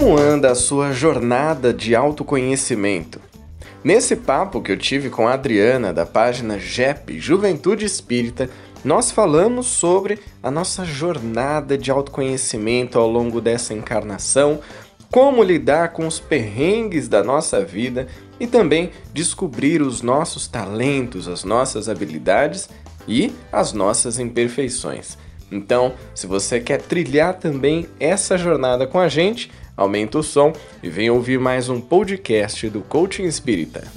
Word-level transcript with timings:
Como 0.00 0.16
anda 0.16 0.50
a 0.50 0.54
sua 0.54 0.92
jornada 0.92 1.74
de 1.74 1.94
autoconhecimento? 1.94 3.20
Nesse 3.84 4.16
papo 4.16 4.62
que 4.62 4.72
eu 4.72 4.78
tive 4.78 5.10
com 5.10 5.28
a 5.28 5.34
Adriana, 5.34 5.92
da 5.92 6.06
página 6.06 6.58
JEP 6.58 7.20
Juventude 7.20 7.84
Espírita, 7.84 8.48
nós 8.82 9.10
falamos 9.10 9.66
sobre 9.66 10.18
a 10.42 10.50
nossa 10.50 10.86
jornada 10.86 11.76
de 11.76 11.90
autoconhecimento 11.90 12.98
ao 12.98 13.06
longo 13.10 13.42
dessa 13.42 13.74
encarnação, 13.74 14.60
como 15.12 15.42
lidar 15.42 15.92
com 15.92 16.06
os 16.06 16.18
perrengues 16.18 17.06
da 17.06 17.22
nossa 17.22 17.62
vida 17.62 18.08
e 18.40 18.46
também 18.46 18.92
descobrir 19.12 19.82
os 19.82 20.00
nossos 20.00 20.48
talentos, 20.48 21.28
as 21.28 21.44
nossas 21.44 21.90
habilidades 21.90 22.70
e 23.06 23.34
as 23.52 23.74
nossas 23.74 24.18
imperfeições. 24.18 25.18
Então, 25.52 25.92
se 26.14 26.26
você 26.26 26.58
quer 26.58 26.80
trilhar 26.80 27.34
também 27.34 27.86
essa 27.98 28.38
jornada 28.38 28.86
com 28.86 28.98
a 28.98 29.08
gente, 29.08 29.50
aumenta 29.80 30.18
o 30.18 30.22
som 30.22 30.52
e 30.82 30.90
venha 30.90 31.12
ouvir 31.12 31.40
mais 31.40 31.70
um 31.70 31.80
podcast 31.80 32.68
do 32.68 32.82
Coaching 32.82 33.24
Espírita. 33.24 33.88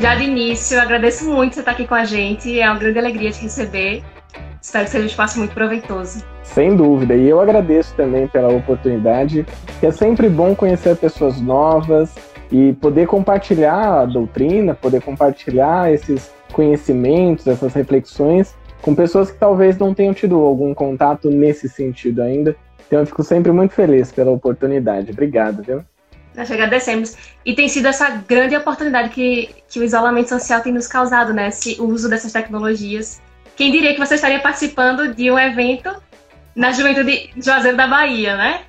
Já 0.00 0.14
de 0.14 0.22
início, 0.22 0.80
agradeço 0.80 1.28
muito 1.28 1.54
você 1.54 1.60
estar 1.60 1.72
aqui 1.72 1.86
com 1.86 1.96
a 1.96 2.04
gente. 2.04 2.58
É 2.60 2.70
uma 2.70 2.78
grande 2.78 3.00
alegria 3.00 3.32
te 3.32 3.42
receber. 3.42 4.04
Espero 4.60 4.84
que 4.84 4.90
seja 4.90 5.04
um 5.04 5.06
espaço 5.06 5.38
muito 5.38 5.54
proveitoso. 5.54 6.24
Sem 6.42 6.76
dúvida. 6.76 7.14
E 7.14 7.28
eu 7.28 7.40
agradeço 7.40 7.94
também 7.94 8.28
pela 8.28 8.48
oportunidade. 8.48 9.46
É 9.82 9.90
sempre 9.90 10.28
bom 10.28 10.54
conhecer 10.54 10.96
pessoas 10.96 11.40
novas 11.40 12.14
e 12.52 12.72
poder 12.74 13.06
compartilhar 13.06 14.00
a 14.00 14.04
doutrina, 14.04 14.74
poder 14.74 15.00
compartilhar 15.02 15.92
esses 15.92 16.30
conhecimentos, 16.52 17.46
essas 17.46 17.72
reflexões 17.72 18.54
com 18.82 18.94
pessoas 18.94 19.30
que 19.30 19.38
talvez 19.38 19.78
não 19.78 19.94
tenham 19.94 20.14
tido 20.14 20.36
algum 20.36 20.74
contato 20.74 21.30
nesse 21.30 21.68
sentido 21.68 22.22
ainda. 22.22 22.56
Então 22.86 23.00
eu 23.00 23.06
fico 23.06 23.22
sempre 23.22 23.52
muito 23.52 23.74
feliz 23.74 24.10
pela 24.10 24.30
oportunidade. 24.30 25.12
Obrigado, 25.12 25.62
viu? 25.62 25.84
Nós 26.34 26.50
agradecemos. 26.50 27.16
E 27.44 27.54
tem 27.54 27.68
sido 27.68 27.88
essa 27.88 28.08
grande 28.26 28.56
oportunidade 28.56 29.10
que, 29.10 29.50
que 29.68 29.78
o 29.80 29.84
isolamento 29.84 30.28
social 30.28 30.60
tem 30.60 30.72
nos 30.72 30.86
causado, 30.86 31.32
né? 31.32 31.48
Esse, 31.48 31.80
o 31.80 31.84
uso 31.84 32.08
dessas 32.08 32.32
tecnologias. 32.32 33.20
Quem 33.60 33.70
diria 33.70 33.92
que 33.92 33.98
você 33.98 34.14
estaria 34.14 34.40
participando 34.40 35.14
de 35.14 35.30
um 35.30 35.38
evento 35.38 35.94
na 36.56 36.72
Juventude 36.72 37.30
de 37.36 37.44
Juazeiro 37.44 37.76
da 37.76 37.86
Bahia, 37.86 38.34
né? 38.34 38.60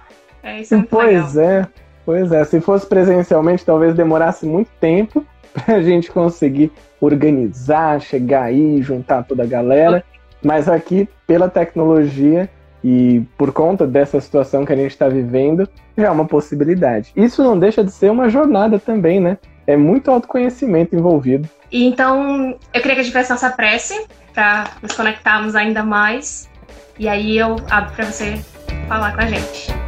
É, 0.43 0.59
isso 0.59 0.75
é 0.75 0.83
pois 0.83 1.33
legal. 1.33 1.49
é, 1.49 1.67
pois 2.05 2.31
é. 2.33 2.43
Se 2.43 2.59
fosse 2.59 2.85
presencialmente, 2.85 3.63
talvez 3.63 3.95
demorasse 3.95 4.45
muito 4.45 4.69
tempo 4.81 5.25
para 5.55 5.75
a 5.75 5.81
gente 5.81 6.11
conseguir 6.11 6.73
organizar, 6.99 8.01
chegar 8.01 8.43
aí, 8.43 8.81
juntar 8.81 9.23
toda 9.23 9.43
a 9.43 9.45
galera. 9.45 10.03
Mas 10.43 10.67
aqui, 10.67 11.07
pela 11.25 11.47
tecnologia, 11.47 12.49
e 12.83 13.23
por 13.37 13.53
conta 13.53 13.87
dessa 13.87 14.19
situação 14.19 14.65
que 14.65 14.73
a 14.73 14.75
gente 14.75 14.91
está 14.91 15.07
vivendo, 15.07 15.69
já 15.97 16.07
é 16.07 16.11
uma 16.11 16.25
possibilidade. 16.25 17.13
Isso 17.15 17.41
não 17.41 17.57
deixa 17.57 17.81
de 17.81 17.91
ser 17.91 18.11
uma 18.11 18.27
jornada 18.27 18.77
também, 18.77 19.21
né? 19.21 19.37
É 19.65 19.77
muito 19.77 20.11
autoconhecimento 20.11 20.93
envolvido. 20.93 21.47
E 21.71 21.85
então, 21.85 22.57
eu 22.73 22.81
queria 22.81 22.95
que 22.95 22.99
a 22.99 23.03
gente 23.03 23.13
fizesse 23.13 23.29
nossa 23.29 23.51
prece 23.51 24.05
para 24.33 24.71
nos 24.81 24.93
conectarmos 24.93 25.55
ainda 25.55 25.83
mais. 25.83 26.49
E 26.97 27.07
aí 27.07 27.37
eu 27.37 27.55
abro 27.69 27.93
para 27.95 28.05
você 28.05 28.43
falar 28.87 29.13
com 29.13 29.21
a 29.21 29.25
gente. 29.25 29.81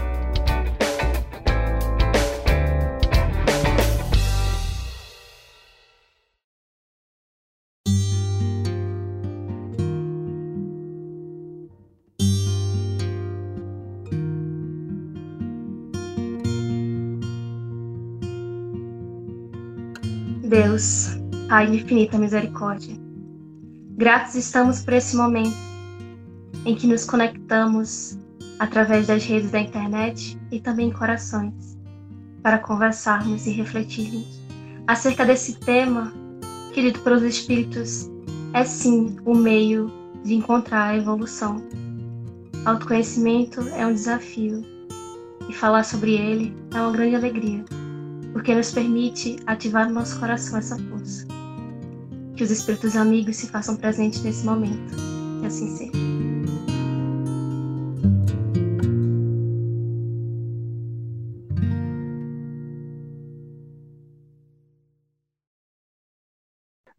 Deus, 20.53 21.17
de 21.49 21.77
infinita 21.77 22.17
misericórdia, 22.17 22.95
gratos 23.97 24.35
estamos 24.35 24.81
por 24.83 24.93
esse 24.93 25.15
momento 25.15 25.55
em 26.65 26.75
que 26.75 26.87
nos 26.87 27.05
conectamos 27.05 28.17
através 28.59 29.07
das 29.07 29.23
redes 29.25 29.51
da 29.51 29.59
internet 29.59 30.39
e 30.51 30.59
também 30.59 30.91
corações 30.91 31.77
para 32.41 32.59
conversarmos 32.59 33.45
e 33.45 33.51
refletirmos 33.51 34.41
acerca 34.87 35.25
desse 35.25 35.55
tema 35.59 36.13
que, 36.73 36.81
dito 36.81 36.99
pelos 37.01 37.23
Espíritos, 37.23 38.09
é 38.53 38.63
sim 38.63 39.15
o 39.25 39.35
meio 39.35 39.91
de 40.23 40.33
encontrar 40.33 40.89
a 40.89 40.97
evolução. 40.97 41.57
Autoconhecimento 42.65 43.61
é 43.69 43.85
um 43.85 43.93
desafio 43.93 44.63
e 45.47 45.53
falar 45.53 45.83
sobre 45.83 46.15
ele 46.15 46.55
é 46.73 46.81
uma 46.81 46.91
grande 46.91 47.15
alegria 47.15 47.63
porque 48.33 48.55
nos 48.55 48.71
permite 48.71 49.37
ativar 49.45 49.87
no 49.87 49.93
nosso 49.93 50.19
coração 50.19 50.57
essa 50.57 50.77
força. 50.77 51.25
Que 52.43 52.47
os 52.47 52.51
espíritos 52.51 52.97
amigos 52.97 53.37
se 53.37 53.47
façam 53.47 53.77
presentes 53.77 54.21
nesse 54.21 54.45
momento. 54.45 54.93
Que 55.39 55.45
assim 55.45 55.77
seja. 55.77 55.93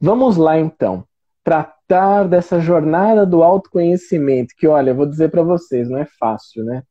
Vamos 0.01 0.39
lá 0.39 0.59
então, 0.59 1.05
tratar 1.45 2.27
dessa 2.27 2.59
jornada 2.59 3.27
do 3.27 3.43
autoconhecimento, 3.43 4.55
que 4.57 4.67
olha, 4.67 4.95
vou 4.95 5.05
dizer 5.05 5.31
para 5.31 5.43
vocês, 5.43 5.91
não 5.91 5.99
é 5.99 6.07
fácil, 6.19 6.65
né? 6.65 6.83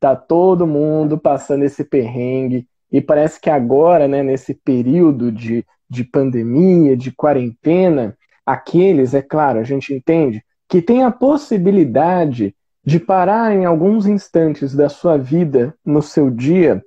Tá 0.00 0.16
todo 0.16 0.66
mundo 0.66 1.18
passando 1.18 1.62
esse 1.62 1.84
perrengue, 1.84 2.66
e 2.90 3.02
parece 3.02 3.38
que 3.38 3.50
agora, 3.50 4.08
né, 4.08 4.22
nesse 4.22 4.54
período 4.54 5.30
de, 5.30 5.62
de 5.92 6.04
pandemia, 6.04 6.96
de 6.96 7.12
quarentena, 7.12 8.16
aqueles, 8.46 9.12
é 9.12 9.20
claro, 9.20 9.58
a 9.58 9.62
gente 9.62 9.92
entende, 9.92 10.42
que 10.66 10.80
tem 10.80 11.04
a 11.04 11.10
possibilidade 11.10 12.56
de 12.82 12.98
parar 12.98 13.54
em 13.54 13.66
alguns 13.66 14.06
instantes 14.06 14.74
da 14.74 14.88
sua 14.88 15.18
vida, 15.18 15.74
no 15.84 16.00
seu 16.00 16.30
dia, 16.30 16.82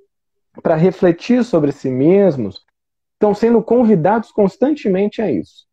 para 0.63 0.75
refletir 0.75 1.43
sobre 1.43 1.71
si 1.71 1.89
mesmos, 1.89 2.65
estão 3.13 3.35
sendo 3.35 3.61
convidados 3.61 4.31
constantemente 4.31 5.21
a 5.21 5.31
isso. 5.31 5.67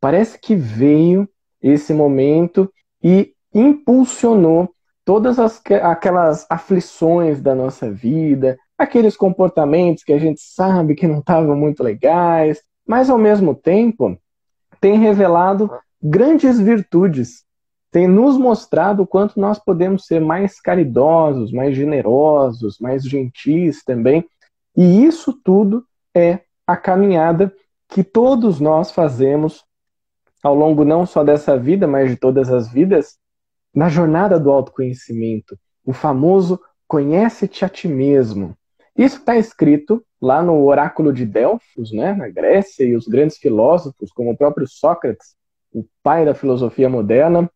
Parece 0.00 0.38
que 0.38 0.54
veio 0.54 1.28
esse 1.60 1.92
momento 1.92 2.72
e 3.02 3.32
impulsionou 3.52 4.72
todas 5.04 5.40
as, 5.40 5.60
aquelas 5.82 6.46
aflições 6.48 7.40
da 7.40 7.56
nossa 7.56 7.90
vida, 7.90 8.56
aqueles 8.78 9.16
comportamentos 9.16 10.04
que 10.04 10.12
a 10.12 10.18
gente 10.18 10.40
sabe 10.40 10.94
que 10.94 11.06
não 11.06 11.18
estavam 11.18 11.56
muito 11.56 11.82
legais, 11.82 12.62
mas 12.86 13.10
ao 13.10 13.18
mesmo 13.18 13.54
tempo 13.54 14.16
tem 14.80 14.98
revelado 14.98 15.70
grandes 16.00 16.60
virtudes, 16.60 17.44
tem 17.90 18.06
nos 18.06 18.38
mostrado 18.38 19.02
o 19.02 19.06
quanto 19.06 19.40
nós 19.40 19.58
podemos 19.58 20.06
ser 20.06 20.20
mais 20.20 20.60
caridosos, 20.60 21.50
mais 21.50 21.76
generosos, 21.76 22.78
mais 22.78 23.02
gentis 23.02 23.82
também. 23.82 24.24
E 24.76 25.04
isso 25.04 25.32
tudo 25.32 25.84
é 26.14 26.40
a 26.66 26.76
caminhada 26.76 27.52
que 27.88 28.04
todos 28.04 28.60
nós 28.60 28.92
fazemos 28.92 29.64
ao 30.42 30.54
longo 30.54 30.84
não 30.84 31.04
só 31.04 31.24
dessa 31.24 31.58
vida, 31.58 31.86
mas 31.86 32.10
de 32.10 32.16
todas 32.16 32.50
as 32.50 32.70
vidas, 32.70 33.18
na 33.74 33.88
jornada 33.88 34.38
do 34.38 34.50
autoconhecimento, 34.50 35.58
o 35.84 35.92
famoso 35.92 36.60
conhece-te 36.86 37.64
a 37.64 37.68
ti 37.68 37.88
mesmo. 37.88 38.56
Isso 38.98 39.18
está 39.18 39.36
escrito 39.36 40.04
lá 40.20 40.42
no 40.42 40.64
oráculo 40.64 41.12
de 41.12 41.24
Delfos, 41.24 41.92
né, 41.92 42.12
na 42.14 42.28
Grécia, 42.28 42.82
e 42.82 42.96
os 42.96 43.06
grandes 43.06 43.38
filósofos, 43.38 44.10
como 44.10 44.32
o 44.32 44.36
próprio 44.36 44.66
Sócrates, 44.66 45.36
o 45.72 45.84
pai 46.02 46.24
da 46.24 46.34
filosofia 46.34 46.88
moderna, 46.88 47.48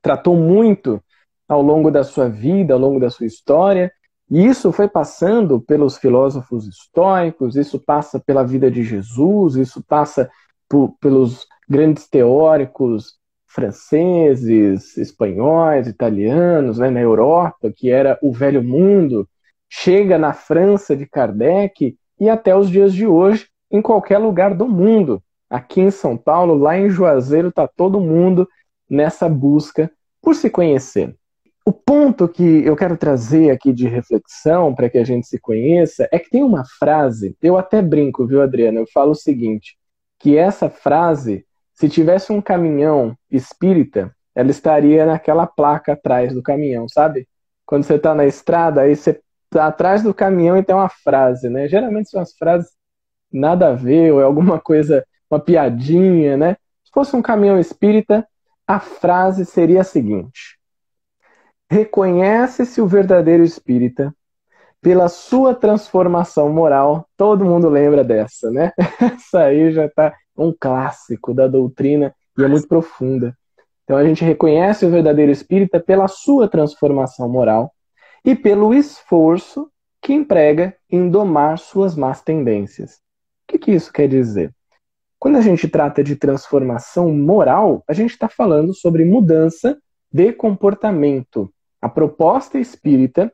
tratou 0.00 0.36
muito 0.36 1.02
ao 1.48 1.60
longo 1.60 1.90
da 1.90 2.04
sua 2.04 2.28
vida, 2.28 2.72
ao 2.72 2.78
longo 2.78 3.00
da 3.00 3.10
sua 3.10 3.26
história, 3.26 3.92
e 4.30 4.46
isso 4.46 4.70
foi 4.70 4.88
passando 4.88 5.60
pelos 5.60 5.98
filósofos 5.98 6.68
estoicos, 6.68 7.56
isso 7.56 7.80
passa 7.80 8.20
pela 8.20 8.44
vida 8.44 8.70
de 8.70 8.84
Jesus, 8.84 9.56
isso 9.56 9.82
passa 9.82 10.30
por, 10.68 10.96
pelos 11.00 11.46
grandes 11.68 12.08
teóricos 12.08 13.14
franceses, 13.46 14.96
espanhóis, 14.96 15.88
italianos, 15.88 16.78
né, 16.78 16.90
na 16.90 17.00
Europa, 17.00 17.72
que 17.74 17.90
era 17.90 18.18
o 18.22 18.32
velho 18.32 18.62
mundo, 18.62 19.28
chega 19.68 20.18
na 20.18 20.32
França 20.32 20.96
de 20.96 21.06
Kardec 21.06 21.96
e 22.18 22.28
até 22.28 22.56
os 22.56 22.70
dias 22.70 22.92
de 22.92 23.06
hoje 23.06 23.48
em 23.70 23.82
qualquer 23.82 24.18
lugar 24.18 24.54
do 24.54 24.66
mundo. 24.68 25.22
Aqui 25.48 25.80
em 25.80 25.90
São 25.90 26.16
Paulo, 26.16 26.54
lá 26.54 26.76
em 26.78 26.88
Juazeiro, 26.88 27.48
está 27.48 27.68
todo 27.68 28.00
mundo 28.00 28.48
nessa 28.88 29.28
busca 29.28 29.90
por 30.22 30.34
se 30.34 30.50
conhecer. 30.50 31.14
o 31.64 31.72
ponto 31.72 32.28
que 32.28 32.64
eu 32.64 32.76
quero 32.76 32.96
trazer 32.96 33.50
aqui 33.50 33.72
de 33.72 33.88
reflexão 33.88 34.72
para 34.72 34.88
que 34.88 34.98
a 34.98 35.04
gente 35.04 35.26
se 35.26 35.36
conheça 35.38 36.08
é 36.12 36.18
que 36.18 36.30
tem 36.30 36.44
uma 36.44 36.64
frase, 36.78 37.36
eu 37.42 37.58
até 37.58 37.82
brinco, 37.82 38.24
viu, 38.24 38.40
Adriana? 38.40 38.78
Eu 38.78 38.86
falo 38.94 39.10
o 39.10 39.16
seguinte: 39.16 39.76
que 40.18 40.36
essa 40.36 40.70
frase, 40.70 41.44
se 41.74 41.88
tivesse 41.88 42.32
um 42.32 42.40
caminhão 42.40 43.16
espírita, 43.30 44.14
ela 44.34 44.50
estaria 44.50 45.04
naquela 45.06 45.46
placa 45.46 45.94
atrás 45.94 46.32
do 46.32 46.42
caminhão, 46.42 46.88
sabe? 46.88 47.26
Quando 47.64 47.82
você 47.82 47.94
está 47.94 48.14
na 48.14 48.26
estrada, 48.26 48.82
aí 48.82 48.94
você 48.94 49.20
atrás 49.58 50.02
do 50.02 50.14
caminhão 50.14 50.56
e 50.56 50.62
tem 50.62 50.74
uma 50.74 50.88
frase, 50.88 51.48
né? 51.48 51.68
Geralmente 51.68 52.10
são 52.10 52.20
as 52.20 52.32
frases 52.36 52.70
nada 53.32 53.68
a 53.68 53.72
ver, 53.74 54.12
ou 54.12 54.20
é 54.20 54.24
alguma 54.24 54.60
coisa, 54.60 55.04
uma 55.30 55.40
piadinha, 55.40 56.36
né? 56.36 56.56
Se 56.84 56.90
fosse 56.92 57.14
um 57.16 57.22
caminhão 57.22 57.58
espírita, 57.58 58.26
a 58.66 58.80
frase 58.80 59.44
seria 59.44 59.80
a 59.82 59.84
seguinte: 59.84 60.58
Reconhece-se 61.70 62.80
o 62.80 62.86
verdadeiro 62.86 63.42
espírita 63.42 64.14
pela 64.80 65.08
sua 65.08 65.54
transformação 65.54 66.52
moral. 66.52 67.08
Todo 67.16 67.44
mundo 67.44 67.68
lembra 67.68 68.04
dessa, 68.04 68.50
né? 68.50 68.72
Essa 69.00 69.44
aí 69.44 69.72
já 69.72 69.86
está 69.86 70.14
um 70.36 70.54
clássico 70.58 71.34
da 71.34 71.48
doutrina 71.48 72.14
e 72.38 72.44
é 72.44 72.48
muito 72.48 72.68
profunda. 72.68 73.36
Então 73.84 73.96
a 73.96 74.04
gente 74.04 74.24
reconhece 74.24 74.84
o 74.84 74.90
verdadeiro 74.90 75.32
espírita 75.32 75.80
pela 75.80 76.08
sua 76.08 76.48
transformação 76.48 77.28
moral 77.28 77.72
e 78.26 78.34
pelo 78.34 78.74
esforço 78.74 79.70
que 80.02 80.12
emprega 80.12 80.76
em 80.90 81.08
domar 81.08 81.58
suas 81.58 81.94
más 81.94 82.20
tendências. 82.20 82.96
O 82.96 83.52
que, 83.52 83.58
que 83.58 83.70
isso 83.70 83.92
quer 83.92 84.08
dizer? 84.08 84.52
Quando 85.16 85.36
a 85.36 85.40
gente 85.40 85.68
trata 85.68 86.02
de 86.02 86.16
transformação 86.16 87.14
moral, 87.14 87.84
a 87.88 87.92
gente 87.92 88.10
está 88.10 88.28
falando 88.28 88.74
sobre 88.74 89.04
mudança 89.04 89.78
de 90.12 90.32
comportamento. 90.32 91.48
A 91.80 91.88
proposta 91.88 92.58
espírita 92.58 93.32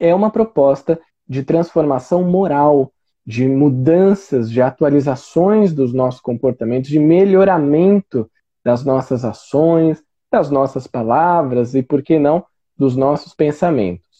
é 0.00 0.14
uma 0.14 0.30
proposta 0.30 0.98
de 1.28 1.42
transformação 1.42 2.24
moral, 2.24 2.90
de 3.24 3.46
mudanças, 3.46 4.50
de 4.50 4.62
atualizações 4.62 5.74
dos 5.74 5.92
nossos 5.92 6.22
comportamentos, 6.22 6.88
de 6.88 6.98
melhoramento 6.98 8.30
das 8.64 8.82
nossas 8.82 9.26
ações, 9.26 10.02
das 10.30 10.50
nossas 10.50 10.86
palavras 10.86 11.74
e, 11.74 11.82
por 11.82 12.02
que 12.02 12.18
não, 12.18 12.44
dos 12.76 12.96
nossos 12.96 13.34
pensamentos. 13.34 14.11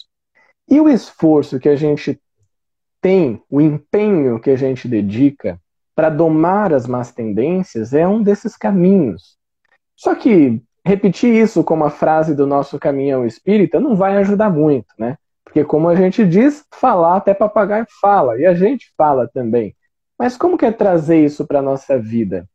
E 0.72 0.80
o 0.80 0.88
esforço 0.88 1.60
que 1.60 1.68
a 1.68 1.76
gente 1.76 2.18
tem, 2.98 3.42
o 3.50 3.60
empenho 3.60 4.40
que 4.40 4.48
a 4.48 4.56
gente 4.56 4.88
dedica 4.88 5.60
para 5.94 6.08
domar 6.08 6.72
as 6.72 6.86
más 6.86 7.12
tendências 7.12 7.92
é 7.92 8.08
um 8.08 8.22
desses 8.22 8.56
caminhos. 8.56 9.36
Só 9.94 10.14
que 10.14 10.62
repetir 10.82 11.34
isso 11.34 11.62
como 11.62 11.84
a 11.84 11.90
frase 11.90 12.34
do 12.34 12.46
nosso 12.46 12.78
caminhão 12.78 13.26
espírita 13.26 13.78
não 13.78 13.94
vai 13.94 14.16
ajudar 14.16 14.48
muito, 14.48 14.86
né? 14.98 15.18
Porque 15.44 15.62
como 15.62 15.90
a 15.90 15.94
gente 15.94 16.26
diz, 16.26 16.64
falar 16.72 17.18
até 17.18 17.34
papagaio 17.34 17.84
fala, 18.00 18.38
e 18.40 18.46
a 18.46 18.54
gente 18.54 18.94
fala 18.96 19.28
também. 19.28 19.76
Mas 20.18 20.38
como 20.38 20.56
que 20.56 20.64
é 20.64 20.72
trazer 20.72 21.22
isso 21.22 21.46
para 21.46 21.58
a 21.58 21.62
nossa 21.62 21.98
vida? 21.98 22.48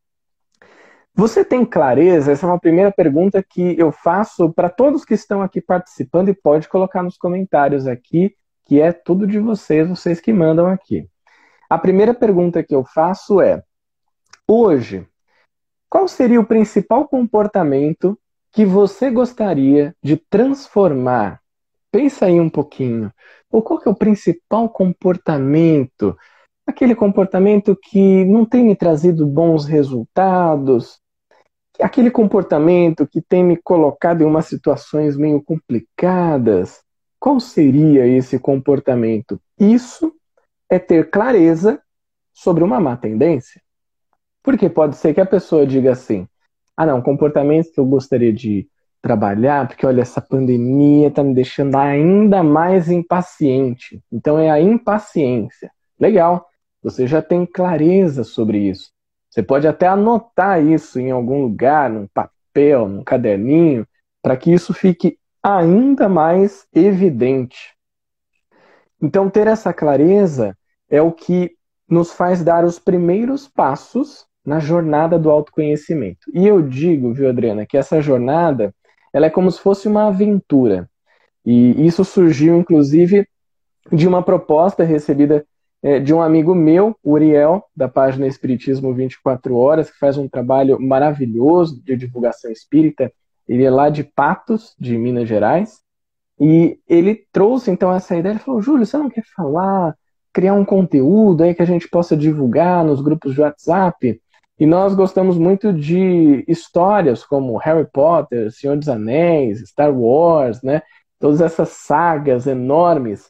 Você 1.18 1.44
tem 1.44 1.66
clareza? 1.66 2.32
Essa 2.32 2.46
é 2.46 2.50
uma 2.50 2.60
primeira 2.60 2.92
pergunta 2.92 3.42
que 3.42 3.76
eu 3.76 3.92
faço 3.92 4.54
para 4.54 4.70
todos 4.70 5.04
que 5.04 5.16
estão 5.16 5.42
aqui 5.42 5.60
participando 5.60 6.30
e 6.30 6.34
pode 6.36 6.70
colocar 6.70 7.02
nos 7.02 7.18
comentários 7.18 7.88
aqui, 7.88 8.36
que 8.68 8.80
é 8.80 8.92
tudo 8.92 9.26
de 9.26 9.40
vocês, 9.40 9.90
vocês 9.90 10.22
que 10.22 10.32
mandam 10.32 10.68
aqui. 10.68 11.10
A 11.68 11.80
primeira 11.80 12.14
pergunta 12.14 12.62
que 12.62 12.76
eu 12.76 12.86
faço 12.86 13.42
é: 13.42 13.64
hoje, 14.48 15.08
qual 15.90 16.08
seria 16.08 16.40
o 16.40 16.46
principal 16.46 17.08
comportamento 17.08 18.16
que 18.52 18.64
você 18.64 19.10
gostaria 19.10 19.96
de 20.04 20.18
transformar? 20.18 21.42
Pensa 21.92 22.28
aí 22.28 22.40
um 22.40 22.50
pouquinho. 22.50 23.12
Ou 23.52 23.64
qual 23.64 23.80
que 23.80 23.88
é 23.88 23.92
o 23.92 23.96
principal 23.96 24.70
comportamento? 24.70 26.16
Aquele 26.68 26.94
comportamento 26.94 27.76
que 27.76 28.24
não 28.26 28.46
tem 28.46 28.64
me 28.64 28.76
trazido 28.76 29.26
bons 29.26 29.66
resultados, 29.66 31.02
aquele 31.84 32.12
comportamento 32.12 33.08
que 33.08 33.22
tem 33.22 33.44
me 33.44 33.58
colocado 33.58 34.22
em 34.22 34.26
umas 34.26 34.46
situações 34.46 35.16
meio 35.16 35.42
complicadas. 35.42 36.82
Qual 37.20 37.40
seria 37.40 38.06
esse 38.06 38.40
comportamento? 38.40 39.40
Isso 39.60 40.14
é 40.70 40.78
ter 40.80 41.10
clareza 41.10 41.82
sobre 42.34 42.64
uma 42.64 42.80
má 42.80 42.96
tendência. 42.96 43.62
Porque 44.44 44.70
pode 44.70 44.96
ser 44.98 45.14
que 45.14 45.22
a 45.22 45.26
pessoa 45.26 45.66
diga 45.66 45.92
assim: 45.92 46.28
ah, 46.76 46.86
não, 46.86 47.02
comportamentos 47.02 47.72
que 47.72 47.80
eu 47.80 47.86
gostaria 47.86 48.32
de 48.32 48.68
trabalhar, 49.02 49.68
porque 49.68 49.86
olha, 49.86 50.02
essa 50.02 50.22
pandemia 50.22 51.08
está 51.08 51.24
me 51.24 51.34
deixando 51.34 51.76
ainda 51.76 52.44
mais 52.44 52.90
impaciente. 52.90 54.02
Então 54.12 54.38
é 54.38 54.50
a 54.50 54.60
impaciência. 54.60 55.72
Legal, 56.00 56.46
você 56.82 57.08
já 57.08 57.22
tem 57.22 57.46
clareza 57.46 58.24
sobre 58.24 58.60
isso. 58.60 58.92
Você 59.38 59.44
pode 59.44 59.68
até 59.68 59.86
anotar 59.86 60.66
isso 60.66 61.00
em 61.00 61.12
algum 61.12 61.44
lugar, 61.44 61.92
num 61.92 62.08
papel, 62.08 62.88
num 62.88 63.04
caderninho, 63.04 63.86
para 64.20 64.36
que 64.36 64.52
isso 64.52 64.74
fique 64.74 65.20
ainda 65.44 66.10
mais 66.10 66.66
evidente. 66.74 67.76
Então, 69.00 69.30
ter 69.30 69.46
essa 69.46 69.72
clareza 69.72 70.58
é 70.90 71.00
o 71.04 71.12
que 71.12 71.52
nos 71.88 72.12
faz 72.12 72.44
dar 72.44 72.66
os 72.66 72.80
primeiros 72.80 73.48
passos 73.48 74.26
na 74.44 74.60
jornada 74.60 75.20
do 75.20 75.30
autoconhecimento. 75.30 76.32
E 76.34 76.48
eu 76.48 76.60
digo, 76.60 77.14
viu, 77.14 77.30
Adriana, 77.30 77.64
que 77.64 77.78
essa 77.78 78.02
jornada 78.02 78.74
ela 79.14 79.28
é 79.28 79.30
como 79.30 79.52
se 79.52 79.60
fosse 79.60 79.88
uma 79.88 80.08
aventura. 80.08 80.90
E 81.46 81.86
isso 81.86 82.04
surgiu, 82.04 82.58
inclusive, 82.58 83.28
de 83.92 84.08
uma 84.08 84.24
proposta 84.24 84.84
recebida 84.84 85.46
é, 85.82 86.00
de 86.00 86.14
um 86.14 86.22
amigo 86.22 86.56
meu, 86.56 86.96
Uriel, 87.04 87.64
da 87.76 87.88
página 87.88 88.28
Espiritismo 88.28 88.94
24 88.94 89.56
Horas, 89.56 89.92
que 89.92 90.00
faz 90.00 90.18
um 90.18 90.28
trabalho 90.28 90.80
maravilhoso 90.82 91.82
de 91.84 91.96
divulgação 91.96 92.52
espírita. 92.52 93.12
Ele 93.48 93.64
é 93.64 93.70
lá 93.70 93.90
de 93.90 94.04
Patos, 94.04 94.76
de 94.80 94.98
Minas 94.98 95.28
Gerais. 95.28 95.80
E 96.40 96.80
ele 96.88 97.26
trouxe 97.32 97.72
então 97.72 97.94
essa 97.94 98.16
ideia. 98.16 98.34
Ele 98.34 98.40
falou: 98.40 98.62
Júlio, 98.62 98.86
você 98.86 98.98
não 98.98 99.10
quer 99.10 99.24
falar, 99.36 99.96
criar 100.34 100.54
um 100.54 100.66
conteúdo 100.66 101.44
aí 101.44 101.54
que 101.54 101.62
a 101.62 101.66
gente 101.66 101.88
possa 101.88 102.16
divulgar 102.16 102.84
nos 102.84 103.02
grupos 103.02 103.34
de 103.34 103.42
WhatsApp? 103.42 104.22
E 104.60 104.66
nós 104.66 104.96
gostamos 104.96 105.38
muito 105.38 105.72
de 105.72 106.44
histórias 106.48 107.24
como 107.24 107.58
Harry 107.58 107.88
Potter, 107.92 108.52
Senhor 108.52 108.76
dos 108.76 108.90
Anéis, 108.90 109.62
Star 109.70 109.94
Wars, 109.96 110.62
né? 110.64 110.82
Todas 111.20 111.42
essas 111.42 111.70
sagas 111.70 112.48
enormes. 112.48 113.30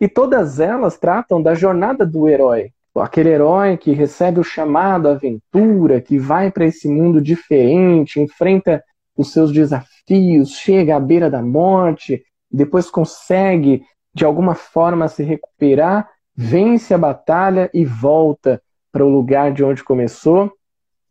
E 0.00 0.08
todas 0.08 0.60
elas 0.60 0.96
tratam 0.96 1.42
da 1.42 1.54
jornada 1.54 2.06
do 2.06 2.28
herói. 2.28 2.70
Aquele 2.94 3.28
herói 3.28 3.76
que 3.76 3.92
recebe 3.92 4.40
o 4.40 4.44
chamado 4.44 5.08
à 5.08 5.12
aventura, 5.12 6.00
que 6.00 6.18
vai 6.18 6.50
para 6.50 6.66
esse 6.66 6.88
mundo 6.88 7.20
diferente, 7.20 8.20
enfrenta 8.20 8.82
os 9.16 9.32
seus 9.32 9.52
desafios, 9.52 10.50
chega 10.52 10.96
à 10.96 11.00
beira 11.00 11.30
da 11.30 11.40
morte, 11.40 12.24
depois 12.50 12.90
consegue 12.90 13.82
de 14.12 14.24
alguma 14.24 14.54
forma 14.56 15.06
se 15.06 15.22
recuperar, 15.22 16.08
vence 16.34 16.92
a 16.92 16.98
batalha 16.98 17.70
e 17.72 17.84
volta 17.84 18.60
para 18.90 19.04
o 19.04 19.08
lugar 19.08 19.52
de 19.52 19.62
onde 19.62 19.84
começou 19.84 20.52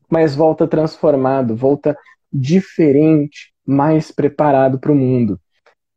mas 0.10 0.36
volta 0.36 0.68
transformado, 0.68 1.56
volta 1.56 1.98
diferente, 2.32 3.54
mais 3.66 4.12
preparado 4.12 4.80
para 4.80 4.92
o 4.92 4.96
mundo. 4.96 5.40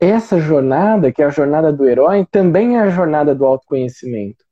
Essa 0.00 0.40
jornada, 0.40 1.12
que 1.12 1.22
é 1.22 1.26
a 1.26 1.30
jornada 1.30 1.72
do 1.72 1.86
herói, 1.86 2.26
também 2.30 2.76
é 2.76 2.80
a 2.80 2.88
jornada 2.88 3.34
do 3.34 3.44
autoconhecimento. 3.44 4.44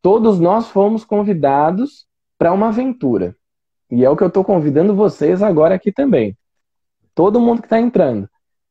Todos 0.00 0.40
nós 0.40 0.68
fomos 0.68 1.04
convidados 1.04 2.06
para 2.38 2.52
uma 2.52 2.68
aventura. 2.68 3.36
E 3.90 4.04
é 4.04 4.10
o 4.10 4.16
que 4.16 4.22
eu 4.22 4.28
estou 4.28 4.42
convidando 4.42 4.94
vocês 4.94 5.42
agora 5.42 5.74
aqui 5.74 5.92
também. 5.92 6.36
Todo 7.14 7.40
mundo 7.40 7.60
que 7.60 7.66
está 7.66 7.78
entrando. 7.78 8.28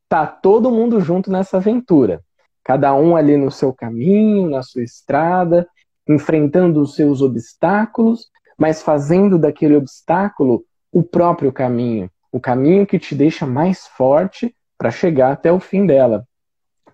Tá 0.09 0.25
todo 0.25 0.71
mundo 0.71 0.99
junto 0.99 1.31
nessa 1.31 1.57
aventura. 1.57 2.21
Cada 2.63 2.93
um 2.95 3.15
ali 3.15 3.37
no 3.37 3.51
seu 3.51 3.71
caminho, 3.71 4.49
na 4.49 4.63
sua 4.63 4.83
estrada, 4.83 5.67
enfrentando 6.07 6.81
os 6.81 6.95
seus 6.95 7.21
obstáculos 7.21 8.29
mas 8.57 8.81
fazendo 8.81 9.37
daquele 9.37 9.75
obstáculo 9.75 10.63
o 10.91 11.03
próprio 11.03 11.51
caminho, 11.51 12.09
o 12.31 12.39
caminho 12.39 12.87
que 12.87 12.97
te 12.97 13.13
deixa 13.13 13.45
mais 13.45 13.85
forte 13.87 14.55
para 14.77 14.91
chegar 14.91 15.31
até 15.31 15.51
o 15.51 15.59
fim 15.59 15.85
dela. 15.85 16.27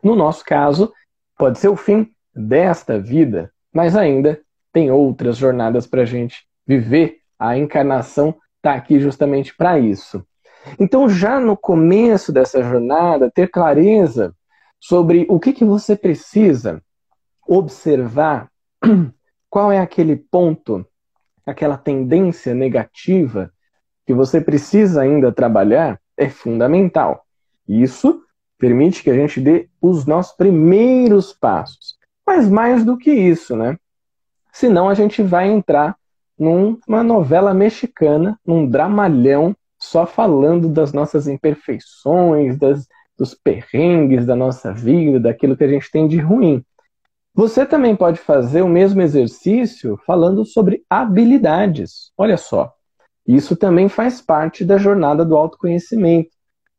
No 0.01 0.15
nosso 0.15 0.43
caso, 0.43 0.93
pode 1.37 1.59
ser 1.59 1.69
o 1.69 1.75
fim 1.75 2.11
desta 2.33 2.99
vida, 2.99 3.51
mas 3.73 3.95
ainda 3.95 4.39
tem 4.71 4.91
outras 4.91 5.37
jornadas 5.37 5.85
para 5.85 6.01
a 6.01 6.05
gente 6.05 6.45
viver. 6.65 7.17
A 7.37 7.57
encarnação 7.57 8.35
está 8.57 8.73
aqui 8.73 8.99
justamente 8.99 9.55
para 9.55 9.79
isso. 9.79 10.25
Então, 10.79 11.09
já 11.09 11.39
no 11.39 11.57
começo 11.57 12.31
dessa 12.31 12.61
jornada, 12.63 13.31
ter 13.31 13.49
clareza 13.49 14.35
sobre 14.79 15.25
o 15.29 15.39
que, 15.39 15.53
que 15.53 15.65
você 15.65 15.95
precisa 15.95 16.81
observar, 17.47 18.49
qual 19.49 19.71
é 19.71 19.79
aquele 19.79 20.15
ponto 20.15 20.85
aquela 21.45 21.77
tendência 21.77 22.53
negativa 22.53 23.51
que 24.05 24.13
você 24.13 24.41
precisa 24.41 25.01
ainda 25.01 25.31
trabalhar 25.31 25.99
é 26.17 26.29
fundamental. 26.29 27.25
Isso 27.67 28.21
permite 28.57 29.03
que 29.03 29.09
a 29.09 29.15
gente 29.15 29.39
dê 29.39 29.69
os 29.81 30.05
nossos 30.05 30.35
primeiros 30.35 31.33
passos. 31.33 31.95
Mas 32.25 32.49
mais 32.49 32.85
do 32.85 32.97
que 32.97 33.11
isso, 33.11 33.55
né? 33.55 33.77
Senão 34.53 34.89
a 34.89 34.93
gente 34.93 35.21
vai 35.21 35.49
entrar 35.49 35.95
numa 36.37 37.03
novela 37.03 37.53
mexicana, 37.53 38.39
num 38.45 38.67
dramalhão, 38.67 39.55
só 39.79 40.05
falando 40.05 40.69
das 40.69 40.93
nossas 40.93 41.27
imperfeições, 41.27 42.57
das, 42.57 42.87
dos 43.17 43.33
perrengues 43.33 44.25
da 44.25 44.35
nossa 44.35 44.71
vida, 44.71 45.19
daquilo 45.19 45.57
que 45.57 45.63
a 45.63 45.67
gente 45.67 45.89
tem 45.91 46.07
de 46.07 46.19
ruim. 46.19 46.63
Você 47.33 47.65
também 47.65 47.95
pode 47.95 48.19
fazer 48.19 48.61
o 48.61 48.67
mesmo 48.67 49.01
exercício 49.01 49.97
falando 50.05 50.45
sobre 50.45 50.83
habilidades. 50.89 52.11
Olha 52.17 52.37
só, 52.37 52.73
isso 53.25 53.55
também 53.55 53.87
faz 53.87 54.21
parte 54.21 54.65
da 54.65 54.77
jornada 54.77 55.23
do 55.23 55.37
autoconhecimento. 55.37 56.29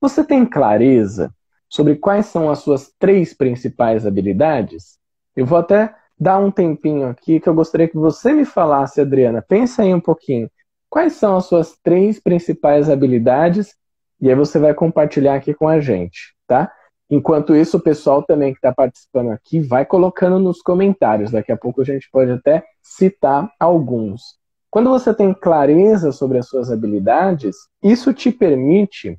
Você 0.03 0.25
tem 0.25 0.45
clareza 0.45 1.33
sobre 1.69 1.95
quais 1.95 2.27
são 2.27 2.51
as 2.51 2.59
suas 2.59 2.93
três 2.99 3.33
principais 3.33 4.05
habilidades? 4.05 4.99
Eu 5.37 5.47
vou 5.47 5.57
até 5.57 5.95
dar 6.19 6.41
um 6.41 6.51
tempinho 6.51 7.07
aqui 7.07 7.39
que 7.39 7.49
eu 7.49 7.55
gostaria 7.55 7.87
que 7.87 7.97
você 7.97 8.33
me 8.33 8.45
falasse, 8.45 9.01
Adriana. 9.01 9.41
Pensa 9.41 9.83
aí 9.83 9.95
um 9.95 10.01
pouquinho. 10.01 10.51
Quais 10.91 11.13
são 11.13 11.37
as 11.37 11.45
suas 11.45 11.79
três 11.85 12.19
principais 12.19 12.91
habilidades? 12.91 13.77
E 14.21 14.29
aí 14.29 14.35
você 14.35 14.59
vai 14.59 14.75
compartilhar 14.75 15.37
aqui 15.37 15.55
com 15.55 15.69
a 15.69 15.79
gente, 15.79 16.35
tá? 16.49 16.73
Enquanto 17.09 17.55
isso, 17.55 17.77
o 17.77 17.81
pessoal 17.81 18.25
também 18.25 18.51
que 18.53 18.59
está 18.59 18.73
participando 18.75 19.31
aqui 19.31 19.61
vai 19.61 19.87
colocando 19.87 20.41
nos 20.41 20.61
comentários. 20.61 21.31
Daqui 21.31 21.53
a 21.53 21.57
pouco 21.57 21.81
a 21.81 21.85
gente 21.85 22.09
pode 22.11 22.33
até 22.33 22.65
citar 22.83 23.49
alguns. 23.61 24.37
Quando 24.69 24.91
você 24.91 25.15
tem 25.15 25.33
clareza 25.33 26.11
sobre 26.11 26.39
as 26.39 26.49
suas 26.49 26.73
habilidades, 26.73 27.55
isso 27.81 28.13
te 28.13 28.33
permite 28.33 29.17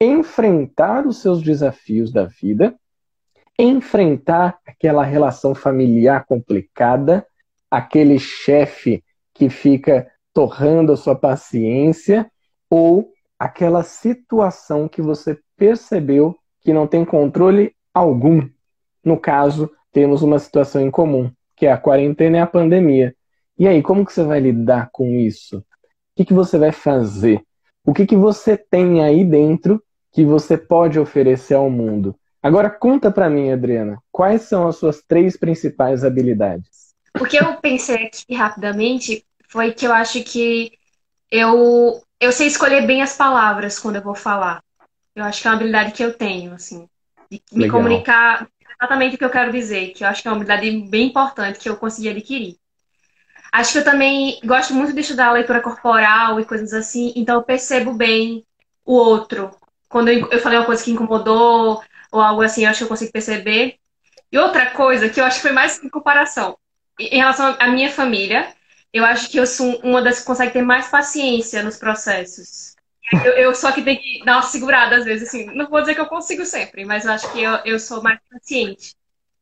enfrentar 0.00 1.06
os 1.06 1.20
seus 1.20 1.42
desafios 1.42 2.12
da 2.12 2.24
vida, 2.24 2.74
enfrentar 3.58 4.58
aquela 4.66 5.02
relação 5.02 5.54
familiar 5.54 6.24
complicada, 6.26 7.26
aquele 7.70 8.18
chefe 8.18 9.02
que 9.32 9.48
fica 9.48 10.10
torrando 10.32 10.92
a 10.92 10.96
sua 10.96 11.14
paciência, 11.14 12.30
ou 12.68 13.10
aquela 13.38 13.82
situação 13.82 14.88
que 14.88 15.00
você 15.00 15.38
percebeu 15.56 16.36
que 16.60 16.72
não 16.72 16.86
tem 16.86 17.04
controle 17.04 17.74
algum. 17.94 18.46
No 19.04 19.18
caso, 19.18 19.70
temos 19.92 20.22
uma 20.22 20.38
situação 20.38 20.82
em 20.82 20.90
comum, 20.90 21.30
que 21.54 21.66
é 21.66 21.72
a 21.72 21.78
quarentena 21.78 22.38
e 22.38 22.40
a 22.40 22.46
pandemia. 22.46 23.14
E 23.58 23.66
aí, 23.66 23.82
como 23.82 24.04
que 24.04 24.12
você 24.12 24.22
vai 24.22 24.40
lidar 24.40 24.90
com 24.92 25.08
isso? 25.08 25.58
O 25.58 25.64
que, 26.16 26.24
que 26.26 26.34
você 26.34 26.58
vai 26.58 26.72
fazer? 26.72 27.42
O 27.84 27.94
que, 27.94 28.04
que 28.04 28.16
você 28.16 28.56
tem 28.56 29.02
aí 29.02 29.24
dentro 29.24 29.82
que 30.16 30.24
você 30.24 30.56
pode 30.56 30.98
oferecer 30.98 31.52
ao 31.52 31.68
mundo? 31.68 32.18
Agora 32.42 32.70
conta 32.70 33.10
para 33.10 33.28
mim, 33.28 33.52
Adriana, 33.52 33.98
quais 34.10 34.42
são 34.42 34.66
as 34.66 34.76
suas 34.76 35.02
três 35.06 35.36
principais 35.36 36.02
habilidades? 36.04 36.94
O 37.20 37.26
que 37.26 37.36
eu 37.36 37.56
pensei 37.56 38.06
aqui 38.06 38.34
rapidamente 38.34 39.26
foi 39.46 39.74
que 39.74 39.86
eu 39.86 39.92
acho 39.92 40.24
que 40.24 40.72
eu, 41.30 42.00
eu 42.18 42.32
sei 42.32 42.46
escolher 42.46 42.86
bem 42.86 43.02
as 43.02 43.14
palavras 43.14 43.78
quando 43.78 43.96
eu 43.96 44.02
vou 44.02 44.14
falar. 44.14 44.62
Eu 45.14 45.22
acho 45.22 45.42
que 45.42 45.48
é 45.48 45.50
uma 45.50 45.56
habilidade 45.58 45.92
que 45.92 46.02
eu 46.02 46.14
tenho, 46.14 46.54
assim, 46.54 46.88
de 47.30 47.42
me 47.52 47.64
Legal. 47.64 47.76
comunicar 47.76 48.48
exatamente 48.80 49.16
o 49.16 49.18
que 49.18 49.24
eu 49.24 49.30
quero 49.30 49.52
dizer, 49.52 49.92
que 49.92 50.02
eu 50.02 50.08
acho 50.08 50.22
que 50.22 50.28
é 50.28 50.30
uma 50.30 50.36
habilidade 50.36 50.70
bem 50.88 51.08
importante 51.08 51.58
que 51.58 51.68
eu 51.68 51.76
consegui 51.76 52.08
adquirir. 52.08 52.56
Acho 53.52 53.72
que 53.72 53.78
eu 53.80 53.84
também 53.84 54.40
gosto 54.42 54.72
muito 54.72 54.94
de 54.94 55.00
estudar 55.00 55.32
leitura 55.32 55.60
corporal 55.60 56.40
e 56.40 56.44
coisas 56.46 56.72
assim, 56.72 57.12
então 57.14 57.34
eu 57.34 57.42
percebo 57.42 57.92
bem 57.92 58.42
o 58.82 58.94
outro. 58.94 59.50
Quando 59.96 60.10
eu 60.10 60.38
falei 60.40 60.58
uma 60.58 60.66
coisa 60.66 60.84
que 60.84 60.90
incomodou 60.90 61.82
ou 62.12 62.20
algo 62.20 62.42
assim, 62.42 62.64
eu 62.64 62.68
acho 62.68 62.80
que 62.80 62.84
eu 62.84 62.88
consigo 62.88 63.12
perceber. 63.12 63.76
E 64.30 64.36
outra 64.36 64.66
coisa 64.66 65.08
que 65.08 65.18
eu 65.18 65.24
acho 65.24 65.36
que 65.36 65.42
foi 65.46 65.52
mais 65.52 65.82
em 65.82 65.88
comparação, 65.88 66.58
em 67.00 67.16
relação 67.16 67.56
à 67.58 67.68
minha 67.68 67.90
família, 67.90 68.46
eu 68.92 69.06
acho 69.06 69.30
que 69.30 69.40
eu 69.40 69.46
sou 69.46 69.80
uma 69.82 70.02
das 70.02 70.20
que 70.20 70.26
consegue 70.26 70.52
ter 70.52 70.60
mais 70.60 70.88
paciência 70.88 71.62
nos 71.62 71.78
processos. 71.78 72.74
Eu, 73.24 73.32
eu 73.38 73.54
só 73.54 73.72
que 73.72 73.80
tenho 73.80 73.98
que 73.98 74.22
dar 74.22 74.34
uma 74.34 74.42
segurada 74.42 74.96
às 74.96 75.06
vezes, 75.06 75.28
assim. 75.28 75.46
Não 75.56 75.66
vou 75.70 75.80
dizer 75.80 75.94
que 75.94 76.00
eu 76.02 76.06
consigo 76.08 76.44
sempre, 76.44 76.84
mas 76.84 77.06
eu 77.06 77.12
acho 77.12 77.32
que 77.32 77.42
eu, 77.42 77.52
eu 77.64 77.80
sou 77.80 78.02
mais 78.02 78.20
paciente. 78.30 78.94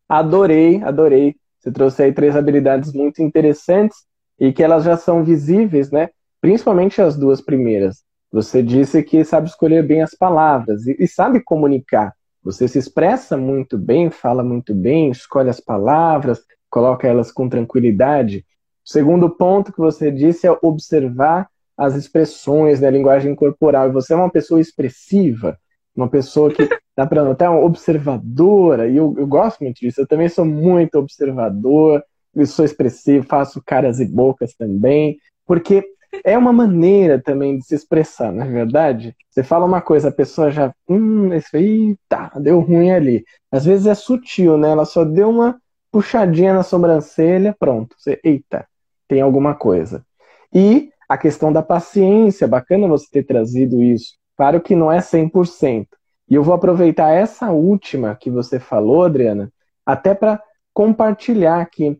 Adorei, 0.08 0.80
adorei. 0.84 1.34
Você 1.58 1.72
trouxe 1.72 2.00
aí 2.00 2.12
três 2.12 2.36
habilidades 2.36 2.92
muito 2.92 3.20
interessantes 3.20 4.04
e 4.38 4.52
que 4.52 4.62
elas 4.62 4.84
já 4.84 4.96
são 4.96 5.24
visíveis, 5.24 5.90
né? 5.90 6.10
Principalmente 6.40 7.02
as 7.02 7.16
duas 7.16 7.40
primeiras. 7.40 8.03
Você 8.34 8.64
disse 8.64 9.00
que 9.04 9.24
sabe 9.24 9.46
escolher 9.46 9.86
bem 9.86 10.02
as 10.02 10.12
palavras 10.12 10.88
e, 10.88 10.96
e 10.98 11.06
sabe 11.06 11.38
comunicar. 11.38 12.12
Você 12.42 12.66
se 12.66 12.80
expressa 12.80 13.36
muito 13.36 13.78
bem, 13.78 14.10
fala 14.10 14.42
muito 14.42 14.74
bem, 14.74 15.08
escolhe 15.08 15.48
as 15.48 15.60
palavras, 15.60 16.42
coloca 16.68 17.06
elas 17.06 17.30
com 17.30 17.48
tranquilidade. 17.48 18.44
O 18.84 18.90
segundo 18.90 19.30
ponto 19.30 19.72
que 19.72 19.78
você 19.78 20.10
disse 20.10 20.48
é 20.48 20.58
observar 20.62 21.48
as 21.78 21.94
expressões 21.94 22.80
da 22.80 22.90
né, 22.90 22.98
linguagem 22.98 23.36
corporal. 23.36 23.88
E 23.88 23.92
você 23.92 24.12
é 24.12 24.16
uma 24.16 24.28
pessoa 24.28 24.60
expressiva, 24.60 25.56
uma 25.94 26.08
pessoa 26.08 26.52
que 26.52 26.68
dá 26.98 27.06
para 27.06 27.22
notar, 27.22 27.52
uma 27.52 27.64
observadora, 27.64 28.88
e 28.88 28.96
eu, 28.96 29.14
eu 29.16 29.28
gosto 29.28 29.62
muito 29.62 29.76
disso. 29.76 30.00
Eu 30.00 30.08
também 30.08 30.28
sou 30.28 30.44
muito 30.44 30.96
observador, 30.96 32.02
eu 32.34 32.46
sou 32.46 32.64
expressivo, 32.64 33.24
faço 33.24 33.62
caras 33.64 34.00
e 34.00 34.04
bocas 34.04 34.56
também, 34.56 35.18
porque 35.46 35.84
é 36.22 36.36
uma 36.36 36.52
maneira 36.52 37.20
também 37.20 37.58
de 37.58 37.64
se 37.64 37.74
expressar, 37.74 38.32
não 38.32 38.44
é 38.44 38.48
verdade? 38.48 39.16
Você 39.30 39.42
fala 39.42 39.64
uma 39.64 39.80
coisa, 39.80 40.08
a 40.08 40.12
pessoa 40.12 40.50
já, 40.50 40.72
hum, 40.88 41.32
isso 41.34 41.56
aí, 41.56 41.96
tá, 42.08 42.30
deu 42.36 42.60
ruim 42.60 42.90
ali. 42.90 43.24
Às 43.50 43.64
vezes 43.64 43.86
é 43.86 43.94
sutil, 43.94 44.56
né? 44.56 44.70
Ela 44.70 44.84
só 44.84 45.04
deu 45.04 45.30
uma 45.30 45.58
puxadinha 45.90 46.54
na 46.54 46.62
sobrancelha, 46.62 47.54
pronto. 47.58 47.96
Você, 47.98 48.20
eita, 48.22 48.66
tem 49.08 49.20
alguma 49.20 49.54
coisa. 49.54 50.04
E 50.52 50.90
a 51.08 51.18
questão 51.18 51.52
da 51.52 51.62
paciência, 51.62 52.48
bacana 52.48 52.88
você 52.88 53.06
ter 53.10 53.24
trazido 53.24 53.82
isso. 53.82 54.14
Claro 54.36 54.60
que 54.60 54.74
não 54.74 54.90
é 54.90 55.00
100%. 55.00 55.86
E 56.28 56.34
eu 56.34 56.42
vou 56.42 56.54
aproveitar 56.54 57.10
essa 57.10 57.50
última 57.50 58.14
que 58.16 58.30
você 58.30 58.58
falou, 58.58 59.04
Adriana, 59.04 59.52
até 59.84 60.14
para 60.14 60.42
compartilhar 60.72 61.60
aqui 61.60 61.96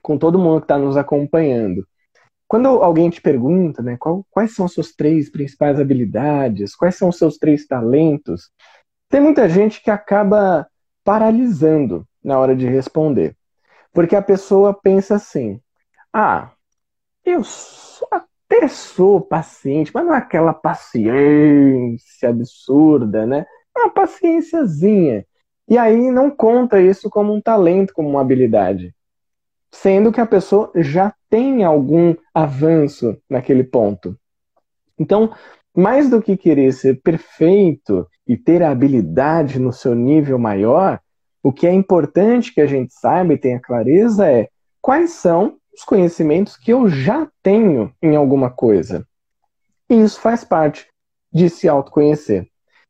com 0.00 0.16
todo 0.16 0.38
mundo 0.38 0.60
que 0.60 0.64
está 0.64 0.78
nos 0.78 0.96
acompanhando. 0.96 1.86
Quando 2.48 2.68
alguém 2.68 3.10
te 3.10 3.20
pergunta, 3.20 3.82
né, 3.82 3.96
qual, 3.98 4.24
quais 4.30 4.54
são 4.54 4.66
as 4.66 4.72
suas 4.72 4.92
três 4.92 5.30
principais 5.30 5.80
habilidades, 5.80 6.76
quais 6.76 6.94
são 6.96 7.08
os 7.08 7.18
seus 7.18 7.36
três 7.38 7.66
talentos, 7.66 8.50
tem 9.08 9.20
muita 9.20 9.48
gente 9.48 9.82
que 9.82 9.90
acaba 9.90 10.66
paralisando 11.04 12.06
na 12.22 12.38
hora 12.38 12.54
de 12.54 12.66
responder. 12.66 13.36
Porque 13.92 14.14
a 14.14 14.22
pessoa 14.22 14.74
pensa 14.74 15.16
assim: 15.16 15.60
ah, 16.12 16.50
eu 17.24 17.42
sou 17.42 18.08
até 18.10 18.68
sou 18.68 19.20
paciente, 19.20 19.90
mas 19.92 20.04
não 20.04 20.14
é 20.14 20.18
aquela 20.18 20.54
paciência 20.54 22.28
absurda, 22.28 23.26
né? 23.26 23.44
É 23.76 23.80
uma 23.80 23.90
paciênciazinha. 23.90 25.26
E 25.68 25.76
aí 25.76 26.10
não 26.10 26.30
conta 26.30 26.80
isso 26.80 27.10
como 27.10 27.34
um 27.34 27.40
talento, 27.40 27.92
como 27.92 28.08
uma 28.08 28.20
habilidade. 28.20 28.94
Sendo 29.82 30.10
que 30.10 30.20
a 30.20 30.26
pessoa 30.26 30.72
já 30.76 31.14
tem 31.28 31.62
algum 31.62 32.14
avanço 32.34 33.16
naquele 33.28 33.62
ponto. 33.62 34.18
Então, 34.98 35.34
mais 35.76 36.08
do 36.08 36.22
que 36.22 36.34
querer 36.36 36.72
ser 36.72 37.02
perfeito 37.02 38.08
e 38.26 38.38
ter 38.38 38.62
a 38.62 38.70
habilidade 38.70 39.60
no 39.60 39.72
seu 39.72 39.94
nível 39.94 40.38
maior, 40.38 40.98
o 41.42 41.52
que 41.52 41.66
é 41.66 41.72
importante 41.72 42.54
que 42.54 42.60
a 42.62 42.66
gente 42.66 42.94
saiba 42.94 43.34
e 43.34 43.38
tenha 43.38 43.60
clareza 43.60 44.26
é 44.26 44.48
quais 44.80 45.10
são 45.10 45.58
os 45.72 45.84
conhecimentos 45.84 46.56
que 46.56 46.72
eu 46.72 46.88
já 46.88 47.30
tenho 47.42 47.92
em 48.02 48.16
alguma 48.16 48.50
coisa. 48.50 49.06
E 49.90 49.94
isso 49.94 50.18
faz 50.20 50.42
parte 50.42 50.86
de 51.30 51.50
se 51.50 51.68
autoconhecer. 51.68 52.48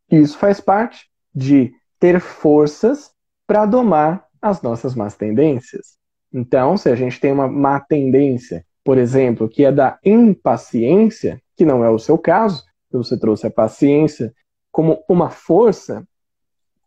Isso 0.09 0.38
faz 0.38 0.61
parte 0.61 1.11
de 1.35 1.75
ter 1.99 2.21
forças 2.21 3.11
para 3.45 3.66
domar 3.66 4.25
as 4.40 4.62
nossas 4.62 4.95
más 4.95 5.16
tendências. 5.16 5.96
Então, 6.37 6.76
se 6.76 6.90
a 6.90 6.95
gente 6.95 7.19
tem 7.19 7.33
uma 7.33 7.49
má 7.49 7.81
tendência, 7.81 8.62
por 8.85 8.99
exemplo, 8.99 9.49
que 9.49 9.64
é 9.64 9.73
da 9.73 9.99
impaciência, 10.05 11.40
que 11.57 11.64
não 11.64 11.83
é 11.83 11.88
o 11.88 11.99
seu 11.99 12.19
caso, 12.19 12.62
que 12.90 12.97
você 12.99 13.19
trouxe 13.19 13.47
a 13.47 13.50
paciência 13.50 14.35
como 14.71 15.02
uma 15.09 15.31
força, 15.31 16.07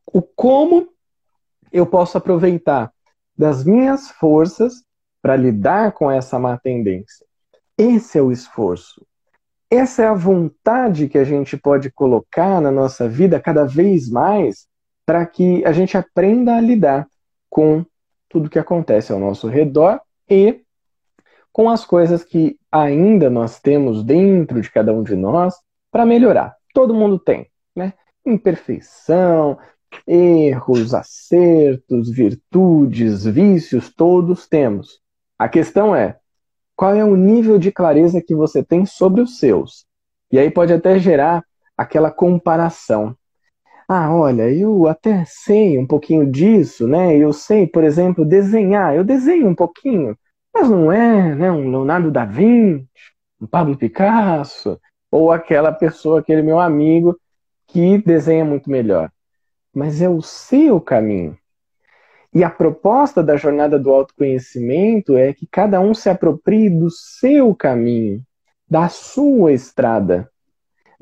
o 0.05 0.21
como 0.21 0.89
eu 1.71 1.83
posso 1.87 2.15
aproveitar 2.15 2.93
das 3.35 3.63
minhas 3.63 4.11
forças 4.11 4.83
para 5.19 5.35
lidar 5.35 5.93
com 5.93 6.11
essa 6.11 6.37
má 6.37 6.55
tendência. 6.55 7.25
Esse 7.75 8.19
é 8.19 8.21
o 8.21 8.31
esforço. 8.31 9.03
Essa 9.67 10.03
é 10.03 10.05
a 10.05 10.13
vontade 10.13 11.09
que 11.09 11.17
a 11.17 11.23
gente 11.23 11.57
pode 11.57 11.91
colocar 11.91 12.61
na 12.61 12.69
nossa 12.69 13.09
vida 13.09 13.39
cada 13.39 13.65
vez 13.65 14.07
mais 14.11 14.67
para 15.07 15.25
que 15.25 15.65
a 15.65 15.71
gente 15.71 15.97
aprenda 15.97 16.55
a 16.55 16.61
lidar 16.61 17.07
com 17.49 17.83
tudo 18.29 18.49
que 18.49 18.59
acontece 18.59 19.11
ao 19.11 19.19
nosso 19.19 19.47
redor 19.47 19.99
e 20.29 20.61
com 21.51 21.69
as 21.69 21.83
coisas 21.83 22.23
que 22.23 22.57
ainda 22.71 23.29
nós 23.29 23.59
temos 23.59 24.03
dentro 24.03 24.61
de 24.61 24.71
cada 24.71 24.93
um 24.93 25.03
de 25.03 25.15
nós 25.15 25.55
para 25.91 26.05
melhorar. 26.05 26.55
Todo 26.73 26.93
mundo 26.93 27.17
tem, 27.17 27.49
né? 27.75 27.93
Imperfeição, 28.25 29.57
Erros, 30.05 30.93
acertos, 30.93 32.09
virtudes, 32.09 33.25
vícios, 33.25 33.93
todos 33.93 34.47
temos. 34.47 34.99
A 35.37 35.47
questão 35.47 35.95
é: 35.95 36.17
qual 36.75 36.95
é 36.95 37.03
o 37.03 37.15
nível 37.15 37.59
de 37.59 37.71
clareza 37.71 38.21
que 38.21 38.35
você 38.35 38.63
tem 38.63 38.85
sobre 38.85 39.21
os 39.21 39.39
seus? 39.39 39.85
E 40.31 40.39
aí 40.39 40.49
pode 40.49 40.73
até 40.73 40.97
gerar 40.99 41.43
aquela 41.77 42.11
comparação. 42.11 43.15
Ah, 43.91 44.13
olha, 44.13 44.47
eu 44.53 44.87
até 44.87 45.23
sei 45.25 45.79
um 45.79 45.87
pouquinho 45.87 46.31
disso, 46.31 46.87
né? 46.87 47.17
Eu 47.17 47.33
sei, 47.33 47.65
por 47.65 47.83
exemplo, 47.83 48.23
desenhar. 48.23 48.95
Eu 48.95 49.03
desenho 49.03 49.47
um 49.47 49.55
pouquinho, 49.55 50.15
mas 50.53 50.69
não 50.69 50.91
é, 50.91 51.33
né? 51.33 51.51
Um 51.51 51.71
Leonardo 51.71 52.11
da 52.11 52.23
Vinci, 52.23 52.87
um 53.41 53.47
Pablo 53.47 53.75
Picasso, 53.75 54.79
ou 55.09 55.31
aquela 55.31 55.71
pessoa, 55.71 56.19
aquele 56.19 56.43
meu 56.43 56.59
amigo 56.59 57.19
que 57.65 57.97
desenha 57.97 58.45
muito 58.45 58.69
melhor. 58.69 59.11
Mas 59.73 60.03
é 60.03 60.09
o 60.09 60.21
seu 60.21 60.79
caminho. 60.79 61.35
E 62.31 62.43
a 62.43 62.49
proposta 62.51 63.23
da 63.23 63.37
jornada 63.37 63.79
do 63.79 63.89
autoconhecimento 63.89 65.17
é 65.17 65.33
que 65.33 65.47
cada 65.47 65.79
um 65.79 65.95
se 65.95 66.11
aproprie 66.11 66.69
do 66.69 66.91
seu 66.91 67.55
caminho, 67.55 68.21
da 68.69 68.87
sua 68.87 69.51
estrada, 69.51 70.29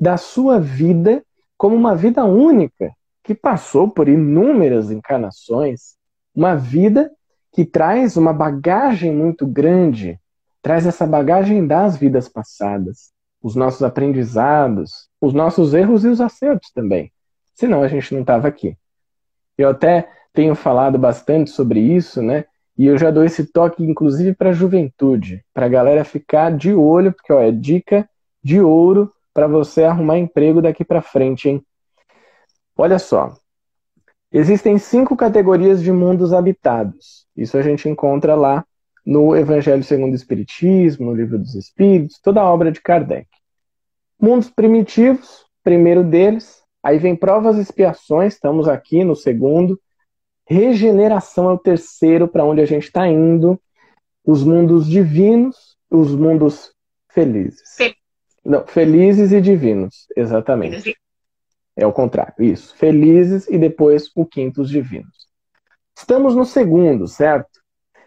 da 0.00 0.16
sua 0.16 0.58
vida 0.58 1.22
como 1.58 1.74
uma 1.74 1.96
vida 1.96 2.24
única, 2.24 2.92
que 3.24 3.34
passou 3.34 3.90
por 3.90 4.08
inúmeras 4.08 4.90
encarnações, 4.90 5.96
uma 6.34 6.54
vida 6.54 7.10
que 7.52 7.64
traz 7.64 8.16
uma 8.16 8.32
bagagem 8.32 9.12
muito 9.12 9.44
grande, 9.46 10.18
traz 10.62 10.86
essa 10.86 11.06
bagagem 11.06 11.66
das 11.66 11.96
vidas 11.96 12.28
passadas, 12.28 13.10
os 13.42 13.56
nossos 13.56 13.82
aprendizados, 13.82 15.08
os 15.20 15.34
nossos 15.34 15.74
erros 15.74 16.04
e 16.04 16.08
os 16.08 16.20
acertos 16.20 16.70
também. 16.70 17.12
Senão 17.54 17.82
a 17.82 17.88
gente 17.88 18.14
não 18.14 18.20
estava 18.20 18.46
aqui. 18.46 18.76
Eu 19.56 19.70
até 19.70 20.08
tenho 20.32 20.54
falado 20.54 20.96
bastante 20.96 21.50
sobre 21.50 21.80
isso, 21.80 22.22
né? 22.22 22.44
E 22.76 22.86
eu 22.86 22.96
já 22.96 23.10
dou 23.10 23.24
esse 23.24 23.44
toque, 23.44 23.82
inclusive, 23.82 24.32
para 24.32 24.50
a 24.50 24.52
juventude, 24.52 25.44
para 25.52 25.66
a 25.66 25.68
galera 25.68 26.04
ficar 26.04 26.56
de 26.56 26.72
olho, 26.72 27.12
porque 27.12 27.32
ó, 27.32 27.40
é 27.40 27.50
dica 27.50 28.08
de 28.42 28.60
ouro 28.60 29.12
para 29.38 29.46
você 29.46 29.84
arrumar 29.84 30.18
emprego 30.18 30.60
daqui 30.60 30.84
para 30.84 31.00
frente, 31.00 31.48
hein? 31.48 31.64
Olha 32.76 32.98
só. 32.98 33.36
Existem 34.32 34.78
cinco 34.78 35.16
categorias 35.16 35.80
de 35.80 35.92
mundos 35.92 36.32
habitados. 36.32 37.24
Isso 37.36 37.56
a 37.56 37.62
gente 37.62 37.88
encontra 37.88 38.34
lá 38.34 38.66
no 39.06 39.36
Evangelho 39.36 39.84
segundo 39.84 40.10
o 40.10 40.16
Espiritismo, 40.16 41.06
no 41.06 41.14
Livro 41.14 41.38
dos 41.38 41.54
Espíritos, 41.54 42.18
toda 42.20 42.40
a 42.40 42.52
obra 42.52 42.72
de 42.72 42.80
Kardec. 42.80 43.28
Mundos 44.20 44.50
primitivos, 44.50 45.46
primeiro 45.62 46.02
deles. 46.02 46.60
Aí 46.82 46.98
vem 46.98 47.14
provas 47.14 47.58
e 47.58 47.60
expiações, 47.60 48.34
estamos 48.34 48.66
aqui 48.66 49.04
no 49.04 49.14
segundo. 49.14 49.80
Regeneração 50.48 51.48
é 51.48 51.52
o 51.52 51.58
terceiro, 51.58 52.26
para 52.26 52.44
onde 52.44 52.60
a 52.60 52.66
gente 52.66 52.86
está 52.86 53.06
indo. 53.06 53.56
Os 54.24 54.42
mundos 54.42 54.88
divinos, 54.88 55.76
os 55.88 56.12
mundos 56.12 56.72
felizes. 57.08 57.62
Sim. 57.64 57.94
Não, 58.48 58.66
felizes 58.66 59.30
e 59.30 59.42
divinos, 59.42 60.06
exatamente. 60.16 60.96
É 61.76 61.86
o 61.86 61.92
contrário, 61.92 62.32
isso. 62.42 62.74
Felizes 62.76 63.46
e 63.46 63.58
depois 63.58 64.10
o 64.16 64.24
quinto, 64.24 64.62
os 64.62 64.70
divinos. 64.70 65.28
Estamos 65.94 66.34
no 66.34 66.46
segundo, 66.46 67.06
certo? 67.06 67.60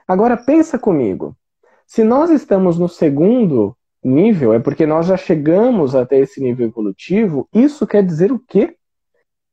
Agora 0.08 0.36
pensa 0.36 0.80
comigo. 0.80 1.38
Se 1.86 2.04
nós 2.04 2.32
estamos 2.32 2.80
no 2.80 2.90
segundo 2.90 3.78
nível, 4.04 4.52
é 4.52 4.60
porque 4.60 4.84
nós 4.88 5.06
já 5.06 5.16
chegamos 5.16 5.94
até 5.94 6.18
esse 6.18 6.42
nível 6.42 6.68
evolutivo. 6.68 7.48
Isso 7.54 7.86
quer 7.86 8.04
dizer 8.04 8.32
o 8.32 8.40
quê? 8.40 8.76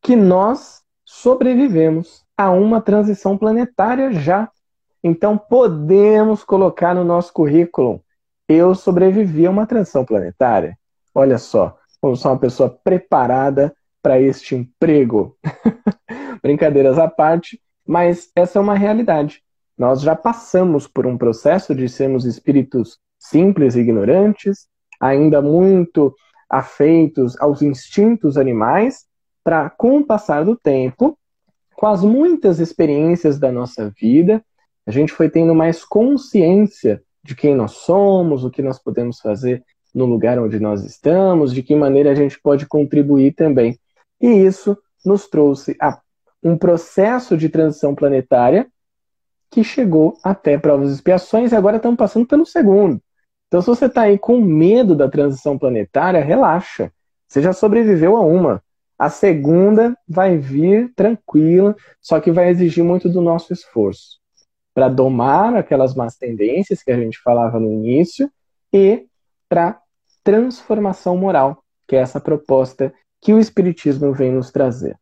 Que 0.00 0.16
nós 0.16 0.80
sobrevivemos 1.04 2.24
a 2.34 2.50
uma 2.50 2.80
transição 2.80 3.36
planetária 3.36 4.10
já. 4.10 4.50
Então 5.04 5.36
podemos 5.36 6.42
colocar 6.42 6.94
no 6.94 7.04
nosso 7.04 7.30
currículo 7.30 8.02
eu 8.48 8.74
sobrevivi 8.74 9.46
a 9.46 9.50
uma 9.50 9.66
transição 9.66 10.04
planetária. 10.04 10.77
Olha 11.14 11.38
só, 11.38 11.76
como 12.00 12.16
sou 12.16 12.32
uma 12.32 12.38
pessoa 12.38 12.70
preparada 12.82 13.74
para 14.02 14.20
este 14.20 14.54
emprego. 14.54 15.36
Brincadeiras 16.42 16.98
à 16.98 17.08
parte, 17.08 17.60
mas 17.86 18.30
essa 18.34 18.58
é 18.58 18.62
uma 18.62 18.74
realidade. 18.74 19.42
Nós 19.76 20.00
já 20.00 20.14
passamos 20.14 20.86
por 20.86 21.06
um 21.06 21.16
processo 21.16 21.74
de 21.74 21.88
sermos 21.88 22.24
espíritos 22.24 22.98
simples 23.18 23.74
e 23.74 23.80
ignorantes, 23.80 24.68
ainda 25.00 25.42
muito 25.42 26.14
afeitos 26.48 27.38
aos 27.40 27.62
instintos 27.62 28.36
animais, 28.36 29.06
para, 29.44 29.70
com 29.70 29.98
o 29.98 30.04
passar 30.04 30.44
do 30.44 30.56
tempo, 30.56 31.18
com 31.74 31.86
as 31.86 32.02
muitas 32.02 32.58
experiências 32.58 33.38
da 33.38 33.52
nossa 33.52 33.90
vida, 33.90 34.44
a 34.86 34.90
gente 34.90 35.12
foi 35.12 35.30
tendo 35.30 35.54
mais 35.54 35.84
consciência 35.84 37.02
de 37.22 37.36
quem 37.36 37.54
nós 37.54 37.72
somos, 37.72 38.44
o 38.44 38.50
que 38.50 38.62
nós 38.62 38.78
podemos 38.78 39.20
fazer 39.20 39.62
no 39.94 40.04
lugar 40.04 40.38
onde 40.38 40.58
nós 40.58 40.84
estamos, 40.84 41.52
de 41.52 41.62
que 41.62 41.74
maneira 41.74 42.10
a 42.10 42.14
gente 42.14 42.40
pode 42.40 42.66
contribuir 42.66 43.34
também. 43.34 43.78
E 44.20 44.28
isso 44.28 44.76
nos 45.04 45.28
trouxe 45.28 45.76
a 45.80 46.00
um 46.42 46.56
processo 46.56 47.36
de 47.36 47.48
transição 47.48 47.94
planetária 47.94 48.66
que 49.50 49.64
chegou 49.64 50.16
até 50.22 50.58
provas 50.58 50.90
e 50.90 50.94
expiações 50.94 51.52
e 51.52 51.56
agora 51.56 51.76
estamos 51.76 51.96
passando 51.96 52.26
pelo 52.26 52.44
segundo. 52.44 53.00
Então, 53.46 53.62
se 53.62 53.66
você 53.66 53.86
está 53.86 54.02
aí 54.02 54.18
com 54.18 54.40
medo 54.40 54.94
da 54.94 55.08
transição 55.08 55.58
planetária, 55.58 56.22
relaxa. 56.22 56.92
Você 57.26 57.40
já 57.40 57.52
sobreviveu 57.52 58.16
a 58.16 58.20
uma. 58.20 58.62
A 58.98 59.08
segunda 59.08 59.96
vai 60.06 60.36
vir 60.36 60.92
tranquila, 60.94 61.74
só 62.00 62.20
que 62.20 62.30
vai 62.30 62.50
exigir 62.50 62.84
muito 62.84 63.08
do 63.08 63.22
nosso 63.22 63.52
esforço 63.52 64.18
para 64.78 64.88
domar 64.88 65.56
aquelas 65.56 65.92
más 65.92 66.16
tendências 66.16 66.84
que 66.84 66.92
a 66.92 66.96
gente 66.96 67.18
falava 67.18 67.58
no 67.58 67.72
início 67.72 68.30
e 68.72 69.06
para 69.48 69.80
transformação 70.22 71.16
moral, 71.16 71.62
que 71.86 71.96
é 71.96 72.00
essa 72.00 72.20
proposta 72.20 72.92
que 73.20 73.32
o 73.32 73.38
Espiritismo 73.40 74.12
vem 74.12 74.32
nos 74.32 74.50
trazer. 74.50 74.96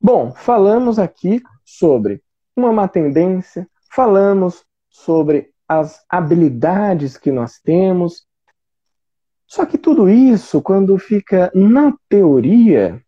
Bom, 0.00 0.32
falamos 0.32 0.98
aqui 0.98 1.42
sobre 1.64 2.22
uma 2.54 2.72
má 2.72 2.86
tendência, 2.86 3.68
falamos 3.90 4.64
sobre 4.90 5.50
as 5.66 6.04
habilidades 6.08 7.16
que 7.16 7.30
nós 7.30 7.58
temos. 7.58 8.26
Só 9.46 9.64
que 9.64 9.78
tudo 9.78 10.08
isso, 10.08 10.62
quando 10.62 10.98
fica 10.98 11.50
na 11.54 11.94
teoria, 12.08 13.02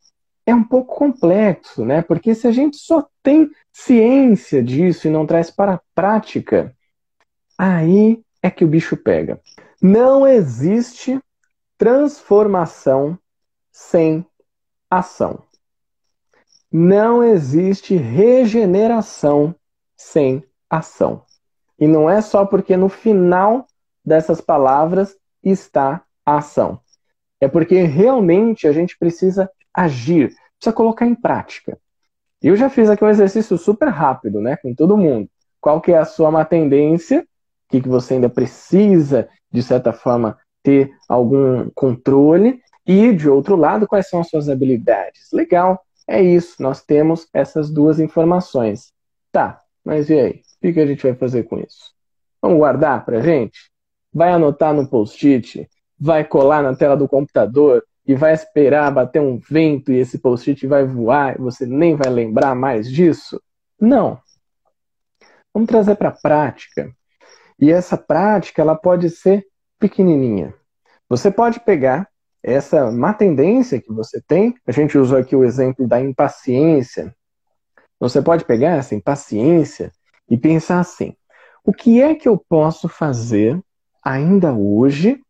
é 0.46 0.54
um 0.54 0.64
pouco 0.64 0.96
complexo, 0.96 1.84
né? 1.84 2.02
Porque 2.02 2.34
se 2.34 2.46
a 2.46 2.52
gente 2.52 2.76
só 2.76 3.06
tem 3.22 3.50
ciência 3.72 4.62
disso 4.62 5.06
e 5.06 5.10
não 5.10 5.26
traz 5.26 5.50
para 5.50 5.74
a 5.74 5.80
prática, 5.94 6.74
aí 7.56 8.22
é 8.42 8.50
que 8.50 8.64
o 8.64 8.68
bicho 8.68 8.96
pega. 8.96 9.40
Não 9.80 10.26
existe 10.26 11.18
transformação 11.78 13.18
sem 13.72 14.26
ação. 14.90 15.42
Não 16.70 17.22
existe 17.22 17.96
regeneração 17.96 19.54
sem 19.96 20.44
ação. 20.68 21.24
E 21.78 21.86
não 21.86 22.10
é 22.10 22.20
só 22.20 22.44
porque 22.44 22.76
no 22.76 22.88
final 22.88 23.66
dessas 24.04 24.40
palavras 24.40 25.16
está 25.42 26.04
a 26.26 26.36
ação. 26.36 26.80
É 27.40 27.48
porque 27.48 27.82
realmente 27.82 28.68
a 28.68 28.72
gente 28.72 28.98
precisa 28.98 29.50
agir, 29.72 30.34
precisa 30.58 30.74
colocar 30.74 31.06
em 31.06 31.14
prática. 31.14 31.78
Eu 32.42 32.54
já 32.54 32.68
fiz 32.68 32.90
aqui 32.90 33.02
um 33.02 33.08
exercício 33.08 33.56
super 33.56 33.88
rápido, 33.88 34.40
né, 34.40 34.56
com 34.56 34.74
todo 34.74 34.96
mundo. 34.96 35.28
Qual 35.60 35.80
que 35.80 35.92
é 35.92 35.98
a 35.98 36.04
sua 36.04 36.30
má 36.30 36.44
tendência? 36.44 37.26
O 37.70 37.72
que, 37.72 37.80
que 37.80 37.88
você 37.88 38.14
ainda 38.14 38.28
precisa, 38.28 39.28
de 39.50 39.62
certa 39.62 39.92
forma, 39.92 40.36
ter 40.62 40.90
algum 41.08 41.70
controle? 41.70 42.60
E, 42.86 43.12
de 43.12 43.28
outro 43.28 43.54
lado, 43.54 43.86
quais 43.86 44.08
são 44.08 44.20
as 44.20 44.28
suas 44.28 44.48
habilidades? 44.48 45.28
Legal, 45.32 45.80
é 46.08 46.20
isso. 46.20 46.60
Nós 46.60 46.82
temos 46.82 47.28
essas 47.32 47.70
duas 47.70 48.00
informações. 48.00 48.92
Tá, 49.30 49.60
mas 49.84 50.10
e 50.10 50.18
aí? 50.18 50.42
O 50.62 50.72
que 50.72 50.80
a 50.80 50.86
gente 50.86 51.02
vai 51.02 51.14
fazer 51.14 51.44
com 51.44 51.58
isso? 51.58 51.92
Vamos 52.42 52.58
guardar 52.58 53.04
pra 53.04 53.20
gente? 53.20 53.70
Vai 54.12 54.30
anotar 54.32 54.74
no 54.74 54.88
post-it? 54.88 55.68
Vai 55.98 56.24
colar 56.24 56.62
na 56.62 56.74
tela 56.74 56.96
do 56.96 57.08
computador? 57.08 57.84
e 58.10 58.14
vai 58.16 58.32
esperar 58.32 58.90
bater 58.90 59.20
um 59.20 59.38
vento 59.38 59.92
e 59.92 59.98
esse 59.98 60.18
post-it 60.18 60.66
vai 60.66 60.84
voar 60.84 61.36
e 61.36 61.42
você 61.42 61.64
nem 61.64 61.94
vai 61.94 62.10
lembrar 62.10 62.56
mais 62.56 62.90
disso? 62.90 63.40
Não. 63.80 64.18
Vamos 65.54 65.68
trazer 65.68 65.94
para 65.94 66.08
a 66.08 66.12
prática. 66.20 66.92
E 67.60 67.70
essa 67.70 67.96
prática 67.96 68.62
ela 68.62 68.74
pode 68.74 69.10
ser 69.10 69.46
pequenininha. 69.78 70.54
Você 71.08 71.30
pode 71.30 71.60
pegar 71.60 72.08
essa 72.42 72.90
má 72.90 73.12
tendência 73.12 73.80
que 73.80 73.92
você 73.92 74.20
tem, 74.26 74.54
a 74.66 74.72
gente 74.72 74.96
usou 74.96 75.18
aqui 75.18 75.36
o 75.36 75.44
exemplo 75.44 75.86
da 75.86 76.00
impaciência. 76.00 77.14
Você 77.98 78.22
pode 78.22 78.44
pegar 78.44 78.76
essa 78.76 78.94
impaciência 78.94 79.92
e 80.28 80.38
pensar 80.38 80.80
assim: 80.80 81.14
o 81.64 81.72
que 81.72 82.00
é 82.00 82.14
que 82.14 82.28
eu 82.28 82.38
posso 82.38 82.88
fazer 82.88 83.60
ainda 84.02 84.54
hoje 84.54 85.20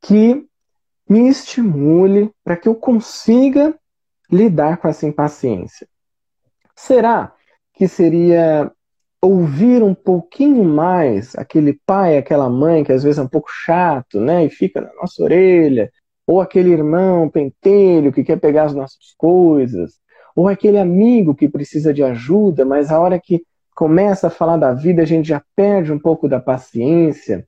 que 0.00 0.46
me 1.08 1.28
estimule 1.28 2.32
para 2.42 2.56
que 2.56 2.68
eu 2.68 2.74
consiga 2.74 3.78
lidar 4.30 4.78
com 4.78 4.88
essa 4.88 5.06
impaciência. 5.06 5.86
Será 6.74 7.34
que 7.74 7.86
seria 7.86 8.72
ouvir 9.22 9.82
um 9.84 9.94
pouquinho 9.94 10.64
mais 10.64 11.36
aquele 11.36 11.78
pai, 11.86 12.18
aquela 12.18 12.50
mãe 12.50 12.82
que 12.82 12.92
às 12.92 13.04
vezes 13.04 13.18
é 13.18 13.22
um 13.22 13.28
pouco 13.28 13.48
chato, 13.50 14.20
né, 14.20 14.44
e 14.44 14.50
fica 14.50 14.80
na 14.80 14.92
nossa 15.00 15.22
orelha, 15.22 15.90
ou 16.26 16.40
aquele 16.40 16.70
irmão 16.70 17.28
pentelho 17.28 18.12
que 18.12 18.24
quer 18.24 18.40
pegar 18.40 18.64
as 18.64 18.74
nossas 18.74 19.14
coisas, 19.16 20.00
ou 20.34 20.48
aquele 20.48 20.78
amigo 20.78 21.34
que 21.34 21.48
precisa 21.48 21.94
de 21.94 22.02
ajuda, 22.02 22.64
mas 22.64 22.90
a 22.90 22.98
hora 22.98 23.20
que 23.20 23.44
começa 23.76 24.26
a 24.26 24.30
falar 24.30 24.56
da 24.56 24.72
vida 24.72 25.02
a 25.02 25.06
gente 25.06 25.28
já 25.28 25.42
perde 25.54 25.92
um 25.92 25.98
pouco 25.98 26.28
da 26.28 26.40
paciência. 26.40 27.46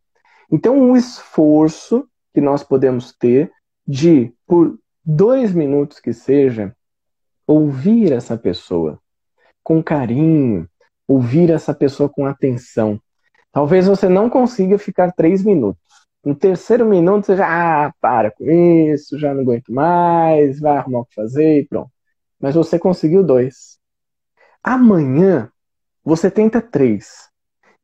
Então, 0.51 0.79
um 0.79 0.97
esforço 0.97 2.07
que 2.33 2.41
nós 2.41 2.63
podemos 2.63 3.13
ter 3.13 3.51
de, 3.87 4.33
por 4.47 4.79
dois 5.05 5.53
minutos 5.53 5.99
que 5.99 6.13
seja, 6.13 6.75
ouvir 7.47 8.13
essa 8.13 8.37
pessoa 8.37 8.99
com 9.63 9.83
carinho, 9.83 10.69
ouvir 11.07 11.51
essa 11.51 11.75
pessoa 11.75 12.09
com 12.09 12.27
atenção. 12.27 13.01
Talvez 13.53 13.87
você 13.87 14.09
não 14.09 14.29
consiga 14.29 14.79
ficar 14.79 15.13
três 15.13 15.45
minutos. 15.45 15.83
No 16.25 16.35
terceiro 16.35 16.87
minuto 16.87 17.27
você 17.27 17.37
já, 17.37 17.87
ah, 17.87 17.93
para 18.01 18.31
com 18.31 18.51
isso, 18.51 19.19
já 19.19 19.35
não 19.35 19.43
aguento 19.43 19.73
mais, 19.73 20.59
vai 20.59 20.77
arrumar 20.77 21.01
o 21.01 21.05
que 21.05 21.15
fazer 21.15 21.61
e 21.61 21.67
pronto. 21.67 21.91
Mas 22.41 22.55
você 22.55 22.79
conseguiu 22.79 23.23
dois. 23.23 23.79
Amanhã 24.63 25.51
você 26.03 26.31
tenta 26.31 26.61
três. 26.61 27.29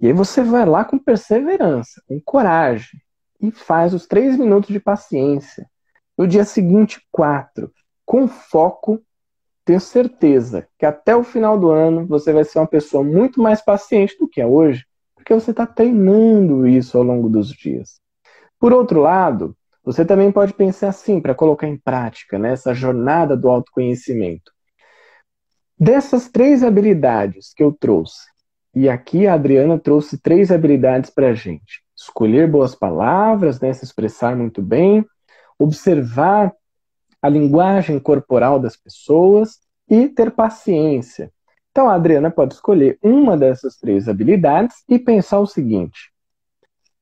E 0.01 0.07
aí 0.07 0.13
você 0.13 0.43
vai 0.43 0.65
lá 0.65 0.85
com 0.85 0.99
perseverança, 0.99 2.03
com 2.09 2.19
coragem, 2.21 3.01
e 3.41 3.51
faz 3.51 3.93
os 3.93 4.07
três 4.07 4.37
minutos 4.37 4.71
de 4.71 4.81
paciência. 4.81 5.69
No 6.17 6.27
dia 6.27 6.45
seguinte, 6.45 7.01
quatro. 7.11 7.73
Com 8.05 8.27
foco, 8.27 9.03
tenho 9.71 9.81
certeza 9.81 10.67
que 10.77 10.85
até 10.85 11.15
o 11.15 11.23
final 11.23 11.57
do 11.57 11.71
ano 11.71 12.05
você 12.05 12.33
vai 12.33 12.43
ser 12.43 12.59
uma 12.59 12.67
pessoa 12.67 13.05
muito 13.05 13.41
mais 13.41 13.63
paciente 13.63 14.19
do 14.19 14.27
que 14.27 14.41
é 14.41 14.47
hoje, 14.47 14.85
porque 15.15 15.33
você 15.33 15.53
está 15.53 15.65
treinando 15.65 16.67
isso 16.67 16.99
ao 16.99 17.05
longo 17.05 17.29
dos 17.29 17.51
dias. 17.51 18.01
Por 18.59 18.73
outro 18.73 19.01
lado, 19.01 19.57
você 19.85 20.05
também 20.05 20.33
pode 20.33 20.55
pensar 20.55 20.89
assim, 20.89 21.21
para 21.21 21.37
colocar 21.37 21.69
em 21.69 21.77
prática 21.77 22.37
né, 22.37 22.57
jornada 22.75 23.37
do 23.37 23.49
autoconhecimento. 23.49 24.51
Dessas 25.79 26.29
três 26.29 26.65
habilidades 26.65 27.55
que 27.55 27.63
eu 27.63 27.71
trouxe, 27.71 28.27
e 28.75 28.89
aqui 28.89 29.29
a 29.29 29.35
Adriana 29.35 29.79
trouxe 29.79 30.19
três 30.19 30.51
habilidades 30.51 31.11
para 31.11 31.29
a 31.29 31.35
gente: 31.35 31.81
escolher 31.97 32.51
boas 32.51 32.75
palavras, 32.75 33.61
né, 33.61 33.73
se 33.73 33.85
expressar 33.85 34.35
muito 34.35 34.61
bem, 34.61 35.07
observar 35.57 36.53
a 37.23 37.29
linguagem 37.29 37.99
corporal 37.99 38.59
das 38.59 38.77
pessoas 38.77 39.61
e 39.89 40.09
ter 40.09 40.31
paciência. 40.31 41.33
Então 41.71 41.89
a 41.89 41.95
Adriana 41.95 42.31
pode 42.31 42.55
escolher 42.55 42.99
uma 43.03 43.37
dessas 43.37 43.77
três 43.77 44.09
habilidades 44.09 44.85
e 44.89 44.99
pensar 44.99 45.41
o 45.41 45.47
seguinte: 45.47 46.13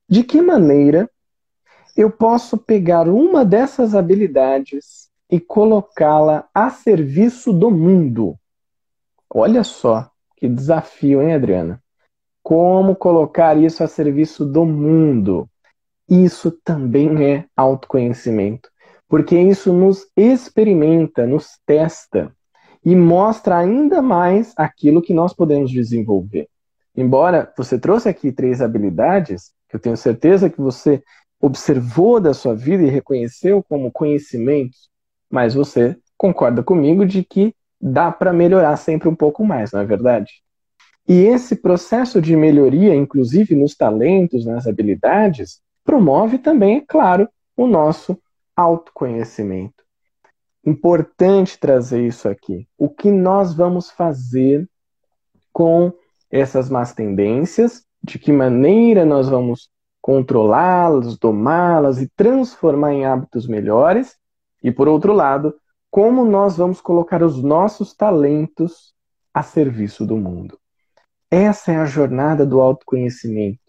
de 0.09 0.22
que 0.22 0.40
maneira 0.40 1.11
eu 1.96 2.11
posso 2.11 2.57
pegar 2.57 3.09
uma 3.09 3.44
dessas 3.44 3.94
habilidades 3.94 5.09
e 5.31 5.40
colocá-la 5.40 6.48
a 6.54 6.70
serviço 6.70 7.52
do 7.52 7.70
mundo? 7.70 8.38
Olha 9.31 9.64
só 9.64 10.11
que 10.38 10.48
desafio, 10.48 11.20
hein, 11.20 11.35
Adriana? 11.35 11.83
Como 12.42 12.94
colocar 12.94 13.57
isso 13.59 13.83
a 13.83 13.88
serviço 13.88 14.46
do 14.46 14.64
mundo? 14.64 15.50
Isso 16.09 16.52
também 16.64 17.24
é 17.24 17.44
autoconhecimento, 17.57 18.70
porque 19.09 19.38
isso 19.38 19.73
nos 19.73 20.07
experimenta, 20.16 21.27
nos 21.27 21.59
testa 21.64 22.33
e 22.85 22.94
mostra 22.94 23.59
ainda 23.59 24.03
mais 24.03 24.53
aquilo 24.57 25.03
que 25.03 25.14
nós 25.14 25.33
podemos 25.33 25.71
desenvolver. 25.71 26.49
Embora 26.97 27.53
você 27.57 27.79
trouxe 27.79 28.09
aqui 28.09 28.31
três 28.31 28.61
habilidades, 28.61 29.53
que 29.68 29.77
eu 29.77 29.81
tenho 29.81 29.97
certeza 29.97 30.51
que 30.51 30.61
você 30.61 31.03
observou 31.40 32.21
da 32.21 32.35
sua 32.35 32.55
vida 32.55 32.83
e 32.83 32.90
reconheceu 32.90 33.62
como 33.62 33.92
conhecimentos, 33.92 34.88
mas 35.31 35.55
você 35.55 35.97
concorda 36.16 36.62
comigo 36.62 37.07
de 37.07 37.23
que 37.23 37.55
dá 37.81 38.11
para 38.11 38.33
melhorar 38.33 38.77
sempre 38.77 39.09
um 39.09 39.14
pouco 39.14 39.44
mais, 39.44 39.73
não 39.73 39.81
é 39.81 39.85
verdade? 39.85 40.42
E 41.07 41.23
esse 41.23 41.57
processo 41.57 42.21
de 42.21 42.37
melhoria, 42.37 42.94
inclusive 42.94 43.55
nos 43.55 43.75
talentos, 43.75 44.44
nas 44.44 44.66
habilidades, 44.66 45.61
promove 45.85 46.38
também, 46.38 46.79
é 46.79 46.85
claro, 46.87 47.29
o 47.57 47.66
nosso 47.66 48.21
autoconhecimento. 48.59 49.85
Importante 50.66 51.61
trazer 51.61 52.05
isso 52.05 52.29
aqui. 52.29 52.66
O 52.77 52.90
que 52.90 53.09
nós 53.09 53.55
vamos 53.55 53.88
fazer 53.88 54.68
com 55.53 55.92
essas 56.29 56.68
más 56.68 56.92
tendências, 56.92 57.85
de 58.03 58.18
que 58.18 58.33
maneira 58.33 59.05
nós 59.05 59.29
vamos 59.29 59.71
controlá-las, 60.01 61.16
domá-las 61.16 62.03
e 62.03 62.11
transformar 62.16 62.92
em 62.92 63.07
hábitos 63.07 63.47
melhores, 63.47 64.16
e 64.61 64.73
por 64.73 64.88
outro 64.88 65.12
lado, 65.12 65.55
como 65.88 66.25
nós 66.25 66.57
vamos 66.57 66.81
colocar 66.81 67.23
os 67.23 67.40
nossos 67.40 67.94
talentos 67.94 68.92
a 69.33 69.42
serviço 69.42 70.05
do 70.05 70.16
mundo. 70.16 70.59
Essa 71.31 71.73
é 71.73 71.77
a 71.77 71.87
jornada 71.87 72.44
do 72.44 72.61
autoconhecimento, 72.61 73.61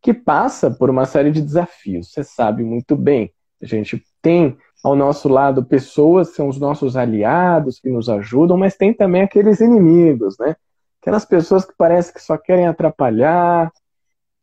que 0.00 0.14
passa 0.14 0.70
por 0.70 0.88
uma 0.88 1.04
série 1.04 1.32
de 1.32 1.42
desafios. 1.42 2.12
Você 2.12 2.22
sabe 2.22 2.62
muito 2.62 2.94
bem. 2.94 3.32
A 3.60 3.66
gente 3.66 4.02
tem 4.26 4.58
ao 4.82 4.96
nosso 4.96 5.28
lado 5.28 5.64
pessoas 5.64 6.34
são 6.34 6.48
os 6.48 6.58
nossos 6.58 6.96
aliados, 6.96 7.78
que 7.78 7.88
nos 7.88 8.08
ajudam, 8.08 8.56
mas 8.56 8.76
tem 8.76 8.92
também 8.92 9.22
aqueles 9.22 9.60
inimigos, 9.60 10.36
né? 10.36 10.56
Aquelas 11.00 11.24
pessoas 11.24 11.64
que 11.64 11.72
parece 11.78 12.12
que 12.12 12.20
só 12.20 12.36
querem 12.36 12.66
atrapalhar, 12.66 13.70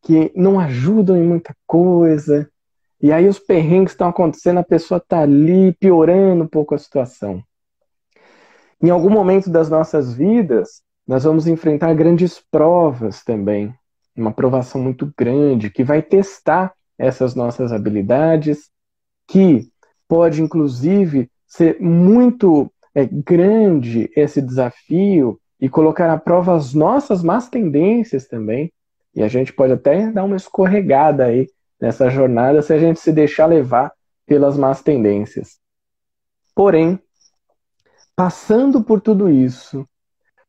que 0.02 0.32
não 0.34 0.58
ajudam 0.58 1.18
em 1.18 1.28
muita 1.28 1.54
coisa, 1.68 2.50
e 3.02 3.12
aí 3.12 3.28
os 3.28 3.40
perrengues 3.40 3.92
estão 3.92 4.08
acontecendo, 4.08 4.60
a 4.60 4.64
pessoa 4.64 5.00
está 5.00 5.20
ali 5.20 5.74
piorando 5.74 6.46
um 6.46 6.48
pouco 6.48 6.74
a 6.74 6.78
situação. 6.78 7.44
Em 8.82 8.90
algum 8.90 9.10
momento 9.10 9.50
das 9.50 9.70
nossas 9.70 10.14
vidas, 10.14 10.82
nós 11.06 11.26
vamos 11.26 11.46
enfrentar 11.46 11.94
grandes 11.94 12.42
provas 12.50 13.22
também. 13.22 13.74
Uma 14.16 14.32
provação 14.32 14.82
muito 14.82 15.12
grande 15.18 15.70
que 15.70 15.84
vai 15.84 16.02
testar 16.02 16.74
essas 16.98 17.36
nossas 17.36 17.74
habilidades, 17.74 18.70
que 19.28 19.73
pode 20.14 20.44
inclusive 20.44 21.28
ser 21.48 21.82
muito 21.82 22.72
é, 22.94 23.04
grande 23.04 24.12
esse 24.16 24.40
desafio 24.40 25.40
e 25.60 25.68
colocar 25.68 26.08
à 26.14 26.20
prova 26.20 26.56
as 26.56 26.72
nossas 26.72 27.24
más 27.24 27.50
tendências 27.50 28.28
também. 28.28 28.72
E 29.16 29.24
a 29.24 29.28
gente 29.28 29.52
pode 29.52 29.74
até 29.74 30.12
dar 30.12 30.24
uma 30.24 30.36
escorregada 30.36 31.26
aí 31.26 31.50
nessa 31.82 32.12
jornada 32.12 32.62
se 32.62 32.72
a 32.72 32.78
gente 32.78 33.00
se 33.00 33.12
deixar 33.12 33.48
levar 33.48 33.92
pelas 34.28 34.56
más 34.56 34.84
tendências. 34.84 35.58
Porém, 36.54 37.00
passando 38.16 38.84
por 38.84 39.02
tudo 39.02 39.32
isso, 39.32 39.84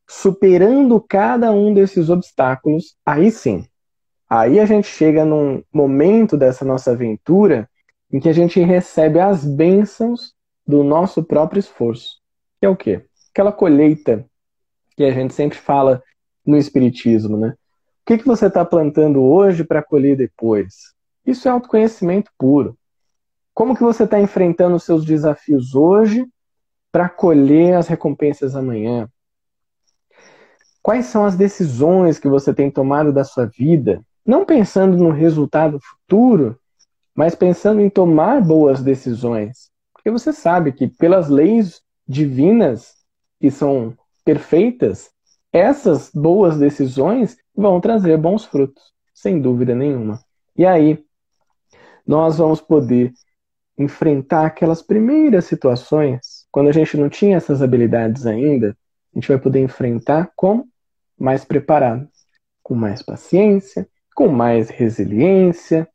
superando 0.06 1.00
cada 1.00 1.52
um 1.52 1.72
desses 1.72 2.10
obstáculos, 2.10 2.94
aí 3.06 3.30
sim, 3.30 3.64
aí 4.28 4.60
a 4.60 4.66
gente 4.66 4.88
chega 4.88 5.24
num 5.24 5.62
momento 5.72 6.36
dessa 6.36 6.66
nossa 6.66 6.90
aventura 6.90 7.66
em 8.12 8.20
que 8.20 8.28
a 8.28 8.32
gente 8.32 8.60
recebe 8.60 9.18
as 9.18 9.44
bênçãos 9.44 10.34
do 10.66 10.82
nosso 10.82 11.22
próprio 11.22 11.60
esforço. 11.60 12.20
Que 12.60 12.66
é 12.66 12.68
o 12.68 12.76
quê? 12.76 13.04
Aquela 13.32 13.52
colheita 13.52 14.24
que 14.96 15.04
a 15.04 15.10
gente 15.10 15.34
sempre 15.34 15.58
fala 15.58 16.02
no 16.46 16.56
Espiritismo, 16.56 17.36
né? 17.36 17.50
O 17.50 18.06
que, 18.06 18.18
que 18.18 18.26
você 18.26 18.46
está 18.46 18.64
plantando 18.64 19.22
hoje 19.22 19.64
para 19.64 19.82
colher 19.82 20.16
depois? 20.16 20.92
Isso 21.26 21.48
é 21.48 21.50
autoconhecimento 21.50 22.30
puro. 22.38 22.76
Como 23.54 23.74
que 23.74 23.82
você 23.82 24.04
está 24.04 24.20
enfrentando 24.20 24.76
os 24.76 24.84
seus 24.84 25.04
desafios 25.04 25.74
hoje 25.74 26.26
para 26.92 27.08
colher 27.08 27.74
as 27.74 27.88
recompensas 27.88 28.54
amanhã? 28.54 29.08
Quais 30.82 31.06
são 31.06 31.24
as 31.24 31.34
decisões 31.34 32.18
que 32.18 32.28
você 32.28 32.52
tem 32.52 32.70
tomado 32.70 33.10
da 33.10 33.24
sua 33.24 33.46
vida? 33.46 34.04
Não 34.26 34.44
pensando 34.44 34.98
no 34.98 35.10
resultado 35.10 35.80
futuro, 35.80 36.58
mas 37.14 37.34
pensando 37.34 37.80
em 37.80 37.88
tomar 37.88 38.42
boas 38.42 38.82
decisões. 38.82 39.70
Porque 39.92 40.10
você 40.10 40.32
sabe 40.32 40.72
que 40.72 40.88
pelas 40.88 41.28
leis 41.28 41.80
divinas 42.06 42.94
que 43.40 43.50
são 43.50 43.96
perfeitas, 44.24 45.10
essas 45.52 46.10
boas 46.12 46.58
decisões 46.58 47.36
vão 47.54 47.80
trazer 47.80 48.16
bons 48.16 48.44
frutos, 48.44 48.82
sem 49.14 49.40
dúvida 49.40 49.74
nenhuma. 49.74 50.20
E 50.56 50.66
aí, 50.66 51.04
nós 52.06 52.38
vamos 52.38 52.60
poder 52.60 53.12
enfrentar 53.78 54.46
aquelas 54.46 54.82
primeiras 54.82 55.44
situações, 55.44 56.46
quando 56.50 56.68
a 56.68 56.72
gente 56.72 56.96
não 56.96 57.08
tinha 57.08 57.36
essas 57.36 57.62
habilidades 57.62 58.26
ainda, 58.26 58.76
a 59.12 59.18
gente 59.18 59.28
vai 59.28 59.38
poder 59.38 59.60
enfrentar 59.60 60.30
com 60.36 60.66
mais 61.18 61.44
preparado, 61.44 62.08
com 62.62 62.74
mais 62.74 63.02
paciência, 63.02 63.88
com 64.14 64.28
mais 64.28 64.70
resiliência, 64.70 65.88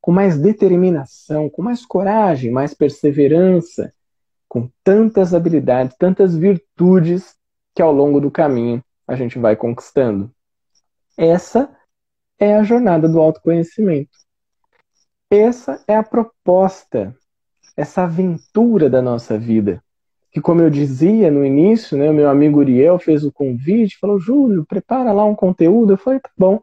com 0.00 0.10
mais 0.10 0.38
determinação, 0.38 1.48
com 1.50 1.62
mais 1.62 1.84
coragem, 1.84 2.50
mais 2.50 2.72
perseverança, 2.72 3.92
com 4.48 4.68
tantas 4.82 5.34
habilidades, 5.34 5.96
tantas 5.98 6.36
virtudes 6.36 7.36
que 7.74 7.82
ao 7.82 7.92
longo 7.92 8.20
do 8.20 8.30
caminho 8.30 8.82
a 9.06 9.14
gente 9.14 9.38
vai 9.38 9.54
conquistando. 9.56 10.30
Essa 11.16 11.70
é 12.38 12.56
a 12.56 12.62
jornada 12.62 13.08
do 13.08 13.20
autoconhecimento. 13.20 14.10
Essa 15.30 15.82
é 15.86 15.94
a 15.94 16.02
proposta, 16.02 17.14
essa 17.76 18.02
aventura 18.02 18.90
da 18.90 19.00
nossa 19.00 19.38
vida. 19.38 19.82
Que, 20.32 20.40
como 20.40 20.60
eu 20.60 20.70
dizia 20.70 21.30
no 21.30 21.44
início, 21.44 21.98
né, 21.98 22.10
meu 22.12 22.28
amigo 22.28 22.60
Uriel 22.60 22.98
fez 22.98 23.24
o 23.24 23.32
convite, 23.32 23.98
falou: 23.98 24.18
Júlio, 24.18 24.64
prepara 24.64 25.12
lá 25.12 25.24
um 25.24 25.34
conteúdo. 25.34 25.92
Eu 25.92 25.98
falei: 25.98 26.20
tá 26.20 26.30
bom. 26.36 26.60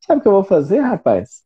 Sabe 0.00 0.20
o 0.20 0.22
que 0.22 0.28
eu 0.28 0.32
vou 0.32 0.44
fazer, 0.44 0.80
rapaz? 0.80 1.42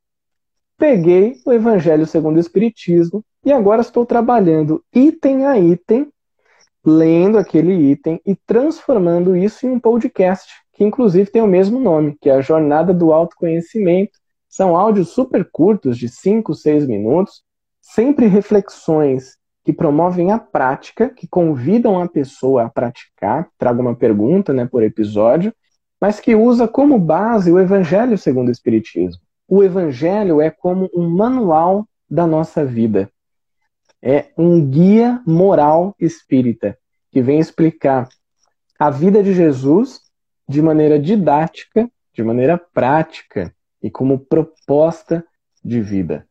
Peguei 0.78 1.40
o 1.44 1.52
Evangelho 1.52 2.06
segundo 2.06 2.36
o 2.36 2.40
Espiritismo 2.40 3.24
e 3.44 3.52
agora 3.52 3.80
estou 3.80 4.04
trabalhando 4.04 4.84
item 4.94 5.46
a 5.46 5.58
item, 5.58 6.08
lendo 6.84 7.38
aquele 7.38 7.72
item 7.72 8.20
e 8.26 8.36
transformando 8.36 9.36
isso 9.36 9.66
em 9.66 9.70
um 9.70 9.80
podcast, 9.80 10.52
que 10.72 10.84
inclusive 10.84 11.30
tem 11.30 11.42
o 11.42 11.46
mesmo 11.46 11.80
nome, 11.80 12.16
que 12.20 12.28
é 12.28 12.34
a 12.34 12.40
Jornada 12.40 12.92
do 12.92 13.12
Autoconhecimento 13.12 14.18
são 14.56 14.74
áudios 14.74 15.10
super 15.10 15.46
curtos, 15.52 15.98
de 15.98 16.08
5, 16.08 16.54
6 16.54 16.86
minutos, 16.86 17.42
sempre 17.78 18.26
reflexões 18.26 19.36
que 19.62 19.70
promovem 19.70 20.32
a 20.32 20.38
prática, 20.38 21.10
que 21.10 21.28
convidam 21.28 22.00
a 22.00 22.08
pessoa 22.08 22.64
a 22.64 22.70
praticar, 22.70 23.50
trago 23.58 23.82
uma 23.82 23.94
pergunta 23.94 24.54
né, 24.54 24.64
por 24.64 24.82
episódio, 24.82 25.52
mas 26.00 26.20
que 26.20 26.34
usa 26.34 26.66
como 26.66 26.98
base 26.98 27.52
o 27.52 27.58
Evangelho 27.58 28.16
segundo 28.16 28.48
o 28.48 28.50
Espiritismo. 28.50 29.20
O 29.48 29.62
Evangelho 29.62 30.40
é 30.40 30.50
como 30.50 30.90
um 30.94 31.08
manual 31.08 31.86
da 32.08 32.26
nossa 32.26 32.64
vida. 32.64 33.10
É 34.02 34.26
um 34.36 34.64
guia 34.68 35.22
moral 35.26 35.94
espírita 35.98 36.76
que 37.10 37.22
vem 37.22 37.38
explicar 37.38 38.08
a 38.78 38.90
vida 38.90 39.22
de 39.22 39.32
Jesus 39.32 40.00
de 40.48 40.60
maneira 40.60 40.98
didática, 40.98 41.90
de 42.12 42.22
maneira 42.22 42.58
prática, 42.58 43.54
e 43.82 43.90
como 43.90 44.18
proposta 44.18 45.24
de 45.64 45.80
vida. 45.80 46.26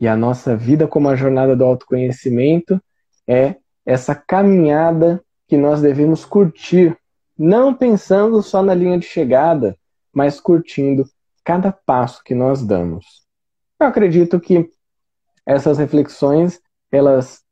E 0.00 0.06
a 0.06 0.16
nossa 0.16 0.56
vida 0.56 0.86
como 0.86 1.08
a 1.08 1.16
jornada 1.16 1.56
do 1.56 1.64
autoconhecimento 1.64 2.80
é 3.26 3.56
essa 3.84 4.14
caminhada 4.14 5.22
que 5.48 5.56
nós 5.56 5.80
devemos 5.80 6.24
curtir, 6.24 6.96
não 7.38 7.74
pensando 7.74 8.42
só 8.42 8.62
na 8.62 8.74
linha 8.74 8.98
de 8.98 9.06
chegada, 9.06 9.76
mas 10.12 10.40
curtindo 10.40 11.04
cada 11.46 11.70
passo 11.70 12.24
que 12.24 12.34
nós 12.34 12.66
damos. 12.66 13.24
Eu 13.78 13.86
acredito 13.86 14.40
que 14.40 14.68
essas 15.46 15.78
reflexões 15.78 16.60
elas 16.90 17.44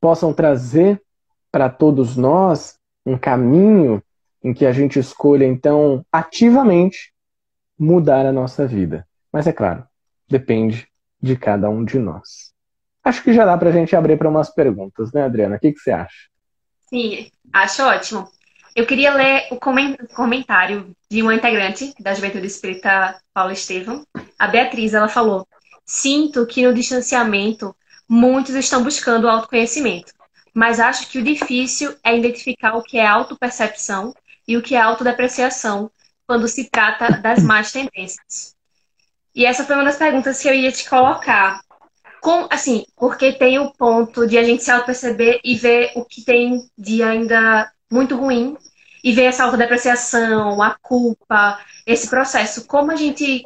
possam 0.00 0.32
trazer 0.32 1.02
para 1.52 1.68
todos 1.68 2.16
nós 2.16 2.78
um 3.04 3.18
caminho 3.18 4.02
em 4.42 4.54
que 4.54 4.64
a 4.64 4.72
gente 4.72 4.98
escolha 4.98 5.44
então 5.44 6.02
ativamente 6.10 7.12
mudar 7.78 8.24
a 8.24 8.32
nossa 8.32 8.66
vida. 8.66 9.06
Mas 9.30 9.46
é 9.46 9.52
claro, 9.52 9.86
depende 10.26 10.88
de 11.20 11.36
cada 11.36 11.68
um 11.68 11.84
de 11.84 11.98
nós. 11.98 12.54
Acho 13.04 13.22
que 13.22 13.34
já 13.34 13.44
dá 13.44 13.58
para 13.58 13.68
a 13.68 13.72
gente 13.72 13.94
abrir 13.94 14.16
para 14.16 14.28
umas 14.30 14.48
perguntas, 14.48 15.12
né, 15.12 15.22
Adriana? 15.22 15.56
O 15.56 15.60
que, 15.60 15.72
que 15.72 15.80
você 15.80 15.90
acha? 15.90 16.28
Sim, 16.88 17.30
acho 17.52 17.82
ótimo. 17.82 18.37
Eu 18.78 18.86
queria 18.86 19.12
ler 19.12 19.48
o 19.50 19.58
comentário 20.14 20.94
de 21.10 21.20
uma 21.20 21.34
integrante 21.34 21.92
da 21.98 22.14
Juventude 22.14 22.46
Espírita 22.46 23.20
Paula 23.34 23.52
Estevam. 23.52 24.06
A 24.38 24.46
Beatriz, 24.46 24.94
ela 24.94 25.08
falou: 25.08 25.48
Sinto 25.84 26.46
que 26.46 26.64
no 26.64 26.72
distanciamento 26.72 27.74
muitos 28.08 28.54
estão 28.54 28.84
buscando 28.84 29.24
o 29.24 29.28
autoconhecimento, 29.28 30.12
mas 30.54 30.78
acho 30.78 31.08
que 31.08 31.18
o 31.18 31.24
difícil 31.24 31.92
é 32.04 32.16
identificar 32.16 32.76
o 32.76 32.82
que 32.84 32.98
é 32.98 33.04
autopercepção 33.04 34.14
e 34.46 34.56
o 34.56 34.62
que 34.62 34.76
é 34.76 34.80
autodepreciação 34.80 35.90
quando 36.24 36.46
se 36.46 36.70
trata 36.70 37.20
das 37.20 37.42
más 37.42 37.72
tendências. 37.72 38.54
E 39.34 39.44
essa 39.44 39.64
foi 39.64 39.74
uma 39.74 39.86
das 39.86 39.96
perguntas 39.96 40.40
que 40.40 40.48
eu 40.48 40.54
ia 40.54 40.70
te 40.70 40.88
colocar. 40.88 41.60
Com, 42.22 42.46
assim, 42.48 42.84
porque 42.96 43.32
tem 43.32 43.58
o 43.58 43.72
ponto 43.72 44.24
de 44.24 44.38
a 44.38 44.44
gente 44.44 44.62
se 44.62 44.70
auto-perceber 44.70 45.40
e 45.42 45.56
ver 45.56 45.90
o 45.96 46.04
que 46.04 46.24
tem 46.24 46.60
de 46.78 47.02
ainda 47.02 47.68
muito 47.90 48.16
ruim 48.16 48.56
e 49.02 49.12
ver 49.12 49.24
essa 49.24 49.44
autodepreciação, 49.44 50.62
a 50.62 50.76
culpa, 50.80 51.58
esse 51.86 52.08
processo. 52.08 52.66
Como 52.66 52.90
a 52.90 52.96
gente 52.96 53.44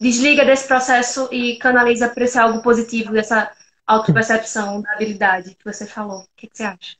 desliga 0.00 0.44
desse 0.44 0.66
processo 0.66 1.28
e 1.30 1.56
canaliza 1.56 2.08
para 2.08 2.24
esse 2.24 2.38
algo 2.38 2.62
positivo, 2.62 3.12
dessa 3.12 3.50
autopercepção 3.86 4.80
da 4.80 4.92
habilidade 4.92 5.56
que 5.56 5.64
você 5.64 5.86
falou? 5.86 6.20
O 6.20 6.28
que, 6.36 6.46
que 6.46 6.56
você 6.56 6.64
acha? 6.64 6.96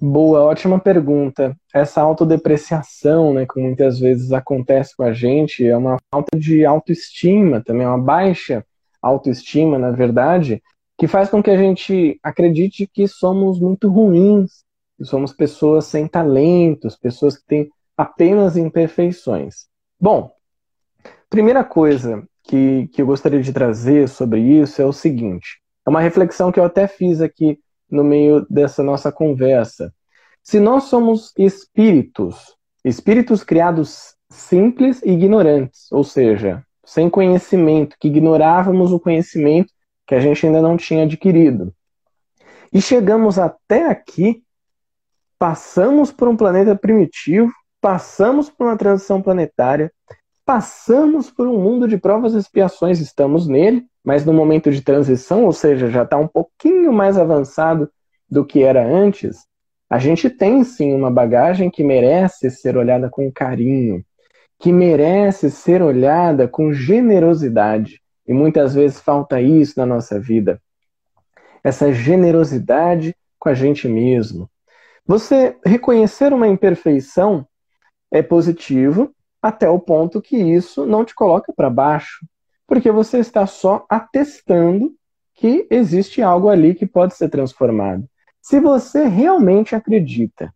Boa, 0.00 0.40
ótima 0.40 0.80
pergunta. 0.80 1.56
Essa 1.72 2.00
autodepreciação, 2.00 3.32
né, 3.32 3.46
que 3.46 3.60
muitas 3.60 4.00
vezes 4.00 4.32
acontece 4.32 4.96
com 4.96 5.04
a 5.04 5.12
gente, 5.12 5.64
é 5.64 5.76
uma 5.76 5.96
falta 6.10 6.36
de 6.36 6.64
autoestima, 6.64 7.62
também 7.62 7.86
é 7.86 7.88
uma 7.88 8.02
baixa 8.02 8.66
autoestima, 9.00 9.78
na 9.78 9.92
verdade, 9.92 10.60
que 10.98 11.06
faz 11.06 11.28
com 11.28 11.40
que 11.40 11.50
a 11.50 11.56
gente 11.56 12.18
acredite 12.20 12.88
que 12.92 13.06
somos 13.06 13.60
muito 13.60 13.88
ruins, 13.88 14.61
somos 15.04 15.32
pessoas 15.32 15.86
sem 15.86 16.06
talentos, 16.06 16.96
pessoas 16.96 17.36
que 17.36 17.44
têm 17.46 17.70
apenas 17.96 18.56
imperfeições. 18.56 19.66
Bom, 20.00 20.30
primeira 21.30 21.64
coisa 21.64 22.22
que, 22.44 22.88
que 22.88 23.02
eu 23.02 23.06
gostaria 23.06 23.40
de 23.40 23.52
trazer 23.52 24.08
sobre 24.08 24.40
isso 24.40 24.80
é 24.80 24.84
o 24.84 24.92
seguinte: 24.92 25.60
é 25.86 25.90
uma 25.90 26.00
reflexão 26.00 26.52
que 26.52 26.58
eu 26.60 26.64
até 26.64 26.86
fiz 26.86 27.20
aqui 27.20 27.58
no 27.90 28.02
meio 28.02 28.46
dessa 28.48 28.82
nossa 28.82 29.12
conversa. 29.12 29.92
Se 30.42 30.58
nós 30.58 30.84
somos 30.84 31.32
espíritos, 31.38 32.56
espíritos 32.84 33.44
criados 33.44 34.16
simples 34.30 35.02
e 35.02 35.10
ignorantes, 35.10 35.90
ou 35.92 36.02
seja, 36.02 36.64
sem 36.84 37.08
conhecimento, 37.08 37.96
que 38.00 38.08
ignorávamos 38.08 38.92
o 38.92 38.98
conhecimento 38.98 39.72
que 40.06 40.14
a 40.14 40.20
gente 40.20 40.44
ainda 40.44 40.60
não 40.60 40.76
tinha 40.76 41.04
adquirido. 41.04 41.72
E 42.72 42.80
chegamos 42.80 43.38
até 43.38 43.86
aqui, 43.86 44.42
passamos 45.42 46.12
por 46.12 46.28
um 46.28 46.36
planeta 46.36 46.76
primitivo, 46.76 47.50
passamos 47.80 48.48
por 48.48 48.68
uma 48.68 48.76
transição 48.76 49.20
planetária, 49.20 49.90
passamos 50.46 51.32
por 51.32 51.48
um 51.48 51.58
mundo 51.60 51.88
de 51.88 51.98
provas 51.98 52.34
e 52.34 52.38
expiações, 52.38 53.00
estamos 53.00 53.48
nele, 53.48 53.84
mas 54.04 54.24
no 54.24 54.32
momento 54.32 54.70
de 54.70 54.80
transição, 54.82 55.44
ou 55.44 55.52
seja, 55.52 55.90
já 55.90 56.04
está 56.04 56.16
um 56.16 56.28
pouquinho 56.28 56.92
mais 56.92 57.18
avançado 57.18 57.90
do 58.30 58.44
que 58.44 58.62
era 58.62 58.86
antes, 58.86 59.44
a 59.90 59.98
gente 59.98 60.30
tem 60.30 60.62
sim 60.62 60.94
uma 60.94 61.10
bagagem 61.10 61.68
que 61.68 61.82
merece 61.82 62.48
ser 62.48 62.76
olhada 62.76 63.10
com 63.10 63.28
carinho, 63.32 64.04
que 64.60 64.70
merece 64.70 65.50
ser 65.50 65.82
olhada 65.82 66.46
com 66.46 66.72
generosidade. 66.72 68.00
E 68.28 68.32
muitas 68.32 68.74
vezes 68.74 69.00
falta 69.00 69.40
isso 69.40 69.74
na 69.76 69.84
nossa 69.84 70.20
vida. 70.20 70.62
Essa 71.64 71.92
generosidade 71.92 73.12
com 73.40 73.48
a 73.48 73.54
gente 73.54 73.88
mesmo. 73.88 74.48
Você 75.06 75.56
reconhecer 75.64 76.32
uma 76.32 76.46
imperfeição 76.46 77.46
é 78.10 78.22
positivo 78.22 79.12
até 79.40 79.68
o 79.68 79.80
ponto 79.80 80.22
que 80.22 80.36
isso 80.36 80.86
não 80.86 81.04
te 81.04 81.14
coloca 81.14 81.52
para 81.52 81.68
baixo, 81.68 82.24
porque 82.66 82.90
você 82.90 83.18
está 83.18 83.46
só 83.46 83.84
atestando 83.88 84.94
que 85.34 85.66
existe 85.70 86.22
algo 86.22 86.48
ali 86.48 86.74
que 86.74 86.86
pode 86.86 87.14
ser 87.14 87.28
transformado. 87.28 88.08
Se 88.40 88.60
você 88.60 89.04
realmente 89.04 89.74
acredita 89.74 90.54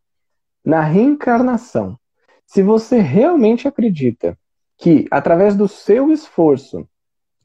na 0.64 0.80
reencarnação, 0.80 1.98
se 2.46 2.62
você 2.62 2.98
realmente 2.98 3.66
acredita 3.66 4.38
que 4.78 5.06
através 5.10 5.56
do 5.56 5.66
seu 5.66 6.12
esforço 6.12 6.88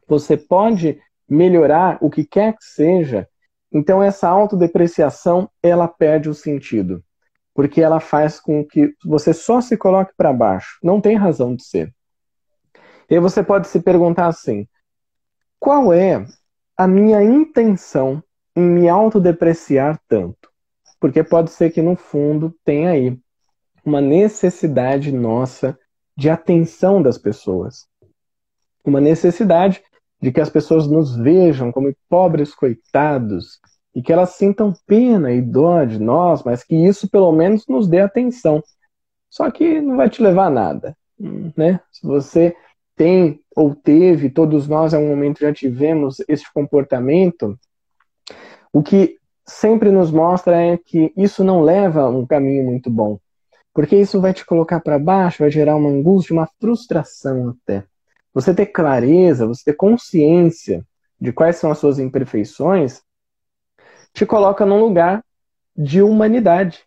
você 0.07 0.37
pode 0.37 1.01
melhorar 1.27 1.97
o 2.01 2.09
que 2.09 2.25
quer 2.25 2.53
que 2.53 2.63
seja, 2.63 3.27
então 3.71 4.03
essa 4.03 4.27
autodepreciação 4.27 5.49
ela 5.63 5.87
perde 5.87 6.29
o 6.29 6.33
sentido, 6.33 7.03
porque 7.53 7.81
ela 7.81 7.99
faz 7.99 8.39
com 8.39 8.65
que 8.65 8.93
você 9.05 9.33
só 9.33 9.61
se 9.61 9.77
coloque 9.77 10.13
para 10.17 10.33
baixo. 10.33 10.77
Não 10.83 10.99
tem 10.99 11.15
razão 11.15 11.55
de 11.55 11.63
ser. 11.63 11.93
E 13.09 13.19
você 13.19 13.43
pode 13.43 13.67
se 13.67 13.79
perguntar 13.79 14.27
assim: 14.27 14.67
qual 15.59 15.93
é 15.93 16.25
a 16.77 16.87
minha 16.87 17.23
intenção 17.23 18.23
em 18.55 18.63
me 18.63 18.89
autodepreciar 18.89 19.99
tanto? 20.07 20.49
Porque 20.99 21.23
pode 21.23 21.51
ser 21.51 21.71
que 21.71 21.81
no 21.81 21.95
fundo 21.95 22.55
tenha 22.63 22.91
aí 22.91 23.17
uma 23.83 24.01
necessidade 24.01 25.11
nossa 25.11 25.77
de 26.15 26.29
atenção 26.29 27.01
das 27.01 27.17
pessoas. 27.17 27.87
Uma 28.85 29.01
necessidade 29.01 29.81
de 30.21 30.31
que 30.31 30.39
as 30.39 30.49
pessoas 30.49 30.87
nos 30.87 31.15
vejam 31.15 31.71
como 31.71 31.93
pobres 32.07 32.53
coitados 32.53 33.59
e 33.93 34.01
que 34.01 34.13
elas 34.13 34.31
sintam 34.31 34.73
pena 34.85 35.31
e 35.31 35.41
dó 35.41 35.83
de 35.83 35.99
nós, 35.99 36.43
mas 36.43 36.63
que 36.63 36.75
isso 36.75 37.09
pelo 37.09 37.31
menos 37.31 37.65
nos 37.67 37.87
dê 37.87 37.99
atenção. 37.99 38.63
Só 39.29 39.49
que 39.49 39.81
não 39.81 39.97
vai 39.97 40.09
te 40.09 40.21
levar 40.21 40.47
a 40.47 40.51
nada, 40.51 40.97
né? 41.57 41.79
Se 41.91 42.05
você 42.05 42.55
tem 42.95 43.39
ou 43.55 43.73
teve, 43.73 44.29
todos 44.29 44.67
nós 44.67 44.93
em 44.93 44.97
algum 44.97 45.09
momento 45.09 45.39
já 45.39 45.51
tivemos 45.51 46.17
esse 46.27 46.45
comportamento, 46.53 47.57
o 48.71 48.83
que 48.83 49.17
sempre 49.45 49.91
nos 49.91 50.11
mostra 50.11 50.61
é 50.61 50.77
que 50.77 51.11
isso 51.17 51.43
não 51.43 51.61
leva 51.61 52.01
a 52.01 52.09
um 52.09 52.25
caminho 52.25 52.63
muito 52.63 52.89
bom. 52.89 53.19
Porque 53.73 53.95
isso 53.95 54.19
vai 54.19 54.33
te 54.33 54.45
colocar 54.45 54.79
para 54.81 54.99
baixo, 54.99 55.39
vai 55.39 55.51
gerar 55.51 55.75
uma 55.75 55.89
angústia, 55.89 56.33
uma 56.33 56.49
frustração 56.59 57.49
até. 57.49 57.85
Você 58.33 58.53
ter 58.53 58.67
clareza, 58.67 59.45
você 59.45 59.63
ter 59.65 59.73
consciência 59.73 60.85
de 61.19 61.31
quais 61.31 61.57
são 61.57 61.71
as 61.71 61.77
suas 61.77 61.99
imperfeições, 61.99 63.01
te 64.13 64.25
coloca 64.25 64.65
num 64.65 64.79
lugar 64.79 65.23
de 65.75 66.01
humanidade. 66.01 66.83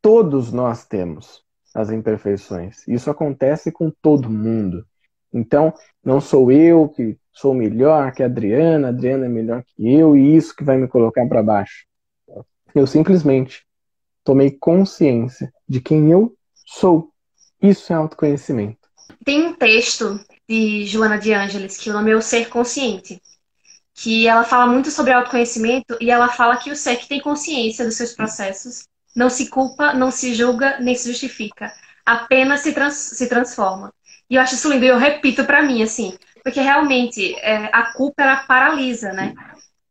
Todos 0.00 0.52
nós 0.52 0.86
temos 0.86 1.42
as 1.74 1.90
imperfeições. 1.90 2.86
Isso 2.88 3.10
acontece 3.10 3.70
com 3.70 3.90
todo 3.90 4.30
mundo. 4.30 4.86
Então, 5.32 5.74
não 6.02 6.20
sou 6.20 6.50
eu 6.50 6.88
que 6.88 7.18
sou 7.32 7.52
melhor 7.52 8.12
que 8.12 8.22
a 8.22 8.26
Adriana, 8.26 8.88
a 8.88 8.90
Adriana 8.90 9.26
é 9.26 9.28
melhor 9.28 9.62
que 9.62 9.86
eu, 9.86 10.16
e 10.16 10.36
isso 10.36 10.56
que 10.56 10.64
vai 10.64 10.78
me 10.78 10.88
colocar 10.88 11.26
para 11.28 11.42
baixo. 11.42 11.86
Eu 12.74 12.86
simplesmente 12.86 13.66
tomei 14.24 14.50
consciência 14.50 15.52
de 15.68 15.80
quem 15.80 16.10
eu 16.10 16.34
sou. 16.54 17.10
Isso 17.60 17.92
é 17.92 17.96
autoconhecimento. 17.96 18.85
Tem 19.24 19.46
um 19.46 19.54
texto 19.54 20.20
de 20.48 20.86
Joana 20.86 21.18
de 21.18 21.32
Ângeles 21.32 21.76
que 21.76 21.90
o 21.90 21.92
nome 21.92 22.10
é 22.10 22.16
O 22.16 22.22
Ser 22.22 22.48
Consciente, 22.48 23.20
que 23.94 24.28
ela 24.28 24.44
fala 24.44 24.66
muito 24.70 24.90
sobre 24.90 25.12
autoconhecimento 25.12 25.96
e 26.00 26.10
ela 26.10 26.28
fala 26.28 26.58
que 26.58 26.70
o 26.70 26.76
ser 26.76 26.96
que 26.96 27.08
tem 27.08 27.20
consciência 27.20 27.84
dos 27.84 27.96
seus 27.96 28.12
processos 28.12 28.86
não 29.16 29.30
se 29.30 29.48
culpa, 29.48 29.94
não 29.94 30.10
se 30.10 30.34
julga, 30.34 30.78
nem 30.80 30.94
se 30.94 31.10
justifica, 31.10 31.72
apenas 32.04 32.60
se, 32.60 32.72
trans 32.72 32.94
se 32.94 33.26
transforma. 33.28 33.92
E 34.28 34.34
eu 34.34 34.42
acho 34.42 34.54
isso 34.54 34.70
lindo, 34.70 34.84
e 34.84 34.88
eu 34.88 34.98
repito 34.98 35.44
para 35.44 35.62
mim, 35.62 35.82
assim, 35.82 36.16
porque 36.44 36.60
realmente 36.60 37.34
é, 37.36 37.70
a 37.72 37.94
culpa 37.94 38.22
ela 38.22 38.36
paralisa, 38.36 39.12
né? 39.12 39.32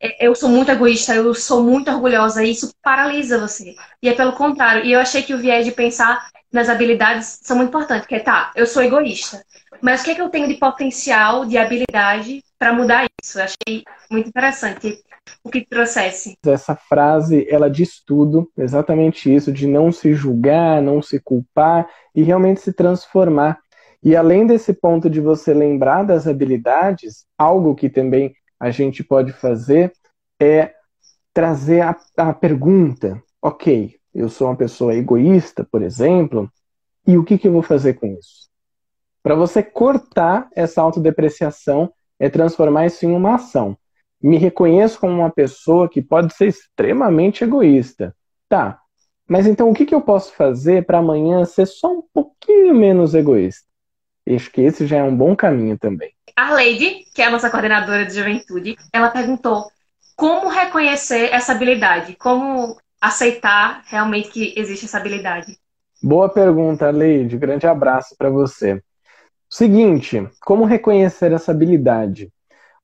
É, 0.00 0.26
eu 0.26 0.34
sou 0.34 0.48
muito 0.48 0.70
egoísta, 0.70 1.14
eu 1.14 1.34
sou 1.34 1.62
muito 1.62 1.90
orgulhosa, 1.90 2.44
e 2.44 2.50
isso 2.50 2.72
paralisa 2.82 3.38
você. 3.38 3.74
E 4.02 4.08
é 4.08 4.14
pelo 4.14 4.32
contrário. 4.32 4.84
E 4.84 4.92
eu 4.92 5.00
achei 5.00 5.22
que 5.22 5.34
o 5.34 5.38
viés 5.38 5.64
de 5.64 5.72
pensar 5.72 6.28
nas 6.52 6.68
habilidades 6.68 7.40
são 7.42 7.56
muito 7.56 7.68
importantes, 7.68 8.06
que 8.06 8.14
é, 8.14 8.20
tá, 8.20 8.52
eu 8.54 8.66
sou 8.66 8.82
egoísta, 8.82 9.42
mas 9.80 10.00
o 10.00 10.04
que 10.04 10.10
é 10.12 10.14
que 10.14 10.22
eu 10.22 10.28
tenho 10.28 10.48
de 10.48 10.54
potencial, 10.54 11.44
de 11.44 11.58
habilidade 11.58 12.42
para 12.58 12.72
mudar 12.72 13.06
isso? 13.22 13.38
Eu 13.38 13.44
achei 13.44 13.84
muito 14.10 14.28
interessante 14.28 14.98
o 15.42 15.50
que 15.50 15.66
trouxesse. 15.66 16.36
Essa 16.46 16.74
frase, 16.74 17.46
ela 17.50 17.68
diz 17.68 18.00
tudo, 18.04 18.50
exatamente 18.56 19.32
isso, 19.32 19.52
de 19.52 19.66
não 19.66 19.90
se 19.90 20.14
julgar, 20.14 20.80
não 20.80 21.02
se 21.02 21.20
culpar 21.20 21.88
e 22.14 22.22
realmente 22.22 22.60
se 22.60 22.72
transformar. 22.72 23.58
E 24.02 24.14
além 24.14 24.46
desse 24.46 24.72
ponto 24.72 25.10
de 25.10 25.20
você 25.20 25.52
lembrar 25.52 26.04
das 26.04 26.28
habilidades, 26.28 27.26
algo 27.36 27.74
que 27.74 27.88
também 27.88 28.34
a 28.58 28.70
gente 28.70 29.04
pode 29.04 29.32
fazer 29.32 29.92
é 30.40 30.74
trazer 31.32 31.82
a, 31.82 31.96
a 32.16 32.32
pergunta: 32.32 33.22
ok, 33.40 33.94
eu 34.14 34.28
sou 34.28 34.48
uma 34.48 34.56
pessoa 34.56 34.94
egoísta, 34.94 35.66
por 35.70 35.82
exemplo, 35.82 36.50
e 37.06 37.16
o 37.18 37.24
que, 37.24 37.38
que 37.38 37.46
eu 37.46 37.52
vou 37.52 37.62
fazer 37.62 37.94
com 37.94 38.06
isso? 38.06 38.48
Para 39.22 39.34
você 39.34 39.62
cortar 39.62 40.48
essa 40.54 40.80
autodepreciação, 40.80 41.92
é 42.18 42.30
transformar 42.30 42.86
isso 42.86 43.04
em 43.04 43.14
uma 43.14 43.34
ação. 43.34 43.76
Me 44.22 44.38
reconheço 44.38 44.98
como 44.98 45.12
uma 45.12 45.30
pessoa 45.30 45.88
que 45.88 46.00
pode 46.00 46.34
ser 46.34 46.46
extremamente 46.46 47.44
egoísta. 47.44 48.14
Tá, 48.48 48.80
mas 49.28 49.46
então 49.46 49.68
o 49.68 49.74
que, 49.74 49.84
que 49.84 49.94
eu 49.94 50.00
posso 50.00 50.32
fazer 50.32 50.86
para 50.86 50.98
amanhã 50.98 51.44
ser 51.44 51.66
só 51.66 51.92
um 51.92 52.02
pouquinho 52.14 52.74
menos 52.74 53.14
egoísta? 53.14 53.66
Acho 54.28 54.50
que 54.50 54.60
esse 54.60 54.86
já 54.86 54.98
é 54.98 55.02
um 55.02 55.16
bom 55.16 55.36
caminho 55.36 55.78
também. 55.78 56.12
A 56.36 56.52
Lady, 56.52 57.04
que 57.14 57.22
é 57.22 57.26
a 57.26 57.30
nossa 57.30 57.48
coordenadora 57.48 58.04
de 58.04 58.14
juventude, 58.14 58.76
ela 58.92 59.10
perguntou 59.10 59.70
como 60.16 60.48
reconhecer 60.48 61.32
essa 61.32 61.52
habilidade, 61.52 62.16
como 62.16 62.76
aceitar 63.00 63.82
realmente 63.86 64.30
que 64.30 64.54
existe 64.56 64.86
essa 64.86 64.98
habilidade. 64.98 65.56
Boa 66.02 66.28
pergunta, 66.28 66.90
Lady. 66.90 67.36
Grande 67.36 67.66
abraço 67.66 68.14
para 68.18 68.30
você. 68.30 68.82
Seguinte, 69.48 70.28
como 70.40 70.64
reconhecer 70.64 71.32
essa 71.32 71.52
habilidade? 71.52 72.32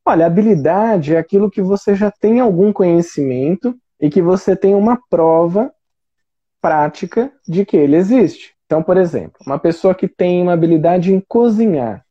Olha, 0.05 0.27
habilidade 0.27 1.15
é 1.15 1.19
aquilo 1.19 1.51
que 1.51 1.63
você 1.63 1.95
já 1.95 2.11
tem 2.11 2.41
algum 2.41 2.73
conhecimento 2.73 3.77
e 4.01 4.11
que 4.11 4.23
você 4.23 4.57
tem 4.57 4.75
uma 4.75 4.99
prova 5.09 5.73
prática 6.61 7.33
de 7.47 7.65
que 7.65 7.77
ele 7.77 7.97
existe. 7.97 8.52
Então, 8.73 8.83
por 8.83 8.97
exemplo, 8.97 9.39
uma 9.47 9.59
pessoa 9.59 9.95
que 9.95 10.09
tem 10.09 10.41
uma 10.41 10.55
habilidade 10.55 11.13
em 11.13 11.21
cozinhar, 11.21 12.07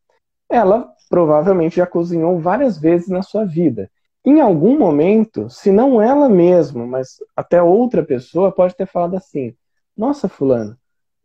ela 0.48 0.94
provavelmente 1.10 1.78
já 1.78 1.88
cozinhou 1.88 2.38
várias 2.38 2.78
vezes 2.78 3.08
na 3.08 3.24
sua 3.24 3.44
vida. 3.46 3.90
Em 4.24 4.42
algum 4.42 4.78
momento, 4.78 5.50
se 5.50 5.72
não 5.72 6.00
ela 6.00 6.30
mesma, 6.30 6.86
mas 6.86 7.16
até 7.36 7.60
outra 7.64 8.04
pessoa 8.04 8.52
pode 8.52 8.76
ter 8.76 8.86
falado 8.86 9.16
assim: 9.16 9.56
Nossa, 9.98 10.30
Fulano, 10.30 10.78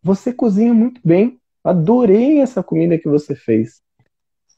você 0.02 0.32
cozinha 0.32 0.72
muito 0.72 1.02
bem, 1.04 1.38
adorei 1.62 2.40
essa 2.40 2.62
comida 2.62 2.96
que 2.96 3.06
você 3.06 3.34
fez. 3.34 3.82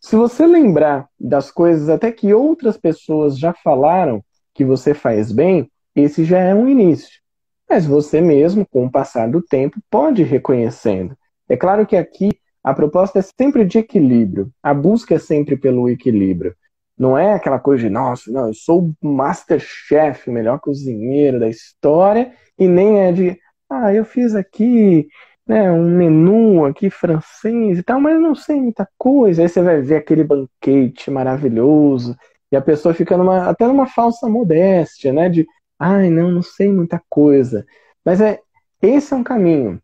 Se 0.01 0.15
você 0.15 0.47
lembrar 0.47 1.09
das 1.19 1.51
coisas 1.51 1.89
até 1.89 2.13
que 2.13 2.33
outras 2.33 2.77
pessoas 2.77 3.37
já 3.37 3.53
falaram 3.53 4.23
que 4.55 4.65
você 4.65 4.95
faz 4.95 5.33
bem, 5.33 5.69
esse 5.97 6.25
já 6.25 6.39
é 6.39 6.55
um 6.55 6.69
início. 6.69 7.19
Mas 7.69 7.87
você 7.87 8.21
mesmo, 8.21 8.67
com 8.67 8.87
o 8.87 8.91
passar 8.91 9.29
do 9.31 9.43
tempo, 9.43 9.79
pode 9.91 10.23
ir 10.23 10.27
reconhecendo. 10.27 11.17
É 11.49 11.57
claro 11.57 11.87
que 11.87 11.97
aqui 11.97 12.31
a 12.63 12.75
proposta 12.75 13.19
é 13.19 13.23
sempre 13.23 13.65
de 13.65 13.79
equilíbrio, 13.79 14.51
a 14.63 14.75
busca 14.75 15.15
é 15.15 15.19
sempre 15.19 15.57
pelo 15.57 15.89
equilíbrio. 15.89 16.55
Não 16.99 17.17
é 17.17 17.35
aquela 17.35 17.59
coisa 17.59 17.85
de, 17.85 17.91
nossa, 17.91 18.31
não, 18.31 18.49
eu 18.49 18.55
sou 18.55 18.93
o 19.01 19.09
masterchef, 19.09 20.29
o 20.29 20.33
melhor 20.33 20.59
cozinheiro 20.59 21.39
da 21.39 21.49
história, 21.49 22.33
e 22.59 22.67
nem 22.67 23.01
é 23.01 23.13
de, 23.13 23.39
ah, 23.71 23.95
eu 23.95 24.05
fiz 24.05 24.35
aqui 24.35 25.07
né, 25.47 25.71
um 25.71 25.89
menu 25.89 26.65
aqui 26.65 26.91
francês 26.91 27.79
e 27.79 27.83
tal, 27.83 28.01
mas 28.01 28.21
não 28.21 28.35
sei 28.35 28.61
muita 28.61 28.87
coisa. 28.99 29.43
Aí 29.43 29.49
você 29.49 29.63
vai 29.63 29.81
ver 29.81 29.97
aquele 29.97 30.25
banquete 30.25 31.11
maravilhoso, 31.11 32.17
e 32.51 32.57
a 32.57 32.61
pessoa 32.61 32.93
fica 32.95 33.17
numa, 33.17 33.49
até 33.49 33.67
numa 33.67 33.87
falsa 33.87 34.29
modéstia, 34.29 35.13
né, 35.13 35.29
de, 35.29 35.47
ai, 35.79 36.11
não, 36.11 36.31
não 36.31 36.43
sei 36.43 36.69
muita 36.69 37.01
coisa. 37.09 37.67
Mas 38.05 38.21
é 38.21 38.41
esse 38.81 39.13
é 39.13 39.17
um 39.17 39.25
caminho. 39.25 39.81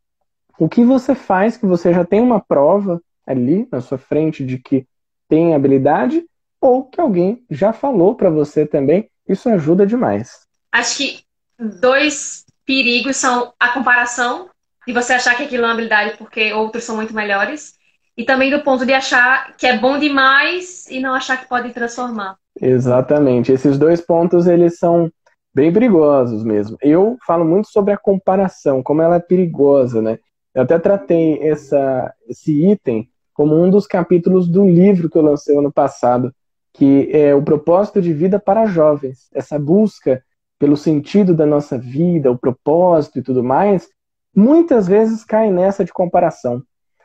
O 0.59 0.68
que 0.68 0.85
você 0.85 1.14
faz 1.14 1.57
que 1.57 1.66
você 1.66 1.92
já 1.92 2.04
tem 2.04 2.20
uma 2.20 2.40
prova 2.40 3.00
ali 3.26 3.66
na 3.70 3.80
sua 3.80 3.98
frente 3.98 4.44
de 4.44 4.59
que 4.59 4.87
tem 5.28 5.54
habilidade 5.54 6.24
ou 6.61 6.85
que 6.85 7.00
alguém 7.00 7.44
já 7.50 7.72
falou 7.72 8.14
para 8.14 8.30
você 8.30 8.66
também, 8.66 9.11
isso 9.28 9.48
ajuda 9.48 9.87
demais. 9.87 10.46
Acho 10.72 10.96
que 10.96 11.20
dois 11.59 12.44
perigos 12.64 13.16
são 13.16 13.52
a 13.59 13.68
comparação 13.68 14.48
de 14.87 14.92
você 14.92 15.14
achar 15.14 15.37
que 15.37 15.42
aquilo 15.42 15.64
é 15.64 15.66
uma 15.66 15.72
habilidade 15.72 16.16
porque 16.16 16.52
outros 16.52 16.85
são 16.85 16.96
muito 16.96 17.14
melhores 17.14 17.74
e 18.16 18.24
também 18.24 18.50
do 18.50 18.62
ponto 18.62 18.87
de 18.87 18.92
achar 18.92 19.57
que 19.57 19.66
é 19.66 19.78
bom 19.78 19.98
demais 19.98 20.87
e 20.88 21.00
não 21.00 21.14
achar 21.14 21.37
que 21.37 21.48
pode 21.48 21.72
transformar. 21.72 22.37
Exatamente. 22.61 23.50
Esses 23.50 23.78
dois 23.78 24.00
pontos 24.00 24.46
eles 24.46 24.78
são 24.78 25.11
bem 25.54 25.72
perigosos 25.72 26.42
mesmo. 26.42 26.76
Eu 26.82 27.16
falo 27.26 27.44
muito 27.44 27.68
sobre 27.68 27.92
a 27.92 27.98
comparação, 27.98 28.82
como 28.82 29.00
ela 29.00 29.16
é 29.16 29.20
perigosa, 29.20 30.02
né? 30.02 30.18
Eu 30.54 30.62
até 30.62 30.78
tratei 30.78 31.40
essa, 31.40 32.12
esse 32.28 32.70
item 32.70 33.08
como 33.32 33.54
um 33.60 33.70
dos 33.70 33.86
capítulos 33.86 34.48
do 34.48 34.68
livro 34.68 35.10
que 35.10 35.18
eu 35.18 35.22
lancei 35.22 35.56
ano 35.56 35.72
passado, 35.72 36.32
que 36.72 37.08
é 37.12 37.34
o 37.34 37.42
propósito 37.42 38.00
de 38.00 38.12
vida 38.12 38.38
para 38.38 38.66
jovens. 38.66 39.28
Essa 39.32 39.58
busca 39.58 40.22
pelo 40.58 40.76
sentido 40.76 41.34
da 41.34 41.44
nossa 41.44 41.76
vida, 41.76 42.30
o 42.30 42.38
propósito 42.38 43.18
e 43.18 43.22
tudo 43.22 43.42
mais, 43.42 43.88
muitas 44.34 44.86
vezes 44.86 45.24
cai 45.24 45.50
nessa 45.50 45.84
de 45.84 45.92
comparação. 45.92 46.62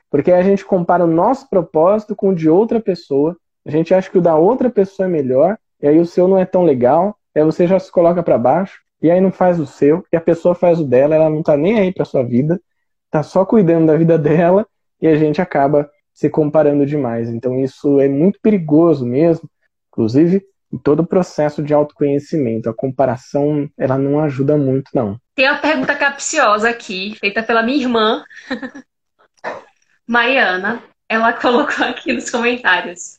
Porque 0.10 0.32
a 0.32 0.42
gente 0.42 0.66
compara 0.66 1.04
o 1.04 1.08
nosso 1.08 1.50
propósito 1.50 2.16
com 2.16 2.30
o 2.30 2.36
de 2.36 2.50
outra 2.50 2.80
pessoa, 2.80 3.36
a 3.66 3.72
gente 3.72 3.94
acha 3.94 4.10
que 4.10 4.18
o 4.18 4.22
da 4.22 4.36
outra 4.36 4.70
pessoa 4.70 5.08
é 5.08 5.12
melhor, 5.12 5.58
e 5.82 5.88
aí 5.88 6.00
o 6.00 6.06
seu 6.06 6.28
não 6.28 6.38
é 6.38 6.46
tão 6.46 6.64
legal, 6.64 7.16
aí 7.36 7.44
você 7.44 7.68
já 7.68 7.80
se 7.80 7.92
coloca 7.92 8.24
para 8.24 8.38
baixo, 8.38 8.80
e 9.02 9.10
aí 9.10 9.22
não 9.22 9.32
faz 9.32 9.60
o 9.60 9.66
seu, 9.66 10.06
e 10.12 10.18
a 10.18 10.22
pessoa 10.22 10.56
faz 10.56 10.80
o 10.80 10.84
dela, 10.84 11.16
ela 11.16 11.30
não 11.30 11.42
tá 11.42 11.56
nem 11.56 11.80
aí 11.80 11.94
para 11.94 12.06
sua 12.06 12.24
vida, 12.24 12.60
tá 13.10 13.24
só 13.24 13.46
cuidando 13.46 13.88
da 13.88 13.96
vida 13.96 14.18
dela, 14.20 14.66
e 15.02 15.08
a 15.08 15.16
gente 15.16 15.42
acaba 15.42 15.90
se 16.14 16.30
comparando 16.30 16.86
demais. 16.86 17.30
Então 17.30 17.60
isso 17.60 18.00
é 18.00 18.10
muito 18.10 18.40
perigoso 18.42 19.06
mesmo, 19.06 19.50
inclusive 19.92 20.44
em 20.72 20.78
todo 20.78 21.02
o 21.02 21.08
processo 21.08 21.64
de 21.64 21.74
autoconhecimento. 21.74 22.70
A 22.70 22.74
comparação, 22.74 23.70
ela 23.78 23.98
não 23.98 24.20
ajuda 24.20 24.58
muito, 24.58 24.92
não. 24.94 25.20
Tem 25.34 25.50
uma 25.50 25.60
pergunta 25.60 25.96
capciosa 25.96 26.70
aqui, 26.70 27.16
feita 27.20 27.42
pela 27.42 27.64
minha 27.64 27.82
irmã, 27.82 28.24
Mariana. 30.06 30.84
Ela 31.08 31.34
colocou 31.34 31.86
aqui 31.86 32.14
nos 32.14 32.30
comentários. 32.30 33.19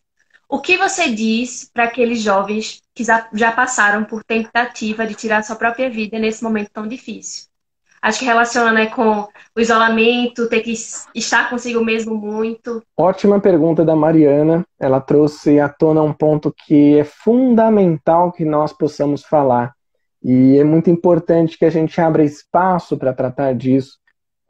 O 0.50 0.58
que 0.58 0.76
você 0.76 1.10
diz 1.10 1.70
para 1.72 1.84
aqueles 1.84 2.20
jovens 2.20 2.82
que 2.92 3.04
já 3.04 3.52
passaram 3.52 4.04
por 4.04 4.24
tentativa 4.24 5.06
de 5.06 5.14
tirar 5.14 5.44
sua 5.44 5.54
própria 5.54 5.88
vida 5.88 6.18
nesse 6.18 6.42
momento 6.42 6.70
tão 6.72 6.88
difícil? 6.88 7.48
Acho 8.02 8.18
que 8.18 8.24
relaciona 8.24 8.72
né, 8.72 8.86
com 8.86 9.28
o 9.54 9.60
isolamento, 9.60 10.48
ter 10.48 10.60
que 10.60 10.72
estar 10.72 11.48
consigo 11.48 11.84
mesmo 11.84 12.16
muito. 12.16 12.82
Ótima 12.96 13.38
pergunta 13.38 13.84
da 13.84 13.94
Mariana. 13.94 14.66
Ela 14.78 15.00
trouxe 15.00 15.60
à 15.60 15.68
tona 15.68 16.02
um 16.02 16.12
ponto 16.12 16.52
que 16.66 16.98
é 16.98 17.04
fundamental 17.04 18.32
que 18.32 18.44
nós 18.44 18.72
possamos 18.72 19.22
falar. 19.22 19.72
E 20.22 20.58
é 20.58 20.64
muito 20.64 20.90
importante 20.90 21.56
que 21.56 21.64
a 21.64 21.70
gente 21.70 22.00
abra 22.00 22.24
espaço 22.24 22.96
para 22.96 23.12
tratar 23.12 23.54
disso 23.54 24.00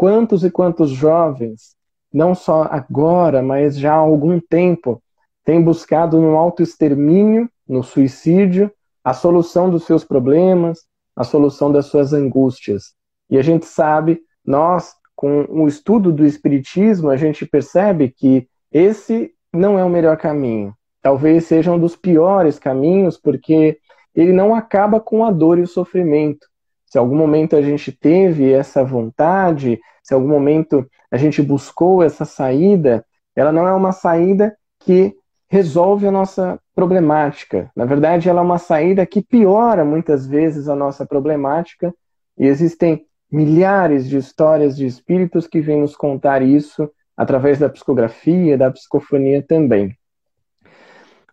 Quantos 0.00 0.42
e 0.44 0.50
quantos 0.50 0.88
jovens, 0.88 1.76
não 2.10 2.34
só 2.34 2.62
agora, 2.70 3.42
mas 3.42 3.78
já 3.78 3.92
há 3.92 3.98
algum 3.98 4.40
tempo, 4.40 5.02
têm 5.50 5.60
buscado 5.60 6.20
no 6.20 6.36
autoextermínio, 6.36 7.50
no 7.68 7.82
suicídio, 7.82 8.70
a 9.02 9.12
solução 9.12 9.68
dos 9.68 9.82
seus 9.82 10.04
problemas, 10.04 10.84
a 11.16 11.24
solução 11.24 11.72
das 11.72 11.86
suas 11.86 12.12
angústias. 12.12 12.94
E 13.28 13.36
a 13.36 13.42
gente 13.42 13.66
sabe, 13.66 14.20
nós, 14.46 14.94
com 15.16 15.46
o 15.48 15.66
estudo 15.66 16.12
do 16.12 16.24
Espiritismo, 16.24 17.10
a 17.10 17.16
gente 17.16 17.44
percebe 17.44 18.14
que 18.16 18.46
esse 18.70 19.32
não 19.52 19.76
é 19.76 19.82
o 19.82 19.90
melhor 19.90 20.16
caminho. 20.16 20.72
Talvez 21.02 21.46
seja 21.46 21.72
um 21.72 21.80
dos 21.80 21.96
piores 21.96 22.56
caminhos, 22.56 23.18
porque 23.18 23.76
ele 24.14 24.32
não 24.32 24.54
acaba 24.54 25.00
com 25.00 25.24
a 25.24 25.32
dor 25.32 25.58
e 25.58 25.62
o 25.62 25.66
sofrimento. 25.66 26.46
Se 26.86 26.96
algum 26.96 27.16
momento 27.16 27.56
a 27.56 27.62
gente 27.62 27.90
teve 27.90 28.52
essa 28.52 28.84
vontade, 28.84 29.80
se 30.00 30.14
algum 30.14 30.28
momento 30.28 30.88
a 31.10 31.16
gente 31.16 31.42
buscou 31.42 32.04
essa 32.04 32.24
saída, 32.24 33.04
ela 33.34 33.50
não 33.50 33.66
é 33.66 33.74
uma 33.74 33.90
saída 33.90 34.56
que 34.78 35.18
resolve 35.50 36.06
a 36.06 36.12
nossa 36.12 36.60
problemática. 36.74 37.70
Na 37.74 37.84
verdade, 37.84 38.28
ela 38.28 38.40
é 38.40 38.44
uma 38.44 38.56
saída 38.56 39.04
que 39.04 39.20
piora 39.20 39.84
muitas 39.84 40.24
vezes 40.24 40.68
a 40.68 40.76
nossa 40.76 41.04
problemática, 41.04 41.92
e 42.38 42.46
existem 42.46 43.04
milhares 43.30 44.08
de 44.08 44.16
histórias 44.16 44.76
de 44.76 44.86
espíritos 44.86 45.48
que 45.48 45.60
vêm 45.60 45.80
nos 45.80 45.96
contar 45.96 46.40
isso 46.40 46.88
através 47.16 47.58
da 47.58 47.68
psicografia, 47.68 48.56
da 48.56 48.70
psicofonia 48.70 49.42
também. 49.42 49.94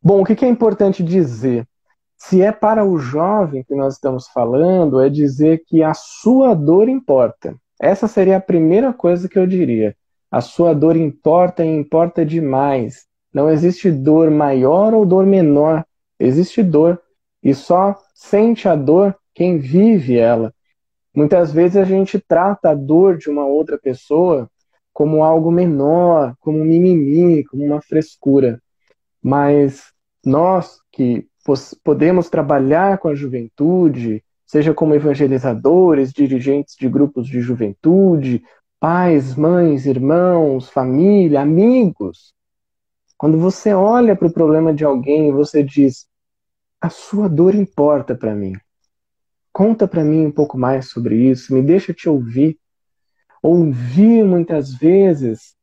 Bom, 0.04 0.22
o 0.22 0.26
que 0.26 0.44
é 0.44 0.50
importante 0.50 1.04
dizer? 1.04 1.68
Se 2.18 2.42
é 2.42 2.52
para 2.52 2.84
o 2.84 2.98
jovem 2.98 3.64
que 3.64 3.76
nós 3.76 3.94
estamos 3.94 4.28
falando, 4.30 5.00
é 5.00 5.10
dizer 5.10 5.62
que 5.68 5.84
a 5.84 5.94
sua 5.94 6.56
dor 6.56 6.90
importa. 6.90 7.56
Essa 7.80 8.08
seria 8.08 8.38
a 8.38 8.42
primeira 8.42 8.92
coisa 8.92 9.30
que 9.30 9.38
eu 9.38 9.46
diria. 9.46 9.96
A 10.32 10.42
sua 10.42 10.74
dor 10.74 10.96
importa 10.96 11.64
e 11.64 11.68
importa 11.68 12.26
demais. 12.26 13.06
Não 13.38 13.52
existe 13.52 13.92
dor 13.92 14.32
maior 14.32 14.96
ou 14.96 15.06
dor 15.06 15.24
menor. 15.24 15.86
Existe 16.20 16.64
dor. 16.64 17.00
E 17.44 17.54
só 17.54 17.96
sente 18.16 18.68
a 18.68 18.76
dor 18.76 19.16
quem 19.32 19.60
vive 19.60 20.18
ela. 20.18 20.52
Muitas 21.16 21.54
vezes 21.54 21.78
a 21.78 21.84
gente 21.84 22.18
trata 22.18 22.72
a 22.72 22.74
dor 22.74 23.16
de 23.16 23.30
uma 23.30 23.46
outra 23.46 23.78
pessoa 23.78 24.50
como 24.92 25.24
algo 25.24 25.52
menor, 25.52 26.34
como 26.40 26.58
um 26.58 26.66
mimimi, 26.66 27.44
como 27.44 27.64
uma 27.64 27.80
frescura. 27.80 28.60
Mas 29.22 29.84
nós 30.26 30.80
que 30.92 31.28
podemos 31.84 32.32
trabalhar 32.32 32.98
com 32.98 33.08
a 33.08 33.14
juventude, 33.14 34.24
seja 34.48 34.74
como 34.74 34.96
evangelizadores, 34.96 36.12
dirigentes 36.12 36.76
de 36.76 36.90
grupos 36.90 37.28
de 37.28 37.40
juventude, 37.40 38.42
pais, 38.80 39.36
mães, 39.36 39.86
irmãos, 39.86 40.72
família, 40.72 41.42
amigos. 41.42 42.36
Quando 43.18 43.40
você 43.40 43.74
olha 43.74 44.16
para 44.16 44.28
o 44.28 44.34
problema 44.34 44.74
de 44.74 44.86
alguém 44.86 45.30
e 45.30 45.32
você 45.32 45.64
diz: 45.64 46.08
a 46.80 46.90
sua 46.90 47.28
dor 47.28 47.56
importa 47.56 48.16
para 48.16 48.36
mim. 48.36 48.54
Conta 49.52 49.88
para 49.88 50.04
mim 50.04 50.28
um 50.28 50.32
pouco 50.32 50.58
mais 50.58 50.90
sobre 50.90 51.16
isso, 51.16 51.54
me 51.54 51.64
deixa 51.64 51.94
te 51.94 52.08
ouvir. 52.08 52.60
Ouvir 53.42 54.24
muitas 54.24 54.74
vezes 54.74 55.56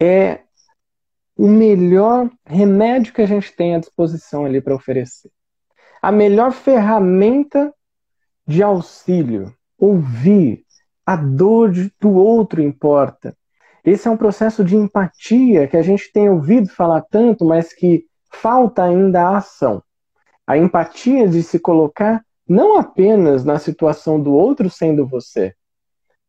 é 0.00 0.40
o 1.34 1.46
melhor 1.46 2.30
remédio 2.44 3.14
que 3.14 3.22
a 3.22 3.26
gente 3.26 3.54
tem 3.54 3.74
à 3.74 3.78
disposição 3.78 4.44
ali 4.44 4.60
para 4.60 4.74
oferecer. 4.74 5.30
A 6.02 6.10
melhor 6.10 6.52
ferramenta 6.52 7.72
de 8.46 8.62
auxílio. 8.62 9.54
Ouvir. 9.78 10.64
A 11.06 11.16
dor 11.16 11.72
do 12.00 12.10
outro 12.10 12.60
importa. 12.60 13.37
Esse 13.88 14.08
é 14.08 14.10
um 14.10 14.16
processo 14.16 14.64
de 14.64 14.76
empatia 14.76 15.66
que 15.66 15.76
a 15.76 15.82
gente 15.82 16.12
tem 16.12 16.28
ouvido 16.28 16.68
falar 16.68 17.02
tanto, 17.02 17.44
mas 17.44 17.72
que 17.72 18.04
falta 18.30 18.82
ainda 18.84 19.22
a 19.22 19.38
ação. 19.38 19.82
A 20.46 20.56
empatia 20.56 21.28
de 21.28 21.42
se 21.42 21.58
colocar 21.58 22.24
não 22.48 22.76
apenas 22.76 23.44
na 23.44 23.58
situação 23.58 24.20
do 24.20 24.32
outro 24.32 24.68
sendo 24.70 25.06
você, 25.06 25.54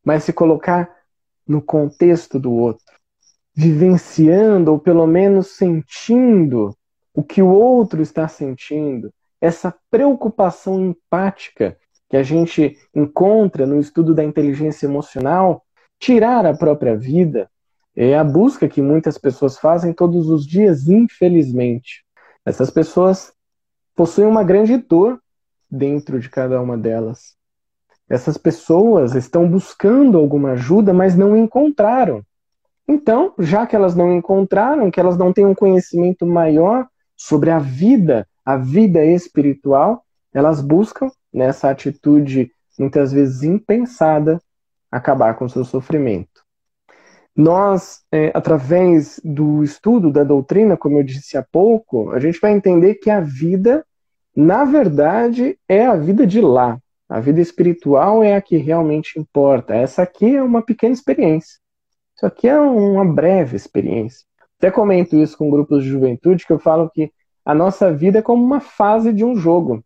mas 0.04 0.24
se 0.24 0.34
colocar 0.34 0.90
no 1.48 1.62
contexto 1.62 2.40
do 2.40 2.54
outro 2.54 3.00
vivenciando, 3.60 4.72
ou 4.72 4.80
pelo 4.80 5.06
menos 5.06 5.58
sentindo, 5.58 6.74
o 7.14 7.22
que 7.22 7.42
o 7.42 7.50
outro 7.50 8.02
está 8.02 8.26
sentindo, 8.26 9.14
essa 9.42 9.76
preocupação 9.92 10.80
empática 10.80 11.78
que 12.10 12.16
a 12.16 12.24
gente 12.24 12.78
encontra 12.96 13.66
no 13.66 13.78
estudo 13.78 14.16
da 14.16 14.24
inteligência 14.24 14.86
emocional, 14.86 15.66
tirar 16.00 16.46
a 16.46 16.56
própria 16.56 16.96
vida, 16.96 17.50
é 17.96 18.18
a 18.18 18.24
busca 18.24 18.68
que 18.68 18.82
muitas 18.82 19.18
pessoas 19.18 19.58
fazem 19.58 19.92
todos 19.92 20.30
os 20.30 20.46
dias, 20.46 20.88
infelizmente. 20.88 22.06
Essas 22.46 22.70
pessoas 22.70 23.34
possuem 23.96 24.28
uma 24.28 24.44
grande 24.44 24.78
dor 24.78 25.20
dentro 25.70 26.20
de 26.20 26.30
cada 26.30 26.62
uma 26.62 26.78
delas. 26.78 27.36
Essas 28.10 28.38
pessoas 28.38 29.14
estão 29.14 29.48
buscando 29.48 30.18
alguma 30.18 30.52
ajuda, 30.52 30.94
mas 30.94 31.16
não 31.16 31.38
encontraram. 31.38 32.24
Então, 32.88 33.34
já 33.38 33.68
que 33.68 33.76
elas 33.76 33.96
não 33.96 34.12
encontraram, 34.16 34.90
que 34.90 35.00
elas 35.00 35.18
não 35.18 35.32
têm 35.32 35.46
um 35.46 35.54
conhecimento 35.54 36.26
maior 36.26 36.88
sobre 37.16 37.52
a 37.52 37.60
vida, 37.60 38.28
a 38.44 38.58
vida 38.58 39.06
espiritual, 39.06 40.04
elas 40.34 40.62
buscam, 40.62 41.12
nessa 41.32 41.70
atitude 41.70 42.52
muitas 42.80 43.12
vezes 43.12 43.44
impensada, 43.44 44.42
acabar 44.92 45.36
com 45.36 45.46
o 45.46 45.50
seu 45.50 45.64
sofrimento. 45.64 46.44
Nós, 47.36 48.02
é, 48.12 48.32
através 48.34 49.20
do 49.24 49.64
estudo 49.64 50.12
da 50.12 50.24
doutrina, 50.24 50.76
como 50.76 50.98
eu 50.98 51.04
disse 51.04 51.38
há 51.38 51.44
pouco, 51.44 52.12
a 52.12 52.20
gente 52.20 52.40
vai 52.40 52.52
entender 52.52 52.96
que 52.96 53.10
a 53.10 53.22
vida, 53.22 53.86
na 54.36 54.66
verdade, 54.66 55.58
é 55.68 55.86
a 55.86 55.96
vida 55.96 56.28
de 56.28 56.42
lá. 56.42 56.78
A 57.08 57.20
vida 57.20 57.40
espiritual 57.40 58.24
é 58.24 58.36
a 58.36 58.42
que 58.42 58.58
realmente 58.58 59.18
importa. 59.18 59.74
Essa 59.74 60.04
aqui 60.04 60.36
é 60.36 60.44
uma 60.44 60.62
pequena 60.62 60.94
experiência. 60.94 61.60
Isso 62.16 62.26
aqui 62.26 62.48
é 62.48 62.60
uma 62.60 63.06
breve 63.06 63.56
experiência. 63.56 64.26
Até 64.58 64.70
comento 64.70 65.16
isso 65.16 65.38
com 65.38 65.50
grupos 65.50 65.84
de 65.84 65.90
juventude, 65.90 66.46
que 66.46 66.52
eu 66.52 66.60
falo 66.60 66.90
que 66.90 67.12
a 67.46 67.56
nossa 67.56 67.92
vida 67.92 68.20
é 68.20 68.22
como 68.22 68.44
uma 68.44 68.60
fase 68.60 69.14
de 69.14 69.24
um 69.24 69.38
jogo. 69.38 69.84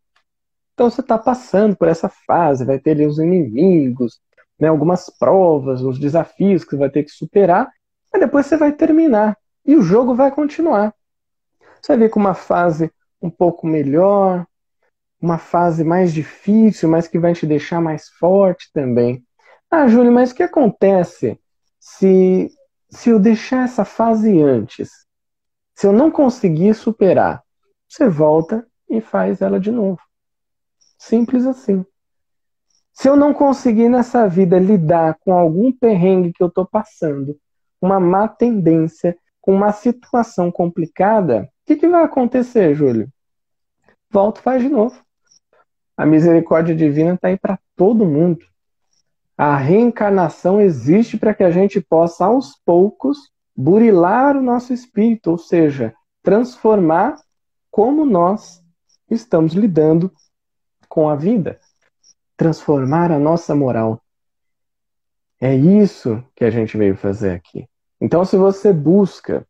Então 0.74 0.90
você 0.90 1.02
está 1.02 1.18
passando 1.18 1.76
por 1.76 1.88
essa 1.88 2.10
fase, 2.10 2.66
vai 2.66 2.80
ter 2.80 2.92
ali 2.92 3.06
os 3.06 3.20
inimigos, 3.20 4.20
né, 4.60 4.68
algumas 4.68 5.10
provas, 5.18 5.82
os 5.82 6.00
desafios 6.00 6.64
que 6.64 6.72
você 6.72 6.78
vai 6.78 6.90
ter 6.90 7.04
que 7.04 7.12
superar, 7.12 7.72
mas 8.12 8.22
depois 8.22 8.46
você 8.46 8.58
vai 8.58 8.72
terminar 8.72 9.38
e 9.66 9.76
o 9.76 9.82
jogo 9.82 10.14
vai 10.14 10.32
continuar. 10.32 10.94
Você 11.82 11.94
vai 11.94 11.98
ver 11.98 12.10
com 12.10 12.20
uma 12.20 12.34
fase 12.34 12.92
um 13.22 13.30
pouco 13.30 13.66
melhor, 13.66 14.46
uma 15.22 15.38
fase 15.38 15.84
mais 15.84 16.14
difícil, 16.14 16.90
mas 16.90 17.08
que 17.08 17.18
vai 17.18 17.34
te 17.34 17.46
deixar 17.46 17.82
mais 17.82 18.10
forte 18.10 18.70
também. 18.74 19.24
Ah, 19.72 19.88
Júlio, 19.88 20.12
mas 20.12 20.32
o 20.32 20.36
que 20.36 20.44
acontece 20.44 21.40
se, 21.80 22.52
se 22.90 23.10
eu 23.10 23.20
deixar 23.20 23.66
essa 23.66 23.84
fase 23.84 24.42
antes, 24.42 24.90
se 25.76 25.88
eu 25.88 25.92
não 25.92 26.12
conseguir 26.12 26.74
superar, 26.74 27.44
você 27.90 28.08
volta 28.08 28.66
e 28.90 29.02
faz 29.02 29.42
ela 29.42 29.60
de 29.60 29.72
novo. 29.72 30.00
Simples 30.98 31.46
assim. 31.46 31.86
Se 32.94 33.10
eu 33.10 33.16
não 33.16 33.34
conseguir 33.34 33.90
nessa 33.90 34.28
vida 34.30 34.60
lidar 34.60 35.18
com 35.20 35.34
algum 35.34 35.72
perrengue 35.72 36.32
que 36.32 36.44
eu 36.44 36.48
estou 36.48 36.66
passando, 36.66 37.38
uma 37.82 38.00
má 38.00 38.28
tendência, 38.28 39.18
com 39.42 39.54
uma 39.54 39.74
situação 39.74 40.52
complicada, 40.52 41.44
o 41.44 41.66
que, 41.66 41.76
que 41.76 41.88
vai 41.88 42.04
acontecer, 42.04 42.74
Júlio? 42.76 43.12
Volta 44.10 44.40
e 44.40 44.44
faz 44.44 44.62
de 44.62 44.70
novo. 44.70 44.96
A 45.98 46.06
misericórdia 46.06 46.76
divina 46.76 47.16
está 47.16 47.28
aí 47.28 47.38
para 47.38 47.60
todo 47.76 48.06
mundo. 48.06 48.46
A 49.38 49.58
reencarnação 49.58 50.62
existe 50.62 51.18
para 51.18 51.34
que 51.34 51.44
a 51.44 51.52
gente 51.52 51.82
possa, 51.82 52.26
aos 52.26 52.56
poucos, 52.64 53.18
burilar 53.56 54.38
o 54.38 54.42
nosso 54.42 54.72
espírito, 54.72 55.32
ou 55.32 55.38
seja, 55.38 55.94
transformar 56.22 57.16
como 57.70 58.06
nós 58.06 58.64
estamos 59.10 59.54
lidando 59.54 60.12
com 60.88 61.10
a 61.10 61.16
vida, 61.16 61.60
transformar 62.36 63.12
a 63.12 63.20
nossa 63.20 63.56
moral. 63.56 64.02
É 65.40 65.56
isso 65.56 66.24
que 66.36 66.46
a 66.46 66.50
gente 66.50 66.78
veio 66.78 66.96
fazer 66.96 67.32
aqui. 67.32 67.68
Então, 68.00 68.24
se 68.26 68.38
você 68.38 68.72
busca 68.72 69.48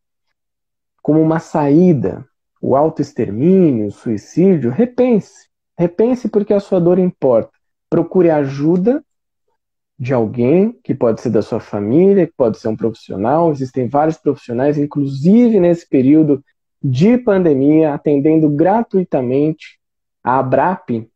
como 1.02 1.20
uma 1.20 1.38
saída 1.38 2.26
o 2.64 2.74
autoextermínio, 2.74 3.88
o 3.88 3.92
suicídio, 3.92 4.70
repense. 4.70 5.48
Repense 5.76 6.30
porque 6.30 6.54
a 6.54 6.60
sua 6.60 6.80
dor 6.80 6.98
importa. 6.98 7.50
Procure 7.90 8.30
ajuda 8.30 9.04
de 9.98 10.14
alguém, 10.14 10.72
que 10.82 10.94
pode 10.94 11.20
ser 11.20 11.28
da 11.28 11.42
sua 11.42 11.60
família, 11.60 12.26
que 12.26 12.32
pode 12.34 12.58
ser 12.58 12.68
um 12.68 12.76
profissional. 12.76 13.52
Existem 13.52 13.86
vários 13.86 14.16
profissionais, 14.16 14.78
inclusive 14.78 15.60
nesse 15.60 15.86
período 15.86 16.42
de 16.82 17.18
pandemia, 17.18 17.92
atendendo 17.92 18.48
gratuitamente 18.48 19.78
a 20.22 20.38
ABRAP, 20.38 21.06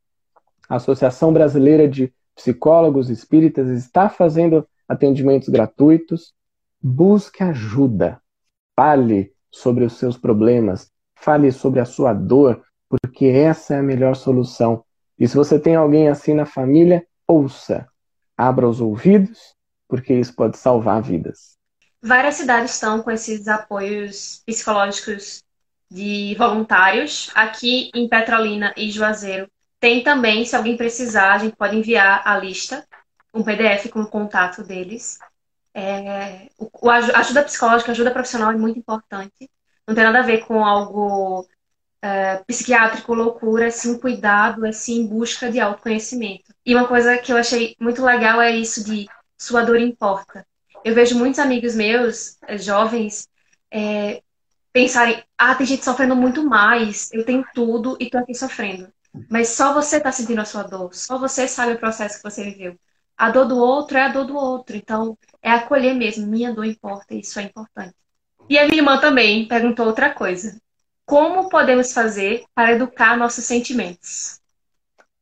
a 0.69 0.77
Associação 0.77 1.33
Brasileira 1.33 1.89
de 1.89 2.13
Psicólogos 2.35 3.11
Espíritas, 3.11 3.69
está 3.69 4.09
fazendo 4.09 4.67
atendimentos 4.89 5.49
gratuitos. 5.49 6.33
Busque 6.81 7.43
ajuda. 7.43 8.21
Fale 8.77 9.33
sobre 9.51 9.85
os 9.85 9.95
seus 9.95 10.17
problemas. 10.17 10.91
Fale 11.17 11.51
sobre 11.51 11.81
a 11.81 11.85
sua 11.85 12.13
dor, 12.13 12.63
porque 12.89 13.27
essa 13.27 13.75
é 13.75 13.79
a 13.79 13.83
melhor 13.83 14.15
solução. 14.15 14.85
E 15.19 15.27
se 15.27 15.35
você 15.37 15.59
tem 15.59 15.75
alguém 15.75 16.09
assim 16.09 16.33
na 16.33 16.47
família, 16.47 17.05
ouça. 17.27 17.89
Abra 18.37 18.69
os 18.69 18.81
ouvidos, 18.81 19.57
porque 19.89 20.15
isso 20.15 20.33
pode 20.35 20.57
salvar 20.57 21.03
vidas. 21.03 21.57
Várias 22.01 22.37
cidades 22.37 22.73
estão 22.73 23.03
com 23.03 23.11
esses 23.11 23.49
apoios 23.49 24.43
psicológicos 24.47 25.43
de 25.91 26.37
voluntários. 26.39 27.33
Aqui 27.35 27.91
em 27.93 28.09
Petrolina 28.09 28.73
e 28.77 28.93
Juazeiro 28.93 29.51
tem 29.81 30.03
também, 30.03 30.45
se 30.45 30.57
alguém 30.57 30.77
precisar, 30.77 31.35
a 31.35 31.39
gente 31.39 31.57
pode 31.57 31.77
enviar 31.77 32.23
a 32.25 32.37
lista, 32.37 32.87
um 33.33 33.43
PDF 33.43 33.89
com 33.91 34.01
o 34.01 34.09
contato 34.09 34.63
deles. 34.63 35.19
É, 35.75 36.49
o, 36.59 36.91
a 36.91 36.97
ajuda 36.97 37.45
psicológica, 37.45 37.93
ajuda 37.93 38.11
profissional 38.11 38.51
é 38.51 38.57
muito 38.57 38.79
importante. 38.79 39.51
Não 39.87 39.95
tem 39.95 40.05
nada 40.05 40.19
a 40.19 40.23
ver 40.23 40.45
com 40.45 40.65
algo 40.65 41.47
é, 42.03 42.37
psiquiátrico, 42.47 43.15
loucura, 43.15 43.67
é 43.67 43.71
sim 43.71 43.99
cuidado, 43.99 44.67
é 44.67 44.73
sim 44.73 45.07
busca 45.07 45.51
de 45.51 45.61
autoconhecimento. 45.61 46.53
E 46.65 46.75
uma 46.75 46.87
coisa 46.87 47.17
que 47.19 47.33
eu 47.33 47.37
achei 47.37 47.77
muito 47.81 48.05
legal 48.05 48.41
é 48.41 48.51
isso 48.51 48.85
de 48.85 49.07
sua 49.37 49.63
dor 49.63 49.79
importa. 49.81 50.47
Eu 50.85 50.95
vejo 50.95 51.19
muitos 51.19 51.39
amigos 51.39 51.75
meus, 51.75 52.37
é, 52.47 52.59
jovens, 52.59 53.29
é, 53.71 54.23
pensarem, 54.73 55.23
ah, 55.37 55.55
tem 55.55 55.67
gente 55.67 55.85
sofrendo 55.85 56.17
muito 56.17 56.45
mais, 56.45 57.11
eu 57.13 57.25
tenho 57.25 57.45
tudo 57.55 57.97
e 58.01 58.11
tô 58.11 58.19
aqui 58.19 58.35
sofrendo. 58.35 58.93
Mas 59.31 59.49
só 59.49 59.73
você 59.73 59.97
está 59.97 60.13
sentindo 60.13 60.41
a 60.41 60.45
sua 60.45 60.63
dor, 60.63 60.95
só 60.95 61.19
você 61.19 61.47
sabe 61.49 61.73
o 61.73 61.79
processo 61.79 62.19
que 62.19 62.31
você 62.31 62.45
viveu. 62.45 62.77
A 63.17 63.31
dor 63.31 63.47
do 63.47 63.57
outro 63.57 63.99
é 63.99 64.03
a 64.03 64.09
dor 64.09 64.25
do 64.25 64.37
outro, 64.37 64.77
então 64.77 65.19
é 65.43 65.51
acolher 65.51 65.95
mesmo, 65.95 66.27
minha 66.27 66.53
dor 66.53 66.65
importa, 66.65 67.15
isso 67.15 67.39
é 67.41 67.43
importante. 67.43 67.95
E 68.49 68.59
a 68.59 68.67
minha 68.67 68.79
irmã 68.79 68.99
também 68.99 69.47
perguntou 69.47 69.87
outra 69.87 70.11
coisa. 70.11 70.59
Como 71.05 71.49
podemos 71.49 71.93
fazer 71.93 72.45
para 72.55 72.73
educar 72.73 73.17
nossos 73.17 73.45
sentimentos? 73.45 74.41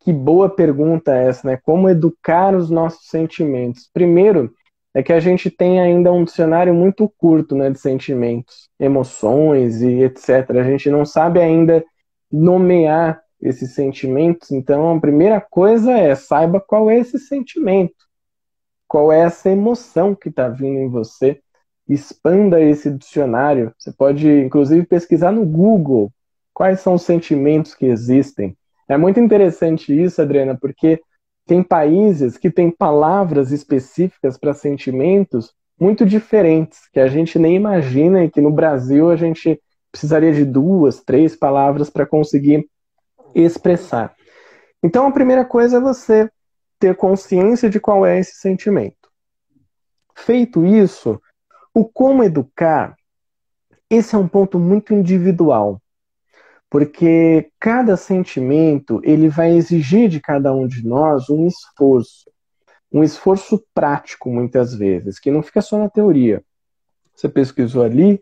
Que 0.01 0.13
boa 0.13 0.49
pergunta 0.49 1.15
essa, 1.15 1.49
né? 1.49 1.57
Como 1.57 1.89
educar 1.89 2.55
os 2.55 2.71
nossos 2.71 3.09
sentimentos? 3.09 3.89
Primeiro, 3.93 4.55
é 4.97 5.03
que 5.03 5.13
a 5.13 5.21
gente 5.21 5.51
tem 5.51 5.81
ainda 5.81 6.13
um 6.13 6.25
dicionário 6.25 6.73
muito 6.73 7.07
curto 7.19 7.55
né, 7.55 7.69
de 7.69 7.79
sentimentos, 7.79 8.69
emoções 8.81 9.83
e 9.83 10.03
etc. 10.03 10.51
A 10.59 10.63
gente 10.65 10.89
não 10.89 11.05
sabe 11.05 11.41
ainda 11.41 11.85
nomear 12.33 13.21
esses 13.41 13.75
sentimentos, 13.75 14.51
então 14.51 14.97
a 14.97 15.01
primeira 15.01 15.41
coisa 15.41 15.93
é 15.93 16.15
saiba 16.15 16.61
qual 16.61 16.91
é 16.91 16.99
esse 16.99 17.19
sentimento, 17.19 17.95
qual 18.89 19.13
é 19.13 19.21
essa 19.21 19.51
emoção 19.51 20.15
que 20.15 20.29
está 20.29 20.49
vindo 20.49 20.79
em 20.79 20.89
você. 20.89 21.41
Expanda 21.89 22.61
esse 22.61 22.91
dicionário. 22.91 23.73
Você 23.79 23.93
pode, 23.93 24.29
inclusive, 24.29 24.85
pesquisar 24.87 25.31
no 25.31 25.45
Google 25.47 26.11
quais 26.53 26.81
são 26.81 26.95
os 26.95 27.03
sentimentos 27.03 27.75
que 27.75 27.87
existem. 27.87 28.57
É 28.89 28.97
muito 28.97 29.21
interessante 29.21 29.93
isso, 29.93 30.21
Adriana, 30.21 30.57
porque 30.61 31.01
tem 31.47 31.63
países 31.63 32.37
que 32.37 32.51
têm 32.51 32.71
palavras 32.71 33.53
específicas 33.53 34.37
para 34.37 34.55
sentimentos 34.55 35.53
muito 35.79 36.07
diferentes, 36.07 36.89
que 36.93 36.99
a 36.99 37.07
gente 37.07 37.39
nem 37.39 37.55
imagina 37.55 38.25
e 38.25 38.31
que 38.31 38.41
no 38.41 38.51
Brasil 38.51 39.11
a 39.11 39.17
gente 39.17 39.61
precisaria 39.93 40.33
de 40.33 40.45
duas, 40.45 41.03
três 41.03 41.37
palavras 41.37 41.89
para 41.91 42.07
conseguir 42.07 42.67
expressar. 43.35 44.15
Então 44.83 45.07
a 45.07 45.13
primeira 45.13 45.45
coisa 45.45 45.79
é 45.79 45.81
você 45.81 46.31
ter 46.79 46.95
consciência 46.97 47.69
de 47.69 47.81
qual 47.81 48.05
é 48.05 48.19
esse 48.19 48.37
sentimento. 48.37 48.97
Feito 50.15 50.65
isso, 50.65 51.21
o 51.75 51.85
como 51.85 52.25
educar, 52.25 52.97
esse 53.91 54.15
é 54.15 54.19
um 54.19 54.29
ponto 54.29 54.59
muito 54.59 54.95
individual 54.95 55.81
porque 56.69 57.51
cada 57.61 57.97
sentimento 57.97 59.01
ele 59.05 59.29
vai 59.29 59.53
exigir 59.53 60.09
de 60.09 60.21
cada 60.21 60.53
um 60.53 60.67
de 60.67 60.87
nós 60.87 61.31
um 61.31 61.47
esforço, 61.47 62.31
um 62.93 63.03
esforço 63.03 63.65
prático 63.73 64.29
muitas 64.31 64.75
vezes, 64.75 65.19
que 65.19 65.31
não 65.31 65.43
fica 65.43 65.63
só 65.63 65.79
na 65.79 65.89
teoria. 65.89 66.43
Você 67.15 67.29
pesquisou 67.29 67.83
ali, 67.83 68.21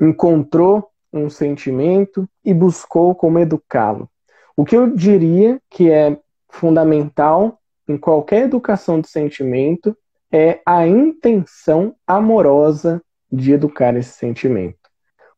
encontrou 0.00 0.88
um 1.12 1.30
sentimento 1.30 2.28
e 2.44 2.52
buscou 2.52 3.14
como 3.14 3.38
educá-lo. 3.38 4.10
O 4.56 4.64
que 4.64 4.76
eu 4.76 4.90
diria 4.90 5.60
que 5.70 5.90
é 5.90 6.18
fundamental 6.48 7.58
em 7.88 7.96
qualquer 7.96 8.42
educação 8.42 9.00
de 9.00 9.08
sentimento 9.08 9.96
é 10.32 10.60
a 10.64 10.86
intenção 10.86 11.94
amorosa 12.06 13.02
de 13.30 13.52
educar 13.52 13.96
esse 13.96 14.12
sentimento. 14.12 14.78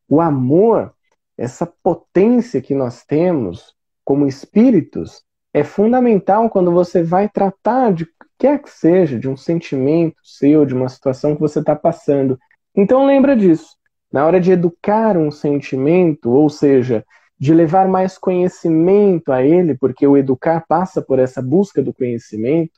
O 0.07 0.21
amor 0.21 0.93
essa 1.37 1.71
potência 1.83 2.61
que 2.61 2.73
nós 2.73 3.05
temos 3.05 3.75
como 4.03 4.27
espíritos 4.27 5.21
é 5.53 5.63
fundamental 5.63 6.49
quando 6.49 6.71
você 6.71 7.03
vai 7.03 7.29
tratar 7.29 7.93
de 7.93 8.07
quer 8.39 8.61
que 8.61 8.69
seja, 8.69 9.19
de 9.19 9.27
um 9.27 9.35
sentimento 9.35 10.15
seu, 10.23 10.65
de 10.65 10.73
uma 10.73 10.89
situação 10.89 11.35
que 11.35 11.41
você 11.41 11.59
está 11.59 11.75
passando. 11.75 12.37
Então 12.75 13.05
lembra 13.05 13.35
disso. 13.35 13.75
Na 14.11 14.25
hora 14.25 14.39
de 14.39 14.51
educar 14.51 15.17
um 15.17 15.31
sentimento, 15.31 16.31
ou 16.31 16.49
seja, 16.49 17.03
de 17.39 17.53
levar 17.53 17.87
mais 17.87 18.17
conhecimento 18.17 19.31
a 19.31 19.43
ele, 19.43 19.75
porque 19.75 20.05
o 20.07 20.17
educar 20.17 20.65
passa 20.67 21.01
por 21.01 21.19
essa 21.19 21.41
busca 21.41 21.81
do 21.81 21.93
conhecimento, 21.93 22.71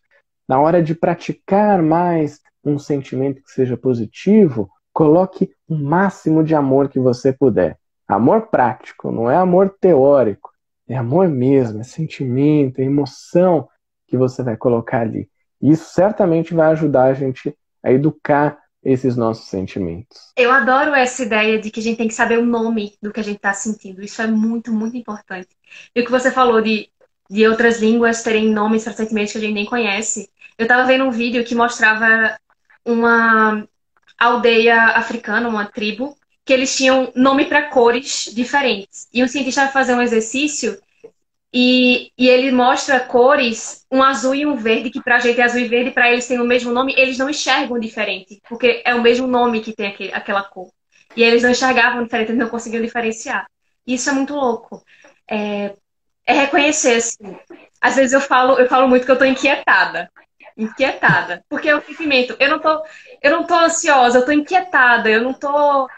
na 0.48 0.60
hora 0.60 0.82
de 0.82 0.96
praticar 0.96 1.82
mais 1.82 2.42
um 2.64 2.78
sentimento 2.78 3.42
que 3.42 3.52
seja 3.52 3.78
positivo, 3.78 4.70
coloque 4.92 5.52
o 5.68 5.76
máximo 5.76 6.44
de 6.44 6.54
amor 6.56 6.90
que 6.90 7.00
você 7.00 7.32
puder. 7.32 7.78
Amor 8.08 8.48
prático, 8.48 9.12
não 9.12 9.30
é 9.30 9.36
amor 9.36 9.76
teórico. 9.80 10.50
É 10.88 10.98
amor 10.98 11.30
mesmo, 11.30 11.80
é 11.80 11.84
sentimento, 11.84 12.80
é 12.80 12.84
emoção 12.84 13.70
que 14.08 14.18
você 14.18 14.42
vai 14.42 14.58
colocar 14.58 15.02
ali. 15.02 15.30
E 15.62 15.72
isso 15.72 15.94
certamente 15.94 16.54
vai 16.54 16.72
ajudar 16.72 17.04
a 17.04 17.14
gente 17.14 17.56
a 17.84 17.92
educar 17.92 18.58
esses 18.92 19.16
nossos 19.16 19.48
sentimentos. 19.48 20.32
Eu 20.36 20.52
adoro 20.52 20.94
essa 20.94 21.24
ideia 21.24 21.60
de 21.60 21.70
que 21.70 21.80
a 21.80 21.84
gente 21.84 21.98
tem 21.98 22.08
que 22.08 22.14
saber 22.14 22.40
o 22.40 22.46
nome 22.46 22.94
do 23.02 23.12
que 23.12 23.20
a 23.20 23.24
gente 23.24 23.38
está 23.38 23.54
sentindo. 23.54 24.04
Isso 24.04 24.22
é 24.22 24.28
muito, 24.28 24.72
muito 24.72 24.98
importante. 24.98 25.50
E 25.96 26.02
o 26.02 26.06
que 26.06 26.12
você 26.12 26.32
falou 26.32 26.62
de, 26.62 26.90
de 27.30 27.48
outras 27.48 27.80
línguas 27.80 28.24
terem 28.24 28.50
nomes 28.52 28.84
para 28.84 28.94
sentimentos 28.94 29.32
que 29.32 29.38
a 29.38 29.42
gente 29.42 29.54
nem 29.54 29.66
conhece. 29.66 30.30
Eu 30.58 30.64
estava 30.64 30.86
vendo 30.86 31.06
um 31.06 31.12
vídeo 31.12 31.44
que 31.44 31.56
mostrava 31.56 32.38
uma 32.84 33.68
aldeia 34.18 34.84
africana, 34.98 35.48
uma 35.48 35.66
tribo, 35.66 36.18
que 36.44 36.52
eles 36.52 36.76
tinham 36.76 37.12
nome 37.16 37.46
para 37.46 37.70
cores 37.70 38.32
diferentes. 38.34 39.08
E 39.14 39.24
um 39.24 39.28
cientista 39.28 39.64
vai 39.64 39.72
fazer 39.72 39.94
um 39.94 40.02
exercício 40.02 40.78
e, 41.54 42.12
e 42.18 42.30
ele 42.30 42.52
mostra 42.52 43.00
cores, 43.00 43.86
um 43.92 44.04
azul 44.04 44.36
e 44.36 44.46
um 44.46 44.56
verde, 44.56 44.92
que 44.92 45.02
para 45.02 45.16
a 45.16 45.20
gente 45.20 45.42
é 45.42 45.44
azul 45.44 45.60
e 45.60 45.68
verde, 45.68 45.92
para 45.92 46.12
eles 46.12 46.28
tem 46.28 46.40
o 46.40 46.46
mesmo 46.46 46.72
nome, 46.72 46.94
eles 46.96 47.18
não 47.18 47.30
enxergam 47.30 47.80
diferente, 47.80 48.40
porque 48.48 48.84
é 48.86 48.94
o 48.94 49.02
mesmo 49.02 49.26
nome 49.26 49.62
que 49.62 49.74
tem 49.74 49.88
aquele, 49.88 50.14
aquela 50.14 50.44
cor. 50.44 50.70
E 51.16 51.24
eles 51.24 51.42
não 51.42 51.50
enxergavam 51.50 52.04
diferente, 52.04 52.30
eles 52.30 52.40
não 52.40 52.50
conseguiam 52.50 52.84
diferenciar. 52.84 53.48
Isso 53.86 54.10
é 54.10 54.14
muito 54.14 54.36
louco. 54.36 54.84
É, 55.28 55.74
é 56.26 56.34
reconhecer, 56.34 56.96
assim. 56.98 57.36
Às 57.82 57.96
vezes 57.96 58.14
eu 58.14 58.22
falo, 58.22 58.60
eu 58.60 58.68
falo 58.68 58.88
muito 58.88 59.06
que 59.06 59.12
eu 59.12 59.14
estou 59.14 59.28
inquietada. 59.28 60.12
Inquietada. 60.56 61.44
Porque 61.50 61.68
é 61.68 61.76
o 61.76 61.82
sentimento. 61.82 62.36
Eu 62.40 62.50
não 62.50 62.60
tô, 62.60 62.84
eu 63.24 63.32
não 63.32 63.44
tô 63.46 63.56
ansiosa, 63.56 64.20
eu 64.20 64.26
tô 64.26 64.32
inquietada, 64.32 65.10
eu 65.10 65.24
não 65.24 65.34
tô 65.34 65.90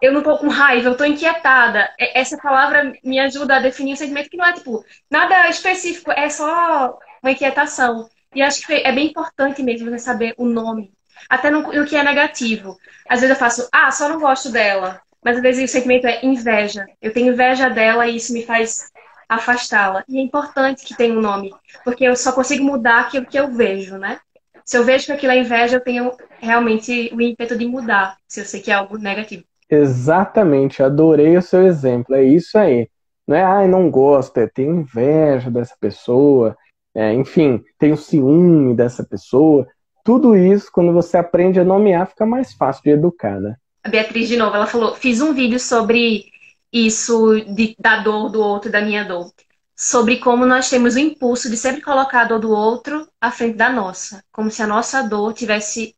eu 0.00 0.12
não 0.12 0.22
tô 0.22 0.38
com 0.38 0.48
raiva, 0.48 0.88
eu 0.88 0.96
tô 0.96 1.04
inquietada. 1.04 1.88
Essa 1.98 2.36
palavra 2.36 2.92
me 3.02 3.18
ajuda 3.18 3.56
a 3.56 3.60
definir 3.60 3.94
um 3.94 3.96
sentimento 3.96 4.30
que 4.30 4.36
não 4.36 4.46
é, 4.46 4.52
tipo, 4.52 4.84
nada 5.10 5.48
específico, 5.48 6.10
é 6.12 6.28
só 6.28 6.98
uma 7.22 7.30
inquietação. 7.30 8.08
E 8.34 8.42
acho 8.42 8.66
que 8.66 8.74
é 8.74 8.92
bem 8.92 9.08
importante 9.08 9.62
mesmo 9.62 9.90
você 9.90 9.98
saber 9.98 10.34
o 10.36 10.44
nome. 10.44 10.92
Até 11.28 11.50
no, 11.50 11.72
no, 11.72 11.86
que 11.86 11.96
é 11.96 12.02
negativo. 12.02 12.76
Às 13.08 13.20
vezes 13.20 13.34
eu 13.34 13.40
faço, 13.40 13.68
ah, 13.72 13.90
só 13.90 14.08
não 14.08 14.20
gosto 14.20 14.50
dela. 14.50 15.00
Mas 15.24 15.36
às 15.36 15.42
vezes 15.42 15.70
o 15.70 15.72
sentimento 15.72 16.06
é 16.06 16.24
inveja. 16.24 16.86
Eu 17.00 17.12
tenho 17.12 17.32
inveja 17.32 17.68
dela 17.68 18.06
e 18.06 18.16
isso 18.16 18.32
me 18.32 18.44
faz 18.44 18.90
afastá-la. 19.28 20.04
E 20.08 20.18
é 20.18 20.20
importante 20.20 20.84
que 20.84 20.96
tenha 20.96 21.14
um 21.14 21.20
nome, 21.20 21.52
porque 21.84 22.04
eu 22.04 22.14
só 22.14 22.32
consigo 22.32 22.64
mudar 22.64 23.00
aquilo 23.00 23.26
que 23.26 23.38
eu 23.38 23.50
vejo, 23.50 23.96
né? 23.96 24.20
Se 24.64 24.76
eu 24.76 24.84
vejo 24.84 25.06
que 25.06 25.12
aquilo 25.12 25.32
é 25.32 25.38
inveja, 25.38 25.76
eu 25.76 25.80
tenho 25.80 26.12
realmente 26.38 27.10
o 27.12 27.20
ímpeto 27.20 27.56
de 27.56 27.66
mudar, 27.66 28.18
se 28.28 28.40
eu 28.40 28.44
sei 28.44 28.60
que 28.60 28.70
é 28.70 28.74
algo 28.74 28.98
negativo. 28.98 29.44
Exatamente, 29.68 30.82
adorei 30.82 31.36
o 31.36 31.42
seu 31.42 31.66
exemplo. 31.66 32.14
É 32.14 32.22
isso 32.24 32.56
aí. 32.56 32.88
Não 33.26 33.36
é, 33.36 33.42
ai, 33.42 33.68
não 33.68 33.90
gosto, 33.90 34.38
é 34.38 34.46
ter 34.46 34.64
inveja 34.64 35.50
dessa 35.50 35.74
pessoa, 35.80 36.56
é, 36.94 37.12
enfim, 37.12 37.62
tenho 37.78 37.96
ciúme 37.96 38.74
dessa 38.74 39.04
pessoa. 39.04 39.66
Tudo 40.04 40.36
isso, 40.36 40.70
quando 40.72 40.92
você 40.92 41.16
aprende 41.16 41.58
a 41.58 41.64
nomear, 41.64 42.06
fica 42.06 42.24
mais 42.24 42.52
fácil 42.54 42.82
de 42.84 42.90
educar, 42.90 43.40
né? 43.40 43.56
A 43.82 43.88
Beatriz, 43.88 44.28
de 44.28 44.36
novo, 44.36 44.54
ela 44.54 44.66
falou: 44.66 44.94
fiz 44.94 45.20
um 45.20 45.32
vídeo 45.34 45.58
sobre 45.58 46.26
isso 46.72 47.40
de, 47.54 47.74
da 47.78 48.00
dor 48.02 48.30
do 48.30 48.40
outro 48.40 48.70
da 48.70 48.80
minha 48.80 49.04
dor. 49.04 49.32
sobre 49.76 50.16
como 50.18 50.46
nós 50.46 50.70
temos 50.70 50.94
o 50.94 50.98
impulso 50.98 51.50
de 51.50 51.56
sempre 51.56 51.82
colocar 51.82 52.22
a 52.22 52.24
dor 52.24 52.38
do 52.40 52.50
outro 52.50 53.06
à 53.20 53.30
frente 53.30 53.56
da 53.56 53.68
nossa, 53.70 54.24
como 54.32 54.50
se 54.50 54.62
a 54.62 54.66
nossa 54.66 55.02
dor 55.02 55.34
tivesse 55.34 55.94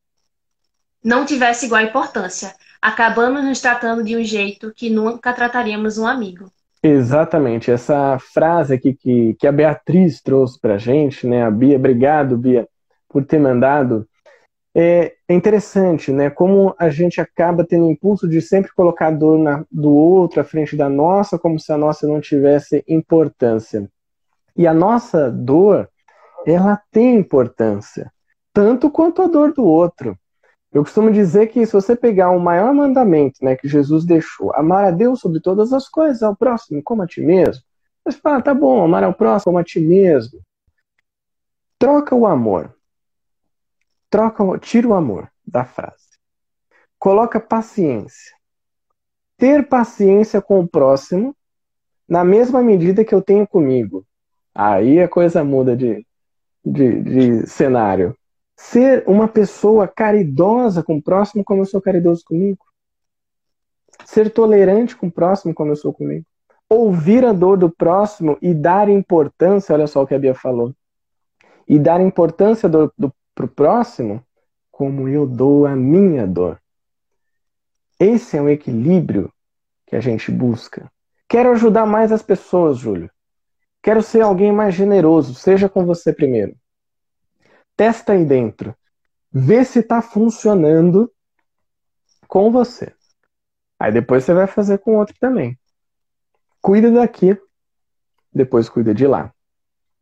não 1.02 1.24
tivesse 1.24 1.66
igual 1.66 1.82
importância. 1.82 2.54
Acabamos 2.80 3.44
nos 3.44 3.60
tratando 3.60 4.04
de 4.04 4.16
um 4.16 4.22
jeito 4.22 4.72
que 4.74 4.88
nunca 4.88 5.32
trataríamos 5.32 5.98
um 5.98 6.06
amigo. 6.06 6.50
Exatamente, 6.82 7.70
essa 7.70 8.18
frase 8.18 8.74
aqui 8.74 8.94
que, 8.94 9.34
que 9.34 9.46
a 9.46 9.52
Beatriz 9.52 10.22
trouxe 10.22 10.60
para 10.60 10.74
a 10.74 10.78
gente, 10.78 11.26
né? 11.26 11.42
A 11.42 11.50
Bia, 11.50 11.76
obrigado, 11.76 12.36
Bia, 12.36 12.68
por 13.08 13.24
ter 13.24 13.40
mandado. 13.40 14.08
É, 14.74 15.14
é 15.28 15.34
interessante, 15.34 16.12
né? 16.12 16.30
Como 16.30 16.74
a 16.78 16.88
gente 16.88 17.20
acaba 17.20 17.64
tendo 17.64 17.86
o 17.86 17.90
impulso 17.90 18.28
de 18.28 18.40
sempre 18.40 18.72
colocar 18.72 19.08
a 19.08 19.10
dor 19.10 19.38
na, 19.38 19.64
do 19.72 19.90
outro 19.90 20.40
à 20.40 20.44
frente 20.44 20.76
da 20.76 20.88
nossa, 20.88 21.36
como 21.36 21.58
se 21.58 21.72
a 21.72 21.76
nossa 21.76 22.06
não 22.06 22.20
tivesse 22.20 22.84
importância. 22.86 23.90
E 24.56 24.64
a 24.64 24.72
nossa 24.72 25.32
dor, 25.32 25.88
ela 26.46 26.80
tem 26.92 27.16
importância, 27.16 28.12
tanto 28.52 28.88
quanto 28.88 29.22
a 29.22 29.26
dor 29.26 29.52
do 29.52 29.64
outro. 29.64 30.16
Eu 30.70 30.82
costumo 30.82 31.10
dizer 31.10 31.46
que 31.48 31.64
se 31.64 31.72
você 31.72 31.96
pegar 31.96 32.30
o 32.30 32.38
maior 32.38 32.74
mandamento 32.74 33.42
né, 33.42 33.56
que 33.56 33.66
Jesus 33.66 34.04
deixou, 34.04 34.54
amar 34.54 34.84
a 34.84 34.90
Deus 34.90 35.20
sobre 35.20 35.40
todas 35.40 35.72
as 35.72 35.88
coisas, 35.88 36.22
ao 36.22 36.36
próximo 36.36 36.82
como 36.82 37.02
a 37.02 37.06
ti 37.06 37.22
mesmo, 37.22 37.62
você 38.04 38.18
fala, 38.18 38.42
tá 38.42 38.54
bom, 38.54 38.84
amar 38.84 39.02
ao 39.02 39.14
próximo 39.14 39.52
como 39.52 39.58
a 39.58 39.64
ti 39.64 39.80
mesmo. 39.80 40.40
Troca 41.78 42.14
o 42.14 42.26
amor. 42.26 42.74
Troca, 44.10 44.58
tira 44.58 44.88
o 44.88 44.94
amor 44.94 45.30
da 45.46 45.64
frase. 45.64 46.08
Coloca 46.98 47.40
paciência. 47.40 48.34
Ter 49.36 49.68
paciência 49.68 50.42
com 50.42 50.60
o 50.60 50.68
próximo 50.68 51.34
na 52.08 52.24
mesma 52.24 52.62
medida 52.62 53.04
que 53.04 53.14
eu 53.14 53.22
tenho 53.22 53.46
comigo. 53.46 54.04
Aí 54.54 55.00
a 55.00 55.08
coisa 55.08 55.44
muda 55.44 55.76
de, 55.76 56.04
de, 56.64 57.02
de 57.02 57.46
cenário 57.46 58.16
ser 58.58 59.04
uma 59.06 59.28
pessoa 59.28 59.86
caridosa 59.86 60.82
com 60.82 60.96
o 60.96 61.02
próximo 61.02 61.44
como 61.44 61.60
eu 61.60 61.64
sou 61.64 61.80
caridoso 61.80 62.24
comigo. 62.24 62.58
Ser 64.04 64.30
tolerante 64.30 64.96
com 64.96 65.06
o 65.06 65.12
próximo 65.12 65.54
como 65.54 65.70
eu 65.70 65.76
sou 65.76 65.94
comigo. 65.94 66.26
Ouvir 66.68 67.24
a 67.24 67.32
dor 67.32 67.56
do 67.56 67.70
próximo 67.70 68.36
e 68.42 68.52
dar 68.52 68.88
importância, 68.88 69.72
olha 69.72 69.86
só 69.86 70.02
o 70.02 70.06
que 70.06 70.14
a 70.14 70.18
Bia 70.18 70.34
falou. 70.34 70.74
E 71.68 71.78
dar 71.78 72.00
importância 72.00 72.68
do, 72.68 72.92
do, 72.98 73.14
pro 73.32 73.46
próximo 73.46 74.22
como 74.72 75.08
eu 75.08 75.24
dou 75.24 75.64
a 75.64 75.76
minha 75.76 76.26
dor. 76.26 76.60
Esse 77.98 78.36
é 78.36 78.42
um 78.42 78.48
equilíbrio 78.48 79.32
que 79.86 79.94
a 79.94 80.00
gente 80.00 80.32
busca. 80.32 80.90
Quero 81.28 81.52
ajudar 81.52 81.86
mais 81.86 82.10
as 82.10 82.22
pessoas, 82.22 82.78
Júlio. 82.78 83.10
Quero 83.80 84.02
ser 84.02 84.22
alguém 84.22 84.50
mais 84.50 84.74
generoso. 84.74 85.34
Seja 85.34 85.68
com 85.68 85.86
você 85.86 86.12
primeiro. 86.12 86.56
Testa 87.78 88.14
aí 88.14 88.24
dentro. 88.24 88.74
Vê 89.30 89.64
se 89.64 89.78
está 89.78 90.02
funcionando 90.02 91.12
com 92.26 92.50
você. 92.50 92.92
Aí 93.78 93.92
depois 93.92 94.24
você 94.24 94.34
vai 94.34 94.48
fazer 94.48 94.78
com 94.78 94.96
outro 94.96 95.14
também. 95.20 95.56
Cuida 96.60 96.90
daqui, 96.90 97.40
depois 98.34 98.68
cuida 98.68 98.92
de 98.92 99.06
lá. 99.06 99.32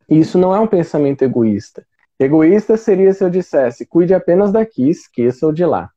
Isso 0.09 0.39
não 0.39 0.55
é 0.55 0.59
um 0.59 0.65
pensamento 0.65 1.21
egoísta. 1.21 1.85
Egoísta 2.17 2.77
seria 2.77 3.13
se 3.13 3.23
eu 3.23 3.29
dissesse, 3.29 3.85
cuide 3.85 4.15
apenas 4.15 4.51
daqui, 4.51 4.89
esqueça 4.89 5.45
o 5.45 5.53
de 5.53 5.63
lá. 5.63 5.91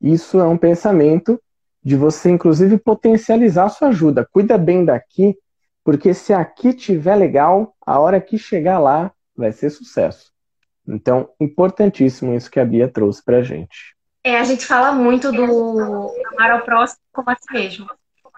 Isso 0.00 0.38
é 0.38 0.46
um 0.46 0.56
pensamento 0.56 1.42
de 1.82 1.96
você, 1.96 2.30
inclusive, 2.30 2.78
potencializar 2.78 3.70
sua 3.70 3.88
ajuda. 3.88 4.24
Cuida 4.24 4.56
bem 4.56 4.84
daqui, 4.84 5.36
porque 5.82 6.14
se 6.14 6.32
aqui 6.32 6.72
tiver 6.72 7.16
legal, 7.16 7.74
a 7.84 7.98
hora 7.98 8.20
que 8.20 8.38
chegar 8.38 8.78
lá 8.78 9.12
vai 9.34 9.50
ser 9.50 9.70
sucesso. 9.70 10.30
Então, 10.86 11.28
importantíssimo 11.40 12.34
isso 12.34 12.50
que 12.50 12.60
a 12.60 12.64
Bia 12.64 12.88
trouxe 12.88 13.22
para 13.24 13.38
a 13.38 13.42
gente. 13.42 13.94
É, 14.22 14.38
a 14.38 14.44
gente 14.44 14.66
fala 14.66 14.92
muito 14.92 15.32
do 15.32 16.12
amar 16.32 16.50
ao 16.50 16.62
próximo 16.62 17.00
como 17.12 17.30
a 17.30 17.36
si 17.36 17.52
mesmo. 17.52 17.86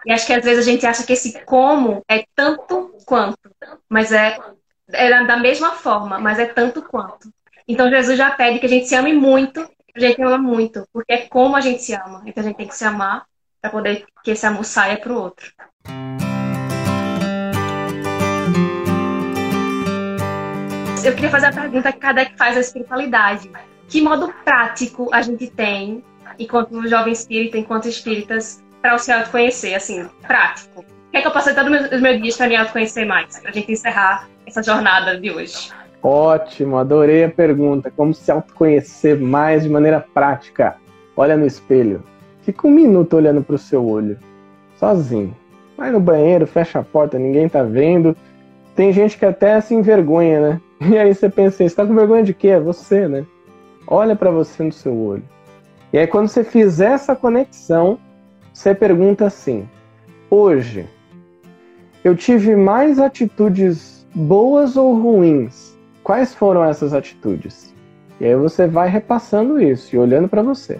E 0.05 0.11
acho 0.11 0.25
que 0.25 0.33
às 0.33 0.43
vezes 0.43 0.65
a 0.65 0.69
gente 0.69 0.85
acha 0.85 1.03
que 1.03 1.13
esse 1.13 1.41
como 1.45 2.01
é 2.09 2.25
tanto 2.35 2.93
quanto, 3.05 3.37
mas 3.89 4.11
é, 4.11 4.37
é 4.91 5.25
da 5.25 5.37
mesma 5.37 5.71
forma, 5.71 6.19
mas 6.19 6.39
é 6.39 6.45
tanto 6.45 6.81
quanto. 6.81 7.29
Então 7.67 7.89
Jesus 7.89 8.17
já 8.17 8.31
pede 8.31 8.59
que 8.59 8.65
a 8.65 8.69
gente 8.69 8.87
se 8.87 8.95
ame 8.95 9.13
muito, 9.13 9.61
a 9.95 9.99
gente 9.99 10.21
ama 10.21 10.37
muito, 10.37 10.85
porque 10.91 11.13
é 11.13 11.27
como 11.27 11.55
a 11.55 11.61
gente 11.61 11.81
se 11.81 11.93
ama. 11.93 12.21
Então 12.25 12.43
a 12.43 12.47
gente 12.47 12.57
tem 12.57 12.67
que 12.67 12.75
se 12.75 12.83
amar 12.83 13.25
para 13.61 13.71
poder 13.71 14.05
que 14.23 14.31
esse 14.31 14.45
amor 14.45 14.65
saia 14.65 14.97
para 14.97 15.13
o 15.13 15.17
outro. 15.17 15.51
Eu 21.05 21.13
queria 21.13 21.29
fazer 21.29 21.47
a 21.47 21.51
pergunta 21.51 21.91
que 21.91 21.99
Kardec 21.99 22.37
faz 22.37 22.57
à 22.57 22.59
espiritualidade. 22.59 23.51
Que 23.87 24.01
modo 24.01 24.33
prático 24.43 25.09
a 25.11 25.21
gente 25.21 25.47
tem, 25.47 26.03
enquanto 26.39 26.87
jovem 26.87 27.13
espírita, 27.13 27.57
enquanto 27.57 27.87
espíritas, 27.87 28.63
para 28.81 28.95
o 28.95 28.99
se 28.99 29.11
autoconhecer, 29.11 29.75
assim, 29.75 30.07
prático? 30.25 30.81
O 30.81 31.11
que 31.11 31.17
é 31.17 31.21
que 31.21 31.27
eu 31.27 31.31
posso 31.31 31.49
fazer 31.53 31.61
todos 31.61 31.91
os 31.91 32.01
meus 32.01 32.21
dias 32.21 32.37
para 32.37 32.47
me 32.47 32.55
autoconhecer 32.55 33.05
mais? 33.05 33.39
Para 33.39 33.51
a 33.51 33.53
gente 33.53 33.71
encerrar 33.71 34.27
essa 34.45 34.63
jornada 34.63 35.19
de 35.19 35.31
hoje. 35.31 35.71
Ótimo, 36.01 36.77
adorei 36.77 37.23
a 37.23 37.29
pergunta. 37.29 37.91
Como 37.91 38.13
se 38.13 38.31
autoconhecer 38.31 39.19
mais 39.19 39.63
de 39.63 39.69
maneira 39.69 40.05
prática? 40.13 40.75
Olha 41.15 41.37
no 41.37 41.45
espelho. 41.45 42.03
Fica 42.41 42.67
um 42.67 42.71
minuto 42.71 43.15
olhando 43.15 43.41
para 43.41 43.55
o 43.55 43.59
seu 43.59 43.85
olho, 43.87 44.19
sozinho. 44.75 45.35
Vai 45.77 45.91
no 45.91 45.99
banheiro, 45.99 46.45
fecha 46.45 46.79
a 46.79 46.83
porta, 46.83 47.17
ninguém 47.17 47.47
tá 47.47 47.63
vendo. 47.63 48.17
Tem 48.75 48.91
gente 48.91 49.17
que 49.17 49.25
até 49.25 49.59
se 49.61 49.73
envergonha, 49.73 50.41
né? 50.41 50.61
E 50.91 50.97
aí 50.97 51.13
você 51.13 51.29
pensa, 51.29 51.57
você 51.57 51.63
está 51.63 51.85
com 51.85 51.95
vergonha 51.95 52.23
de 52.23 52.33
quê? 52.33 52.49
É 52.49 52.59
você, 52.59 53.07
né? 53.07 53.25
Olha 53.87 54.15
para 54.15 54.31
você 54.31 54.63
no 54.63 54.71
seu 54.71 54.93
olho. 54.93 55.23
E 55.93 55.97
aí 55.97 56.07
quando 56.07 56.27
você 56.27 56.43
fizer 56.43 56.91
essa 56.91 57.15
conexão, 57.15 57.97
você 58.53 58.73
pergunta 58.73 59.25
assim: 59.25 59.67
hoje 60.29 60.85
eu 62.03 62.15
tive 62.15 62.55
mais 62.55 62.99
atitudes 62.99 64.05
boas 64.13 64.75
ou 64.75 64.93
ruins? 64.93 65.77
Quais 66.03 66.35
foram 66.35 66.63
essas 66.63 66.93
atitudes? 66.93 67.73
E 68.19 68.25
aí 68.25 68.35
você 68.35 68.67
vai 68.67 68.89
repassando 68.89 69.61
isso 69.61 69.95
e 69.95 69.99
olhando 69.99 70.27
para 70.27 70.43
você. 70.43 70.79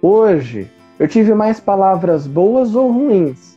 Hoje 0.00 0.70
eu 0.98 1.08
tive 1.08 1.34
mais 1.34 1.58
palavras 1.58 2.26
boas 2.26 2.74
ou 2.74 2.90
ruins? 2.90 3.55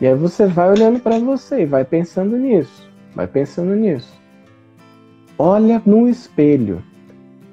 E 0.00 0.06
aí 0.06 0.14
você 0.14 0.46
vai 0.46 0.70
olhando 0.70 1.00
para 1.00 1.18
você 1.18 1.64
vai 1.64 1.84
pensando 1.84 2.36
nisso, 2.36 2.88
vai 3.14 3.26
pensando 3.26 3.74
nisso 3.74 4.16
olha 5.38 5.82
no 5.84 6.08
espelho. 6.08 6.82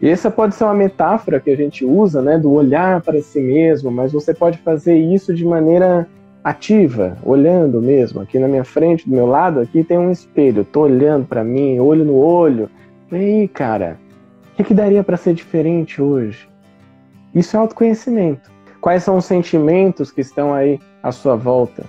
E 0.01 0.09
essa 0.09 0.29
pode 0.29 0.55
ser 0.55 0.65
uma 0.65 0.73
metáfora 0.73 1.39
que 1.39 1.49
a 1.49 1.55
gente 1.55 1.85
usa, 1.85 2.21
né, 2.21 2.37
do 2.37 2.51
olhar 2.51 3.01
para 3.01 3.21
si 3.21 3.39
mesmo, 3.39 3.89
mas 3.89 4.11
você 4.11 4.33
pode 4.33 4.57
fazer 4.57 4.97
isso 4.97 5.33
de 5.33 5.45
maneira 5.45 6.07
ativa, 6.43 7.17
olhando 7.23 7.81
mesmo. 7.81 8.19
Aqui 8.19 8.37
na 8.37 8.47
minha 8.47 8.65
frente, 8.65 9.07
do 9.07 9.15
meu 9.15 9.25
lado, 9.25 9.61
aqui 9.61 9.83
tem 9.83 9.97
um 9.97 10.11
espelho. 10.11 10.65
Tô 10.65 10.81
olhando 10.81 11.25
para 11.25 11.43
mim, 11.43 11.79
olho 11.79 12.03
no 12.03 12.15
olho. 12.15 12.69
E 13.11 13.15
aí, 13.15 13.47
cara, 13.47 13.97
o 14.51 14.55
que, 14.57 14.63
que 14.65 14.73
daria 14.73 15.03
para 15.03 15.15
ser 15.15 15.33
diferente 15.33 16.01
hoje? 16.01 16.49
Isso 17.33 17.55
é 17.55 17.59
autoconhecimento. 17.59 18.51
Quais 18.81 19.03
são 19.03 19.17
os 19.17 19.25
sentimentos 19.25 20.11
que 20.11 20.19
estão 20.19 20.53
aí 20.53 20.79
à 21.01 21.13
sua 21.13 21.37
volta? 21.37 21.85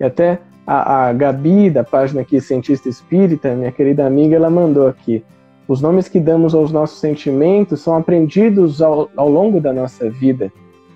E 0.00 0.04
até 0.04 0.38
a, 0.66 1.08
a 1.08 1.12
Gabi, 1.12 1.70
da 1.70 1.82
página 1.82 2.20
aqui 2.20 2.40
Cientista 2.40 2.88
Espírita, 2.88 3.54
minha 3.54 3.72
querida 3.72 4.06
amiga, 4.06 4.36
ela 4.36 4.50
mandou 4.50 4.86
aqui. 4.86 5.24
Os 5.66 5.80
nomes 5.80 6.08
que 6.08 6.20
damos 6.20 6.54
aos 6.54 6.72
nossos 6.72 7.00
sentimentos 7.00 7.80
são 7.80 7.96
aprendidos 7.96 8.80
ao, 8.80 9.10
ao 9.16 9.28
longo 9.28 9.60
da 9.60 9.72
nossa 9.72 10.08
vida. 10.08 10.52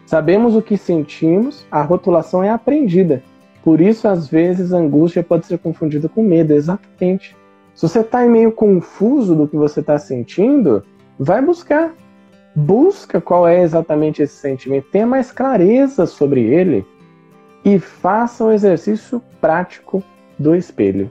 Sabemos 0.07 0.55
o 0.55 0.62
que 0.62 0.76
sentimos, 0.76 1.66
a 1.70 1.82
rotulação 1.82 2.42
é 2.42 2.50
aprendida. 2.50 3.22
Por 3.64 3.80
isso, 3.80 4.09
às 4.09 4.28
vezes, 4.28 4.72
a 4.72 4.78
angústia 4.78 5.22
pode 5.22 5.46
ser 5.46 5.59
confundida 5.59 6.09
com 6.09 6.22
medo, 6.22 6.53
exatamente. 6.53 7.36
Se 7.74 7.88
você 7.88 8.00
está 8.00 8.26
meio 8.26 8.53
confuso 8.53 9.34
do 9.34 9.48
que 9.48 9.57
você 9.57 9.80
está 9.80 9.98
sentindo, 9.98 10.82
vai 11.18 11.40
buscar. 11.40 11.94
Busca 12.55 13.20
qual 13.20 13.48
é 13.48 13.62
exatamente 13.62 14.22
esse 14.22 14.34
sentimento, 14.34 14.88
tenha 14.92 15.07
mais 15.07 15.32
clareza 15.32 16.05
sobre 16.05 16.42
ele 16.42 16.84
e 17.64 17.78
faça 17.78 18.44
o 18.44 18.50
exercício 18.50 19.22
prático 19.40 20.02
do 20.38 20.54
espelho. 20.54 21.10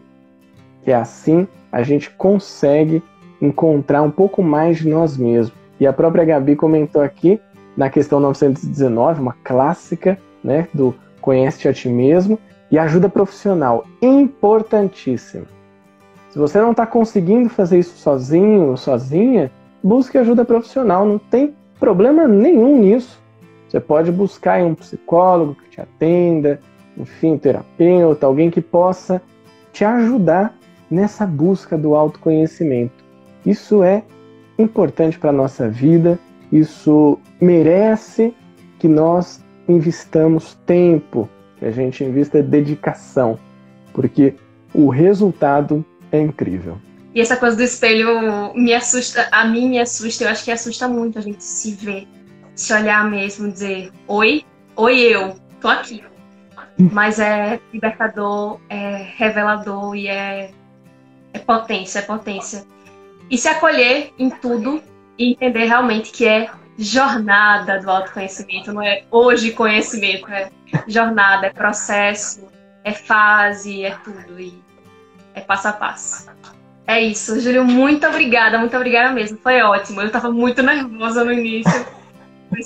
Que 0.84 0.92
assim 0.92 1.48
a 1.72 1.84
gente 1.84 2.10
consegue 2.12 3.02
encontrar 3.42 4.02
um 4.02 4.12
pouco 4.12 4.44
mais 4.44 4.78
de 4.78 4.90
nós 4.90 5.18
mesmos. 5.18 5.58
E 5.80 5.88
a 5.88 5.94
própria 5.94 6.26
Gabi 6.26 6.56
comentou 6.56 7.02
aqui 7.02 7.40
na 7.76 7.90
questão 7.90 8.20
919, 8.20 9.22
uma 9.22 9.36
clássica, 9.44 10.18
né, 10.44 10.68
do 10.74 10.94
conhece-te 11.22 11.68
a 11.68 11.74
ti 11.74 11.88
mesmo 11.88 12.38
e 12.70 12.78
ajuda 12.78 13.10
profissional, 13.10 13.86
importantíssima. 14.02 15.46
Se 16.30 16.40
você 16.40 16.60
não 16.60 16.72
está 16.72 16.86
conseguindo 16.86 17.50
fazer 17.50 17.80
isso 17.80 17.98
sozinho 17.98 18.70
ou 18.70 18.78
sozinha, 18.78 19.52
busque 19.84 20.18
ajuda 20.18 20.46
profissional, 20.46 21.06
não 21.06 21.18
tem 21.18 21.54
problema 21.80 22.28
nenhum 22.28 22.78
nisso. 22.78 23.21
Você 23.72 23.80
pode 23.80 24.12
buscar 24.12 24.62
um 24.66 24.76
psicólogo 24.76 25.56
que 25.56 25.70
te 25.70 25.80
atenda, 25.80 26.60
enfim, 26.98 27.32
um 27.32 27.38
terapeuta, 27.38 28.26
alguém 28.26 28.52
que 28.52 28.60
possa 28.60 29.22
te 29.72 29.86
ajudar 29.86 30.54
nessa 30.90 31.26
busca 31.26 31.78
do 31.78 31.96
autoconhecimento. 31.96 33.02
Isso 33.46 33.82
é 33.82 34.04
importante 34.60 35.18
para 35.18 35.30
a 35.30 35.34
nossa 35.34 35.70
vida, 35.70 36.20
isso 36.52 37.18
merece 37.40 38.36
que 38.78 38.90
nós 38.90 39.42
investamos 39.70 40.54
tempo, 40.66 41.30
que 41.58 41.64
a 41.64 41.72
gente 41.72 42.04
invista 42.04 42.44
dedicação, 42.44 43.40
porque 43.94 44.36
o 44.74 44.90
resultado 44.90 45.86
é 46.12 46.20
incrível. 46.20 46.78
E 47.16 47.22
essa 47.22 47.38
coisa 47.38 47.56
do 47.56 47.64
espelho 47.64 48.54
me 48.54 48.74
assusta, 48.74 49.30
a 49.32 49.46
mim 49.46 49.70
me 49.70 49.80
assusta, 49.80 50.26
eu 50.26 50.30
acho 50.30 50.44
que 50.44 50.52
assusta 50.52 50.90
muito 50.90 51.18
a 51.18 51.22
gente 51.22 51.42
se 51.42 51.72
ver, 51.72 52.06
se 52.62 52.74
olhar 52.74 53.10
mesmo, 53.10 53.52
dizer: 53.52 53.92
Oi, 54.08 54.46
oi, 54.76 55.00
eu, 55.00 55.36
tô 55.60 55.68
aqui. 55.68 56.04
Mas 56.78 57.20
é 57.20 57.60
libertador, 57.74 58.60
é 58.70 59.14
revelador 59.16 59.96
e 59.96 60.08
é, 60.08 60.52
é 61.34 61.40
potência, 61.40 62.00
é 62.00 62.02
potência. 62.02 62.66
E 63.30 63.38
se 63.38 63.48
acolher 63.48 64.14
em 64.18 64.30
tudo 64.30 64.82
e 65.18 65.32
entender 65.32 65.66
realmente 65.66 66.12
que 66.12 66.28
é 66.28 66.50
jornada 66.78 67.80
do 67.80 67.90
autoconhecimento, 67.90 68.74
não 68.74 68.82
é 68.82 69.04
hoje 69.12 69.52
conhecimento, 69.52 70.28
é 70.32 70.50
jornada, 70.88 71.48
é 71.48 71.50
processo, 71.52 72.48
é 72.84 72.92
fase, 72.92 73.84
é 73.84 73.92
tudo. 74.04 74.40
E 74.40 74.60
é 75.34 75.42
passo 75.42 75.68
a 75.68 75.74
passo. 75.74 76.30
É 76.88 77.00
isso, 77.00 77.40
Júlio, 77.40 77.64
muito 77.64 78.06
obrigada, 78.08 78.58
muito 78.58 78.76
obrigada 78.76 79.14
mesmo. 79.14 79.38
Foi 79.42 79.62
ótimo. 79.62 80.02
Eu 80.02 80.08
estava 80.08 80.32
muito 80.32 80.62
nervosa 80.62 81.24
no 81.24 81.32
início, 81.32 81.86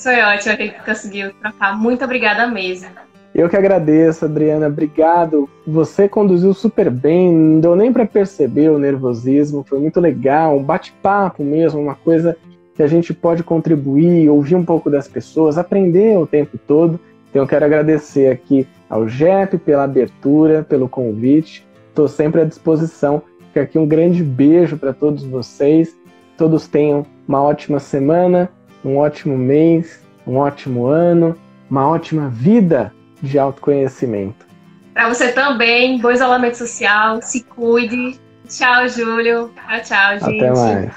foi 0.02 0.22
ótimo 0.22 0.54
a 0.54 0.56
gente 0.56 0.84
conseguiu 0.84 1.34
trocar. 1.34 1.78
Muito 1.78 2.04
obrigada 2.04 2.48
mesmo. 2.48 2.90
Eu 3.34 3.50
que 3.50 3.58
agradeço, 3.58 4.24
Adriana. 4.24 4.68
Obrigado. 4.68 5.50
Você 5.68 6.08
conduziu 6.08 6.54
super 6.54 6.90
bem, 6.90 7.32
não 7.32 7.60
deu 7.60 7.76
nem 7.76 7.92
para 7.92 8.06
perceber 8.06 8.70
o 8.70 8.80
nervosismo. 8.80 9.66
Foi 9.68 9.78
muito 9.78 10.00
legal, 10.00 10.58
um 10.58 10.64
bate-papo 10.64 11.44
mesmo, 11.44 11.82
uma 11.82 11.96
coisa 11.96 12.38
que 12.74 12.82
a 12.82 12.88
gente 12.88 13.14
pode 13.14 13.44
contribuir, 13.44 14.30
ouvir 14.30 14.56
um 14.56 14.64
pouco 14.64 14.90
das 14.90 15.08
pessoas, 15.08 15.58
aprender 15.58 16.18
o 16.18 16.26
tempo 16.26 16.58
todo. 16.58 17.00
Então 17.30 17.44
eu 17.44 17.48
quero 17.48 17.66
agradecer 17.66 18.32
aqui 18.32 18.66
ao 18.90 19.08
JEP 19.08 19.58
pela 19.58 19.84
abertura, 19.84 20.64
pelo 20.64 20.88
convite. 20.88 21.66
Estou 21.90 22.08
sempre 22.08 22.42
à 22.42 22.46
disposição. 22.46 23.22
Fica 23.48 23.62
aqui 23.64 23.78
um 23.78 23.86
grande 23.86 24.24
beijo 24.24 24.78
para 24.78 24.94
todos 24.94 25.26
vocês. 25.26 25.94
Todos 26.38 26.68
tenham 26.68 27.06
uma 27.28 27.42
ótima 27.42 27.80
semana, 27.80 28.50
um 28.86 28.98
ótimo 28.98 29.36
mês, 29.38 30.00
um 30.28 30.38
ótimo 30.38 30.86
ano, 30.86 31.36
uma 31.70 31.90
ótima 31.90 32.30
vida 32.30 32.94
de 33.22 33.40
autoconhecimento. 33.40 34.46
Para 34.94 35.10
você 35.10 35.32
também, 35.32 36.00
bom 36.00 36.12
isolamento 36.12 36.58
social, 36.58 37.22
se 37.22 37.44
cuide. 37.44 38.20
Tchau, 38.48 38.88
Júlio. 38.88 39.52
Tchau, 39.56 39.82
tchau, 39.82 40.20
gente. 40.20 40.46
Até 40.46 40.52
mais. 40.52 40.92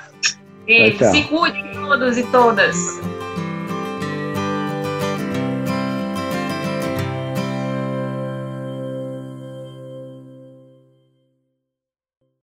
Beijo. 0.67 1.05
Se 1.11 1.23
cuidem 1.25 1.73
todos 1.73 2.19
e 2.19 2.23
todas. 2.25 2.77